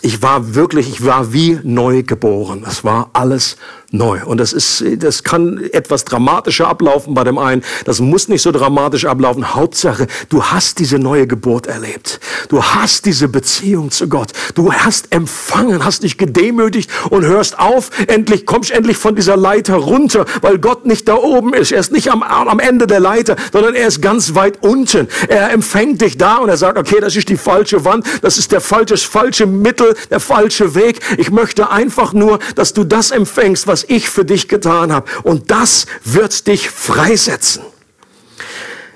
ich 0.02 0.22
war 0.22 0.56
wirklich, 0.56 0.90
ich 0.90 1.06
war 1.06 1.32
wie 1.32 1.62
neu 1.64 2.04
geboren. 2.04 2.66
Es 2.68 2.84
war 2.84 3.12
alles 3.14 3.56
neu. 3.94 4.20
Und 4.26 4.40
das 4.40 4.54
ist, 4.54 4.84
das 4.98 5.24
kann 5.24 5.64
etwas 5.72 6.04
dramatischer 6.04 6.68
ablaufen 6.68 7.14
bei 7.14 7.24
dem 7.24 7.38
einen. 7.38 7.64
Das 7.86 8.00
muss 8.00 8.28
nicht 8.28 8.42
so 8.42 8.52
dramatisch 8.52 9.06
ablaufen. 9.06 9.54
Hauptsache, 9.54 10.08
du 10.30 10.44
hast 10.44 10.80
diese 10.80 10.98
neue 10.98 11.28
Geburt 11.28 11.68
erlebt. 11.68 12.20
Du 12.50 12.64
hast 12.64 13.06
diese 13.06 13.28
Beziehung 13.28 13.92
zu 13.92 14.10
Gott. 14.10 14.32
Du 14.56 14.74
hast 14.74 15.14
empfangen, 15.14 15.86
hast 15.86 16.04
dich 16.04 16.18
gedemütigt 16.18 16.90
und 17.12 17.24
hörst 17.24 17.60
auf. 17.60 17.92
Endlich, 18.08 18.46
kommst 18.48 18.72
endlich 18.72 18.98
von 18.98 19.16
dieser 19.16 19.38
Leiter 19.38 19.76
runter, 19.76 20.26
weil 20.42 20.58
Gott 20.58 20.86
nicht 20.86 21.08
da 21.08 21.16
oben 21.16 21.54
ist. 21.54 21.72
Er 21.72 21.80
ist 21.80 21.92
nicht 21.92 22.10
am, 22.10 22.24
am 22.24 22.60
Ende 22.60 22.88
der 22.88 23.00
Leiter, 23.00 23.36
sondern 23.52 23.76
er 23.76 23.88
ist 23.88 24.02
ganz 24.02 24.34
weit 24.34 24.64
unten. 24.64 25.08
Er 25.28 25.52
empfängt 25.52 26.02
dich 26.02 26.18
da 26.18 26.38
und 26.38 26.50
er 26.50 26.58
sagt, 26.58 26.80
okay, 26.80 27.00
das 27.00 27.16
ist 27.16 27.30
die 27.30 27.38
falsche 27.38 27.86
Wand. 27.86 28.08
Das 28.24 28.40
ist 28.40 28.52
der 28.52 28.62
falsche, 28.62 28.98
falsche 28.98 29.46
Mittel, 29.46 29.94
der 30.10 30.20
falsche 30.20 30.74
Weg. 30.74 31.00
Ich 31.18 31.30
möchte 31.30 31.70
einfach 31.70 32.14
nur, 32.14 32.40
dass 32.56 32.74
du 32.74 32.84
das 32.84 33.12
empfängst, 33.12 33.68
was 33.68 33.83
ich 33.88 34.10
für 34.10 34.26
dich 34.26 34.48
getan 34.48 34.92
habe. 34.92 35.10
Und 35.24 35.52
das 35.52 35.86
wird 36.04 36.48
dich 36.48 36.70
freisetzen. 36.70 37.64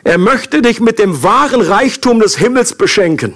Er 0.03 0.17
möchte 0.17 0.61
dich 0.61 0.79
mit 0.79 0.99
dem 0.99 1.21
wahren 1.23 1.61
Reichtum 1.61 2.19
des 2.19 2.37
Himmels 2.37 2.75
beschenken. 2.75 3.35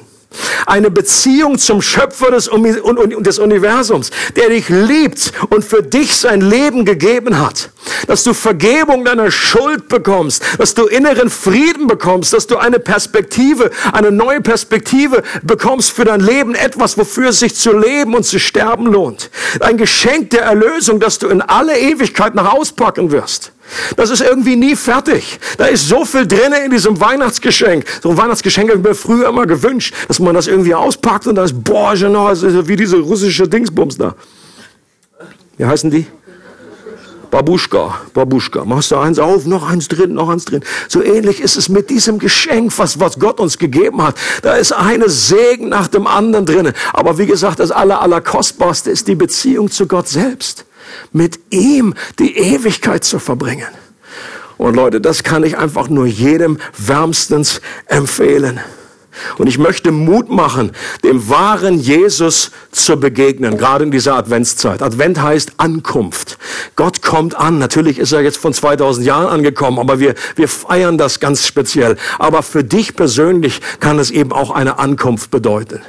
Eine 0.65 0.91
Beziehung 0.91 1.57
zum 1.57 1.81
Schöpfer 1.81 2.31
des, 2.31 2.49
des 2.49 3.39
Universums, 3.39 4.11
der 4.35 4.49
dich 4.49 4.69
liebt 4.69 5.33
und 5.49 5.65
für 5.65 5.83
dich 5.83 6.15
sein 6.15 6.41
Leben 6.41 6.85
gegeben 6.85 7.39
hat. 7.39 7.69
Dass 8.07 8.23
du 8.23 8.33
Vergebung 8.33 9.03
deiner 9.03 9.31
Schuld 9.31 9.89
bekommst, 9.89 10.43
dass 10.57 10.73
du 10.73 10.85
inneren 10.85 11.29
Frieden 11.29 11.87
bekommst, 11.87 12.33
dass 12.33 12.47
du 12.47 12.57
eine 12.57 12.79
Perspektive, 12.79 13.71
eine 13.91 14.11
neue 14.11 14.41
Perspektive 14.41 15.23
bekommst 15.43 15.91
für 15.91 16.05
dein 16.05 16.21
Leben, 16.21 16.55
etwas, 16.55 16.97
wofür 16.97 17.29
es 17.29 17.39
sich 17.39 17.55
zu 17.55 17.77
leben 17.77 18.15
und 18.15 18.23
zu 18.23 18.39
sterben 18.39 18.85
lohnt. 18.85 19.29
Ein 19.59 19.77
Geschenk 19.77 20.29
der 20.29 20.43
Erlösung, 20.43 20.99
das 20.99 21.19
du 21.19 21.27
in 21.27 21.41
alle 21.41 21.77
Ewigkeit 21.77 22.35
nach 22.35 22.53
auspacken 22.53 23.11
wirst. 23.11 23.51
Das 23.95 24.09
ist 24.09 24.21
irgendwie 24.21 24.55
nie 24.55 24.75
fertig. 24.75 25.39
Da 25.57 25.65
ist 25.65 25.87
so 25.87 26.05
viel 26.05 26.27
drin 26.27 26.53
in 26.65 26.71
diesem 26.71 26.99
Weihnachtsgeschenk. 26.99 27.85
So 28.01 28.09
ein 28.11 28.17
Weihnachtsgeschenk 28.17 28.69
habe 28.69 28.79
ich 28.79 28.85
mir 28.85 28.95
früher 28.95 29.29
immer 29.29 29.45
gewünscht, 29.45 29.93
dass 30.07 30.19
man 30.19 30.35
das 30.35 30.47
irgendwie 30.47 30.75
auspackt 30.75 31.27
und 31.27 31.35
da 31.35 31.43
ist, 31.43 31.63
boah, 31.63 31.93
genau, 31.95 32.29
das 32.29 32.43
ist 32.43 32.67
wie 32.67 32.75
diese 32.75 32.97
russische 32.97 33.47
Dingsbums 33.47 33.97
da. 33.97 34.15
Wie 35.57 35.65
heißen 35.65 35.91
die? 35.91 36.07
Babuschka, 37.31 38.01
Babuschka. 38.13 38.65
Machst 38.65 38.91
du 38.91 38.97
eins 38.97 39.17
auf, 39.17 39.45
noch 39.45 39.69
eins 39.69 39.87
drin, 39.87 40.13
noch 40.13 40.27
eins 40.27 40.43
drin. 40.43 40.63
So 40.89 41.01
ähnlich 41.01 41.39
ist 41.39 41.55
es 41.55 41.69
mit 41.69 41.89
diesem 41.89 42.19
Geschenk, 42.19 42.77
was, 42.77 42.99
was 42.99 43.17
Gott 43.19 43.39
uns 43.39 43.57
gegeben 43.57 44.03
hat. 44.03 44.15
Da 44.41 44.55
ist 44.55 44.73
eine 44.73 45.09
Segen 45.09 45.69
nach 45.69 45.87
dem 45.87 46.07
anderen 46.07 46.45
drin. 46.45 46.73
Aber 46.91 47.17
wie 47.17 47.25
gesagt, 47.25 47.59
das 47.59 47.71
aller, 47.71 48.01
aller 48.01 48.19
kostbarste 48.19 48.91
ist 48.91 49.07
die 49.07 49.15
Beziehung 49.15 49.71
zu 49.71 49.87
Gott 49.87 50.09
selbst 50.09 50.65
mit 51.11 51.39
ihm 51.49 51.93
die 52.19 52.37
Ewigkeit 52.37 53.03
zu 53.03 53.19
verbringen. 53.19 53.67
Und 54.57 54.75
Leute, 54.75 55.01
das 55.01 55.23
kann 55.23 55.43
ich 55.43 55.57
einfach 55.57 55.89
nur 55.89 56.05
jedem 56.05 56.59
wärmstens 56.77 57.61
empfehlen. 57.87 58.59
Und 59.37 59.47
ich 59.47 59.57
möchte 59.57 59.91
Mut 59.91 60.29
machen, 60.29 60.71
dem 61.03 61.29
wahren 61.29 61.79
Jesus 61.79 62.51
zu 62.71 62.97
begegnen, 62.99 63.57
gerade 63.57 63.83
in 63.83 63.91
dieser 63.91 64.15
Adventszeit. 64.15 64.81
Advent 64.81 65.21
heißt 65.21 65.53
Ankunft. 65.57 66.37
Gott 66.75 67.01
kommt 67.01 67.35
an. 67.35 67.57
Natürlich 67.57 67.99
ist 67.99 68.11
er 68.11 68.21
jetzt 68.21 68.37
von 68.37 68.53
2000 68.53 69.05
Jahren 69.05 69.27
angekommen, 69.27 69.79
aber 69.79 69.99
wir, 69.99 70.15
wir 70.35 70.47
feiern 70.47 70.97
das 70.97 71.19
ganz 71.19 71.45
speziell. 71.45 71.97
Aber 72.19 72.41
für 72.43 72.63
dich 72.63 72.95
persönlich 72.95 73.61
kann 73.79 73.99
es 73.99 74.11
eben 74.11 74.31
auch 74.31 74.51
eine 74.51 74.79
Ankunft 74.79 75.31
bedeuten. 75.31 75.81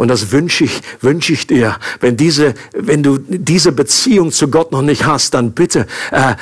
Und 0.00 0.08
das 0.08 0.32
wünsche 0.32 0.64
ich, 0.64 0.80
wünsche 1.02 1.34
ich 1.34 1.46
dir. 1.46 1.76
Wenn 2.00 2.16
diese, 2.16 2.54
wenn 2.72 3.02
du 3.02 3.18
diese 3.18 3.70
Beziehung 3.70 4.32
zu 4.32 4.48
Gott 4.48 4.72
noch 4.72 4.80
nicht 4.80 5.04
hast, 5.04 5.34
dann 5.34 5.52
bitte 5.52 5.86
äh, 6.10 6.36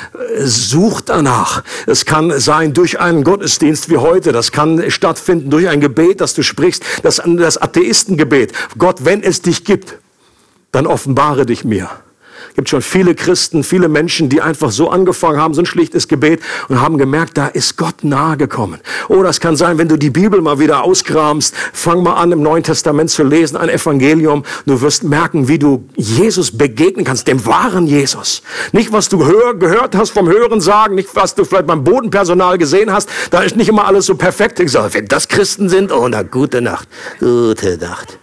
such 0.45 1.01
danach. 1.01 1.65
Es 1.89 2.05
kann 2.05 2.39
sein 2.39 2.73
durch 2.73 3.01
einen 3.01 3.25
Gottesdienst 3.25 3.91
wie 3.91 3.97
heute. 3.97 4.31
Das 4.31 4.53
kann 4.53 4.89
stattfinden 4.93 5.51
durch 5.51 5.69
ein 5.69 5.81
Gebet, 5.81 6.21
das 6.21 6.35
du 6.35 6.45
sprichst. 6.45 6.85
Das, 7.03 7.21
das 7.25 7.59
Atheistengebet. 7.59 8.53
Gott, 8.79 9.05
wenn 9.05 9.25
es 9.25 9.43
dich 9.43 9.65
gibt, 9.65 9.99
dann 10.71 10.87
offenbare 10.87 11.45
dich 11.45 11.65
mir 11.65 11.91
gibt 12.55 12.68
schon 12.68 12.82
viele 12.82 13.14
Christen, 13.14 13.64
viele 13.64 13.89
Menschen, 13.89 14.28
die 14.28 14.41
einfach 14.41 14.70
so 14.70 14.91
angefangen 14.91 15.41
haben, 15.41 15.55
so 15.55 15.62
ein 15.62 15.66
schlichtes 15.66 16.09
Gebet 16.09 16.41
und 16.68 16.80
haben 16.80 16.99
gemerkt, 16.99 17.36
da 17.36 17.47
ist 17.47 17.76
Gott 17.76 18.05
nahe 18.05 18.36
gekommen. 18.36 18.80
Oder 19.09 19.28
es 19.28 19.41
kann 19.41 19.57
sein, 19.57 19.78
wenn 19.78 19.89
du 19.89 19.97
die 19.97 20.11
Bibel 20.11 20.41
mal 20.41 20.59
wieder 20.59 20.82
auskramst, 20.84 21.55
fang 21.72 22.03
mal 22.03 22.14
an, 22.14 22.32
im 22.32 22.43
Neuen 22.43 22.62
Testament 22.62 23.11
zu 23.11 23.22
lesen, 23.22 23.57
ein 23.57 23.68
Evangelium. 23.68 24.45
Du 24.66 24.80
wirst 24.80 25.05
merken, 25.05 25.49
wie 25.49 25.59
du 25.59 25.84
Jesus 25.97 26.57
begegnen 26.57 27.05
kannst, 27.05 27.28
dem 27.28 27.45
wahren 27.47 27.86
Jesus. 27.86 28.43
Nicht, 28.72 28.93
was 28.93 29.09
du 29.09 29.24
hör, 29.24 29.55
gehört 29.55 29.95
hast 29.95 30.11
vom 30.11 30.28
Hören 30.28 30.61
sagen, 30.61 30.95
nicht, 30.95 31.14
was 31.14 31.34
du 31.34 31.45
vielleicht 31.45 31.66
beim 31.66 31.84
Bodenpersonal 31.84 32.59
gesehen 32.59 32.93
hast. 32.93 33.09
Da 33.30 33.43
ist 33.43 33.57
nicht 33.57 33.68
immer 33.68 33.86
alles 33.86 34.07
so 34.07 34.14
perfekt. 34.14 34.61
Ich 34.61 34.72
sage, 34.72 34.95
wenn 34.95 35.07
das 35.07 35.28
Christen 35.28 35.68
sind, 35.68 35.93
oh, 35.93 36.09
na, 36.09 36.22
gute 36.22 36.61
Nacht. 36.61 36.89
Gute 37.20 37.78
Nacht. 37.78 38.18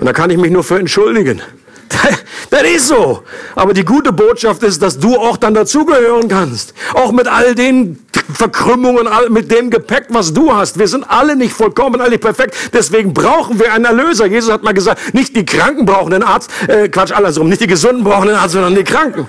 Und 0.00 0.06
da 0.06 0.12
kann 0.12 0.30
ich 0.30 0.38
mich 0.38 0.50
nur 0.50 0.64
für 0.64 0.78
entschuldigen. 0.78 1.40
Das 2.50 2.62
ist 2.62 2.88
so. 2.88 3.22
Aber 3.56 3.74
die 3.74 3.84
gute 3.84 4.12
Botschaft 4.12 4.62
ist, 4.62 4.80
dass 4.80 4.98
du 4.98 5.16
auch 5.16 5.36
dann 5.36 5.54
dazugehören 5.54 6.28
kannst. 6.28 6.74
Auch 6.92 7.10
mit 7.10 7.26
all 7.26 7.54
den 7.54 7.98
Verkrümmungen, 8.32 9.08
mit 9.30 9.50
dem 9.50 9.70
Gepäck, 9.70 10.06
was 10.10 10.32
du 10.32 10.54
hast. 10.54 10.78
Wir 10.78 10.86
sind 10.86 11.04
alle 11.08 11.34
nicht 11.36 11.52
vollkommen, 11.52 12.00
alle 12.00 12.10
nicht 12.10 12.22
perfekt. 12.22 12.54
Deswegen 12.72 13.12
brauchen 13.12 13.58
wir 13.58 13.72
einen 13.72 13.86
Erlöser. 13.86 14.26
Jesus 14.26 14.52
hat 14.52 14.62
mal 14.62 14.74
gesagt, 14.74 15.14
nicht 15.14 15.34
die 15.34 15.44
Kranken 15.44 15.84
brauchen 15.84 16.10
den 16.10 16.22
Arzt, 16.22 16.50
äh, 16.68 16.88
Quatsch, 16.88 17.12
andersrum, 17.12 17.48
nicht 17.48 17.60
die 17.60 17.66
Gesunden 17.66 18.04
brauchen 18.04 18.28
den 18.28 18.36
Arzt, 18.36 18.52
sondern 18.52 18.74
die 18.74 18.84
Kranken. 18.84 19.26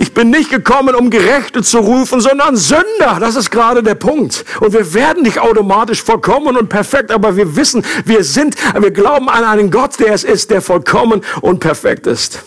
Ich 0.00 0.14
bin 0.14 0.30
nicht 0.30 0.48
gekommen, 0.48 0.94
um 0.94 1.10
Gerechte 1.10 1.60
zu 1.60 1.78
rufen, 1.78 2.20
sondern 2.20 2.54
Sünder. 2.54 3.18
Das 3.18 3.34
ist 3.34 3.50
gerade 3.50 3.82
der 3.82 3.96
Punkt. 3.96 4.44
Und 4.60 4.72
wir 4.72 4.94
werden 4.94 5.24
nicht 5.24 5.40
automatisch 5.40 6.04
vollkommen 6.04 6.56
und 6.56 6.68
perfekt, 6.68 7.10
aber 7.10 7.36
wir 7.36 7.56
wissen, 7.56 7.84
wir 8.04 8.22
sind, 8.22 8.54
wir 8.78 8.92
glauben 8.92 9.28
an 9.28 9.42
einen 9.42 9.72
Gott, 9.72 9.98
der 9.98 10.14
es 10.14 10.22
ist, 10.22 10.52
der 10.52 10.62
vollkommen 10.62 11.22
und 11.40 11.58
perfekt 11.58 12.06
ist. 12.06 12.44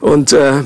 Und 0.00 0.32
äh, 0.32 0.64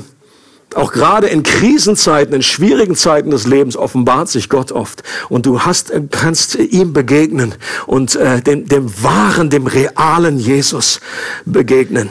auch 0.73 0.91
gerade 0.91 1.27
in 1.27 1.43
Krisenzeiten, 1.43 2.33
in 2.33 2.41
schwierigen 2.41 2.95
Zeiten 2.95 3.29
des 3.29 3.45
Lebens 3.45 3.77
offenbart 3.77 4.29
sich 4.29 4.49
Gott 4.49 4.71
oft. 4.71 5.03
Und 5.29 5.45
du 5.45 5.61
hast, 5.61 5.91
äh, 5.91 6.01
kannst 6.09 6.55
ihm 6.55 6.91
begegnen 6.91 7.53
und 7.85 8.15
äh, 8.15 8.41
dem, 8.41 8.67
dem 8.67 8.91
wahren, 9.03 9.51
dem 9.51 9.67
realen 9.67 10.39
Jesus 10.39 11.01
begegnen. 11.45 12.09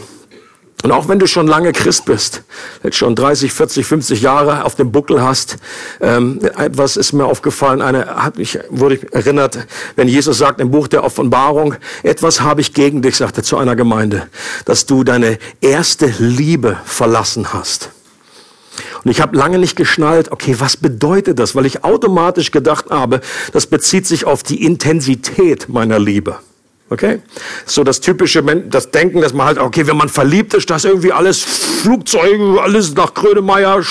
Und 0.84 0.92
auch 0.92 1.08
wenn 1.08 1.18
du 1.18 1.26
schon 1.26 1.48
lange 1.48 1.72
Christ 1.72 2.04
bist, 2.04 2.44
jetzt 2.84 2.96
schon 2.96 3.16
30, 3.16 3.52
40, 3.52 3.84
50 3.84 4.22
Jahre 4.22 4.64
auf 4.64 4.76
dem 4.76 4.92
Buckel 4.92 5.20
hast, 5.20 5.56
ähm, 6.00 6.38
etwas 6.56 6.96
ist 6.96 7.12
mir 7.12 7.24
aufgefallen, 7.24 7.82
eine, 7.82 8.06
hat 8.06 8.38
mich, 8.38 8.60
wurde 8.70 8.94
ich 8.96 9.12
erinnert, 9.12 9.58
wenn 9.96 10.06
Jesus 10.06 10.38
sagt 10.38 10.60
im 10.60 10.70
Buch 10.70 10.86
der 10.86 11.02
Offenbarung, 11.02 11.74
etwas 12.04 12.42
habe 12.42 12.60
ich 12.60 12.74
gegen 12.74 13.02
dich, 13.02 13.16
sagt 13.16 13.38
er 13.38 13.42
zu 13.42 13.56
einer 13.56 13.74
Gemeinde, 13.74 14.28
dass 14.66 14.86
du 14.86 15.02
deine 15.02 15.38
erste 15.60 16.14
Liebe 16.18 16.76
verlassen 16.84 17.52
hast. 17.52 17.90
Und 19.02 19.10
ich 19.10 19.20
habe 19.20 19.36
lange 19.36 19.58
nicht 19.58 19.74
geschnallt, 19.74 20.30
okay, 20.30 20.56
was 20.58 20.76
bedeutet 20.76 21.40
das? 21.40 21.56
Weil 21.56 21.66
ich 21.66 21.82
automatisch 21.82 22.52
gedacht 22.52 22.90
habe, 22.90 23.20
das 23.52 23.66
bezieht 23.66 24.06
sich 24.06 24.26
auf 24.26 24.44
die 24.44 24.64
Intensität 24.64 25.68
meiner 25.68 25.98
Liebe. 25.98 26.38
Okay? 26.90 27.20
So 27.66 27.84
das 27.84 28.00
typische 28.00 28.42
das 28.42 28.90
Denken, 28.90 29.20
dass 29.20 29.34
man 29.34 29.46
halt, 29.46 29.58
okay, 29.58 29.86
wenn 29.86 29.96
man 29.96 30.08
verliebt 30.08 30.54
ist, 30.54 30.70
dass 30.70 30.84
irgendwie 30.86 31.12
alles 31.12 31.42
Flugzeuge, 31.42 32.60
alles 32.62 32.94
nach 32.94 33.12
Grönemeyer 33.12 33.82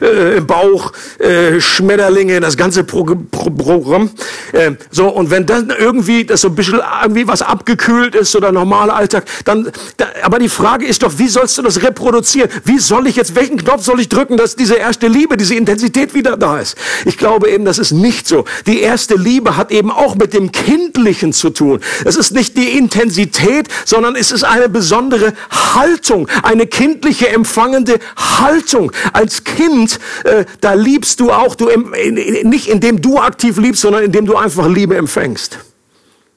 äh, 0.00 0.38
im 0.38 0.46
Bauch, 0.46 0.92
äh, 1.18 1.60
Schmetterlinge, 1.60 2.40
das 2.40 2.56
ganze 2.56 2.84
Pro 2.84 3.04
Pro 3.04 3.50
Programm. 3.50 4.10
Äh, 4.52 4.72
so, 4.90 5.08
und 5.08 5.30
wenn 5.30 5.44
dann 5.44 5.70
irgendwie 5.70 6.24
das 6.24 6.40
so 6.40 6.48
ein 6.48 6.54
bisschen 6.54 6.80
irgendwie 7.02 7.28
was 7.28 7.42
abgekühlt 7.42 8.14
ist 8.14 8.34
oder 8.34 8.52
normaler 8.52 8.94
Alltag, 8.96 9.24
dann, 9.44 9.70
da, 9.98 10.06
aber 10.22 10.38
die 10.38 10.48
Frage 10.48 10.86
ist 10.86 11.02
doch, 11.02 11.12
wie 11.18 11.28
sollst 11.28 11.58
du 11.58 11.62
das 11.62 11.82
reproduzieren? 11.82 12.48
Wie 12.64 12.78
soll 12.78 13.06
ich 13.06 13.16
jetzt, 13.16 13.34
welchen 13.34 13.58
Knopf 13.58 13.84
soll 13.84 14.00
ich 14.00 14.08
drücken, 14.08 14.38
dass 14.38 14.56
diese 14.56 14.76
erste 14.76 15.08
Liebe, 15.08 15.36
diese 15.36 15.54
Intensität 15.56 16.14
wieder 16.14 16.38
da 16.38 16.58
ist? 16.58 16.76
Ich 17.04 17.18
glaube 17.18 17.50
eben, 17.50 17.66
das 17.66 17.78
ist 17.78 17.92
nicht 17.92 18.26
so. 18.26 18.46
Die 18.66 18.80
erste 18.80 19.16
Liebe 19.16 19.58
hat 19.58 19.70
eben 19.70 19.90
auch 19.90 20.14
mit 20.14 20.32
dem 20.32 20.52
Kindlichen 20.52 21.34
zu 21.34 21.50
tun. 21.50 21.80
Es 22.04 22.16
ist 22.16 22.29
nicht 22.32 22.56
die 22.56 22.76
Intensität, 22.76 23.68
sondern 23.84 24.16
es 24.16 24.32
ist 24.32 24.44
eine 24.44 24.68
besondere 24.68 25.32
Haltung, 25.50 26.28
eine 26.42 26.66
kindliche 26.66 27.28
empfangende 27.28 27.98
Haltung. 28.16 28.92
Als 29.12 29.44
Kind, 29.44 29.98
äh, 30.24 30.44
da 30.60 30.74
liebst 30.74 31.20
du 31.20 31.30
auch, 31.30 31.54
du, 31.54 31.68
nicht 32.44 32.68
indem 32.68 33.00
du 33.00 33.18
aktiv 33.18 33.56
liebst, 33.58 33.82
sondern 33.82 34.04
indem 34.04 34.26
du 34.26 34.36
einfach 34.36 34.68
Liebe 34.68 34.96
empfängst. 34.96 35.58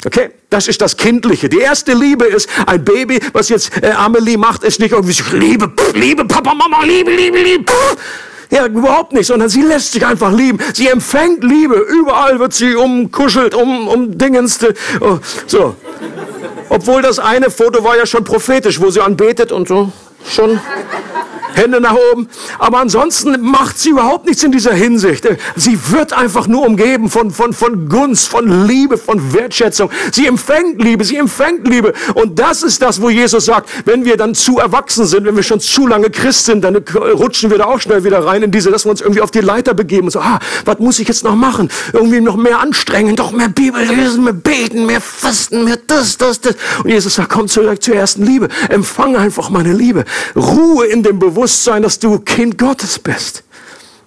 Okay, 0.06 0.32
das 0.50 0.68
ist 0.68 0.82
das 0.82 0.98
Kindliche. 0.98 1.48
Die 1.48 1.60
erste 1.60 1.94
Liebe 1.94 2.26
ist 2.26 2.50
ein 2.68 2.84
Baby, 2.84 3.20
was 3.32 3.50
jetzt 3.50 3.72
äh, 3.82 3.92
Amelie 3.92 4.38
macht, 4.38 4.64
ist 4.64 4.80
nicht 4.80 4.92
irgendwie 4.92 5.14
so, 5.14 5.24
Liebe, 5.36 5.72
Liebe, 5.94 6.26
Papa, 6.26 6.54
Mama, 6.54 6.84
Liebe, 6.84 7.12
Liebe, 7.12 7.42
Liebe. 7.42 7.72
Ja, 8.54 8.68
überhaupt 8.68 9.14
nicht, 9.14 9.26
sondern 9.26 9.50
sie 9.50 9.64
lässt 9.64 9.94
sich 9.94 10.06
einfach 10.06 10.32
lieben. 10.32 10.60
Sie 10.74 10.88
empfängt 10.88 11.44
Liebe. 11.44 11.76
Überall 11.76 12.38
wird 12.38 12.54
sie 12.54 12.76
umkuschelt, 12.76 13.56
um, 13.56 13.88
um 13.88 14.16
Dingenste. 14.16 14.76
Oh, 15.02 15.18
so. 15.48 15.76
Obwohl 16.70 17.02
das 17.02 17.18
eine 17.18 17.50
Foto 17.50 17.84
war 17.84 17.98
ja 17.98 18.06
schon 18.06 18.24
prophetisch, 18.24 18.80
wo 18.80 18.92
sie 18.92 19.02
anbetet 19.02 19.52
und 19.52 19.68
so 19.68 19.92
schon 20.30 20.60
Hände 21.56 21.80
nach 21.80 21.96
oben. 22.12 22.28
Aber 22.60 22.80
ansonsten 22.80 23.42
macht 23.42 23.80
sie 23.80 23.90
überhaupt 23.90 24.26
nichts 24.26 24.44
in 24.44 24.52
dieser 24.52 24.74
Hinsicht. 24.74 25.28
Sie 25.56 25.78
wird 25.92 26.14
einfach 26.14 26.48
nur 26.48 26.66
umgeben 26.66 27.10
von, 27.10 27.32
von, 27.32 27.54
von 27.54 27.88
Gunst, 27.88 28.28
von 28.28 28.68
Liebe, 28.68 28.98
von 28.98 29.34
Wertschätzung. 29.34 29.90
Sie 30.12 30.28
empfängt 30.28 30.82
Liebe, 30.82 31.04
sie 31.04 31.18
empfängt 31.18 31.68
Liebe. 31.68 31.94
Und 32.16 32.40
das 32.40 32.64
ist 32.64 32.82
das, 32.82 33.02
wo 33.02 33.10
Jesus 33.10 33.46
sagt, 33.46 33.70
wenn 33.86 34.06
wir 34.06 34.18
dann 34.18 34.36
zu 34.36 34.60
erwachsen 34.60 35.06
sind, 35.06 35.26
wenn 35.26 35.36
wir 35.36 35.44
schon 35.44 35.60
zu 35.60 35.88
lange 35.88 36.10
Christ 36.10 36.46
sind, 36.46 36.64
dann 36.64 36.76
rutschen 36.76 37.52
wir 37.52 37.58
da 37.58 37.66
auch 37.66 37.80
schnell 37.80 38.04
wieder 38.04 38.26
rein 38.26 38.44
in 38.44 38.52
diese, 38.52 38.72
dass 38.72 38.86
wir 38.86 38.92
uns 38.92 39.02
irgendwie 39.02 39.22
auf 39.22 39.32
die 39.32 39.42
Leiter 39.42 39.74
begeben 39.74 40.08
und 40.08 40.12
so, 40.12 40.20
ah, 40.20 40.40
was 40.66 40.80
muss 40.80 41.00
ich 41.00 41.08
jetzt 41.08 41.24
noch 41.24 41.36
machen? 41.36 41.70
Irgendwie 41.94 42.22
noch 42.22 42.36
mehr 42.36 42.60
anstrengen, 42.60 43.16
doch 43.16 43.32
mehr 43.32 43.50
Bibel 43.50 43.84
lesen, 43.84 44.24
mehr 44.24 44.34
beten, 44.34 44.86
mehr 44.86 45.02
fasten, 45.02 45.64
mehr 45.66 45.78
das, 45.88 46.18
das, 46.18 46.42
das. 46.42 46.56
Und 46.84 46.90
Jesus 46.90 47.16
sagt, 47.16 47.30
komm 47.30 47.48
zurück 47.48 47.82
zur 47.82 47.96
ersten 47.96 48.26
Liebe. 48.26 48.48
Empfang 48.70 49.16
einfach 49.16 49.50
meine 49.50 49.74
Liebe. 49.74 50.06
Ruhe 50.36 50.86
in 50.88 51.04
dem 51.04 51.20
Bewusstsein 51.20 51.43
Bewusstsein, 51.44 51.84
dass 51.84 52.00
du 52.00 52.20
Kind 52.20 52.58
Gottes 52.58 53.00
bist. 53.00 53.44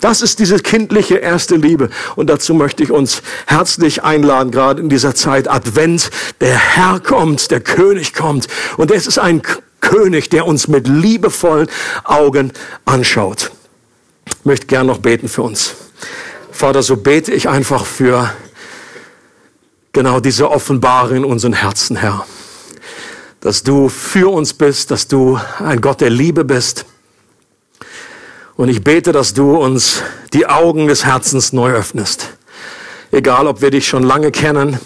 Das 0.01 0.23
ist 0.23 0.39
diese 0.39 0.59
kindliche 0.59 1.17
erste 1.17 1.57
Liebe. 1.57 1.91
Und 2.15 2.31
dazu 2.31 2.55
möchte 2.55 2.83
ich 2.83 2.91
uns 2.91 3.21
herzlich 3.45 4.03
einladen, 4.03 4.51
gerade 4.51 4.81
in 4.81 4.89
dieser 4.89 5.15
Zeit 5.15 5.47
Advent. 5.47 6.11
Der 6.41 6.57
Herr 6.57 6.99
kommt, 6.99 7.51
der 7.51 7.61
König 7.61 8.15
kommt. 8.15 8.49
Und 8.79 8.91
es 8.91 9.07
ist 9.07 9.19
ein 9.19 9.43
König, 9.83 10.31
der 10.31 10.47
uns 10.47 10.67
mit 10.67 10.89
liebevollen 10.89 11.69
Augen 12.05 12.53
anschaut. 12.87 13.51
Ich 14.25 14.47
möchte 14.47 14.67
gern 14.67 14.87
noch 14.87 15.01
beten 15.01 15.29
für 15.29 15.43
uns. 15.43 15.75
Vater, 16.51 16.83
so 16.83 16.97
bete 16.97 17.33
ich 17.33 17.51
einfach 17.51 17.85
für 17.85 18.33
genau 19.93 20.21
diese 20.21 20.51
Offenbarung 20.51 21.19
in 21.19 21.25
unseren 21.27 21.53
Herzen, 21.53 21.97
Herr. 21.97 22.27
Dass 23.41 23.63
du 23.63 23.91
für 23.91 24.33
uns 24.33 24.55
bist, 24.55 24.91
dass 24.91 25.07
du 25.07 25.39
ein 25.59 25.83
Gott 25.83 26.01
der 26.01 26.09
Liebe 26.09 26.43
bist 26.43 26.87
und 28.57 28.69
ich 28.69 28.83
bete, 28.83 29.13
dass 29.13 29.35
du 29.35 29.57
uns 29.57 30.03
die 30.33 30.47
Augen 30.47 30.87
des 30.87 31.05
Herzens 31.05 31.53
neu 31.53 31.73
öffnest. 31.73 32.31
Egal, 33.13 33.47
ob 33.47 33.61
wir 33.61 33.71
dich 33.71 33.87
schon 33.87 34.03
lange 34.03 34.31
kennen 34.31 34.79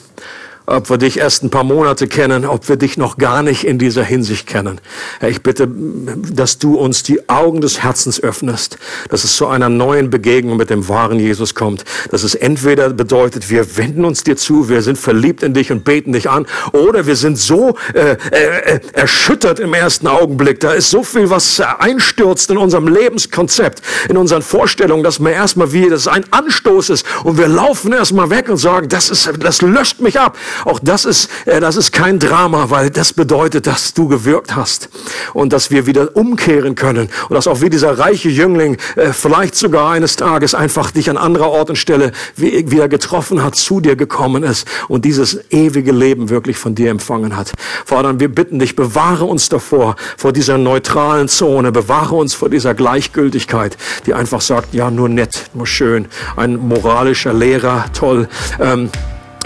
ob 0.71 0.89
wir 0.89 0.99
dich 0.99 1.19
erst 1.19 1.43
ein 1.43 1.51
paar 1.51 1.65
Monate 1.65 2.07
kennen, 2.07 2.47
ob 2.47 2.69
wir 2.69 2.77
dich 2.77 2.97
noch 2.97 3.19
gar 3.19 3.43
nicht 3.43 3.65
in 3.65 3.79
dieser 3.79 4.05
Hinsicht 4.05 4.47
kennen. 4.47 4.81
Ich 5.27 5.43
bitte, 5.43 5.69
dass 5.69 6.59
du 6.59 6.77
uns 6.77 7.03
die 7.03 7.29
Augen 7.29 7.61
des 7.61 7.83
Herzens 7.83 8.23
öffnest, 8.23 8.79
dass 9.09 9.25
es 9.25 9.35
zu 9.37 9.49
einer 9.49 9.69
neuen 9.69 10.11
Begegnung 10.11 10.57
mit 10.57 10.71
dem 10.71 10.89
wahren 10.89 11.19
Jesus 11.19 11.55
kommt. 11.55 11.85
Dass 12.11 12.23
es 12.23 12.35
entweder 12.35 12.91
bedeutet, 12.91 13.51
wir 13.51 13.77
wenden 13.77 14.05
uns 14.05 14.23
dir 14.23 14.37
zu, 14.37 14.69
wir 14.69 14.83
sind 14.83 14.97
verliebt 14.97 15.43
in 15.43 15.55
dich 15.55 15.73
und 15.73 15.85
beten 15.85 16.13
dich 16.13 16.31
an, 16.31 16.47
oder 16.73 17.07
wir 17.07 17.17
sind 17.17 17.37
so 17.37 17.77
äh, 17.95 18.17
äh, 18.31 18.81
erschüttert 18.93 19.59
im 19.59 19.75
ersten 19.75 20.07
Augenblick. 20.07 20.61
Da 20.61 20.73
ist 20.73 20.91
so 20.91 21.03
viel, 21.03 21.31
was 21.31 21.61
einstürzt 21.61 22.51
in 22.51 22.59
unserem 22.59 22.87
Lebenskonzept, 22.87 23.83
in 24.09 24.17
unseren 24.17 24.43
Vorstellungen, 24.43 25.03
dass 25.03 25.19
man 25.19 25.33
erstmal 25.33 25.73
wie, 25.73 25.89
das 25.89 26.07
ein 26.07 26.25
Anstoß 26.31 26.91
ist 26.91 27.07
und 27.25 27.39
wir 27.39 27.49
laufen 27.49 27.93
erstmal 27.93 28.31
weg 28.31 28.49
und 28.49 28.59
sagen, 28.59 28.89
das 28.89 29.11
ist, 29.11 29.31
das 29.41 29.63
löscht 29.63 30.01
mich 30.01 30.21
ab. 30.21 30.39
Auch 30.65 30.79
das 30.79 31.05
ist, 31.05 31.29
äh, 31.47 31.61
das 31.61 31.77
ist 31.77 31.93
kein 31.93 32.19
Drama, 32.19 32.71
weil 32.71 32.91
das 32.91 33.13
bedeutet, 33.13 33.67
dass 33.67 33.95
du 33.95 34.09
gewirkt 34.09 34.57
hast 34.57 34.89
und 35.35 35.53
dass 35.53 35.71
wir 35.71 35.87
wieder 35.87 36.17
umkehren 36.17 36.75
können 36.75 37.09
und 37.29 37.35
dass 37.35 37.47
auch 37.47 37.61
wie 37.61 37.71
dieser 37.71 37.99
reiche 37.99 38.29
Jüngling 38.29 38.77
äh, 38.97 39.13
vielleicht 39.13 39.55
sogar 39.55 39.91
eines 39.91 40.17
Tages 40.17 40.55
einfach 40.55 40.91
dich 40.91 41.11
an 41.11 41.17
anderer 41.17 41.51
Ort 41.51 41.71
und 41.71 41.77
Stelle 41.77 42.13
wieder 42.37 42.89
getroffen 42.89 43.43
hat, 43.43 43.55
zu 43.55 43.81
dir 43.81 43.97
gekommen 43.97 44.43
ist 44.43 44.67
und 44.89 45.05
dieses 45.05 45.41
ewige 45.51 45.93
Leben 45.93 46.31
wirklich 46.31 46.57
von 46.57 46.75
dir 46.75 46.91
empfangen 46.91 47.37
hat. 47.37 47.53
Vater, 47.85 48.19
wir 48.21 48.29
bitten 48.29 48.59
dich, 48.59 48.77
bewahre 48.77 49.25
uns 49.25 49.49
davor, 49.49 49.97
vor 50.17 50.33
dieser 50.33 50.59
neutralen 50.59 51.29
Zone, 51.29 51.73
bewahre 51.73 52.15
uns 52.15 52.35
vor 52.35 52.49
dieser 52.49 52.75
Gleichgültigkeit, 52.75 53.77
die 54.07 54.15
einfach 54.15 54.41
sagt, 54.41 54.75
ja, 54.75 54.91
nur 54.91 55.09
nett, 55.09 55.51
nur 55.55 55.67
schön, 55.67 56.07
ein 56.37 56.57
moralischer 56.57 57.33
Lehrer, 57.33 57.87
toll. 57.93 58.29
Ähm, 58.59 58.91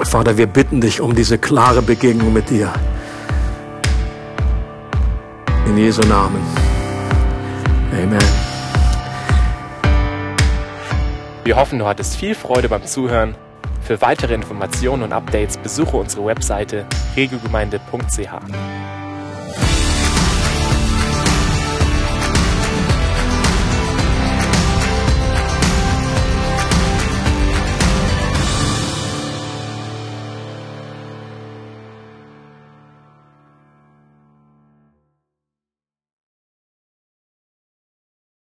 Vater, 0.03 0.36
wir 0.36 0.47
bitten 0.47 0.80
dich 0.80 1.01
um 1.01 1.14
diese 1.14 1.38
klare 1.38 1.80
Begegnung 1.80 2.32
mit 2.32 2.51
dir. 2.51 2.72
In 5.66 5.78
Jesu 5.78 6.03
Namen. 6.03 6.42
Amen. 7.92 8.18
Wir 11.45 11.57
hoffen, 11.57 11.78
du 11.78 11.86
hattest 11.86 12.16
viel 12.16 12.34
Freude 12.34 12.68
beim 12.68 12.84
Zuhören. 12.84 13.34
Für 13.82 14.01
weitere 14.01 14.34
Informationen 14.34 15.03
und 15.03 15.12
Updates 15.12 15.59
besuche 15.59 15.97
unsere 15.97 16.26
Webseite 16.26 16.86
regelgemeinde.ch. 17.16 18.93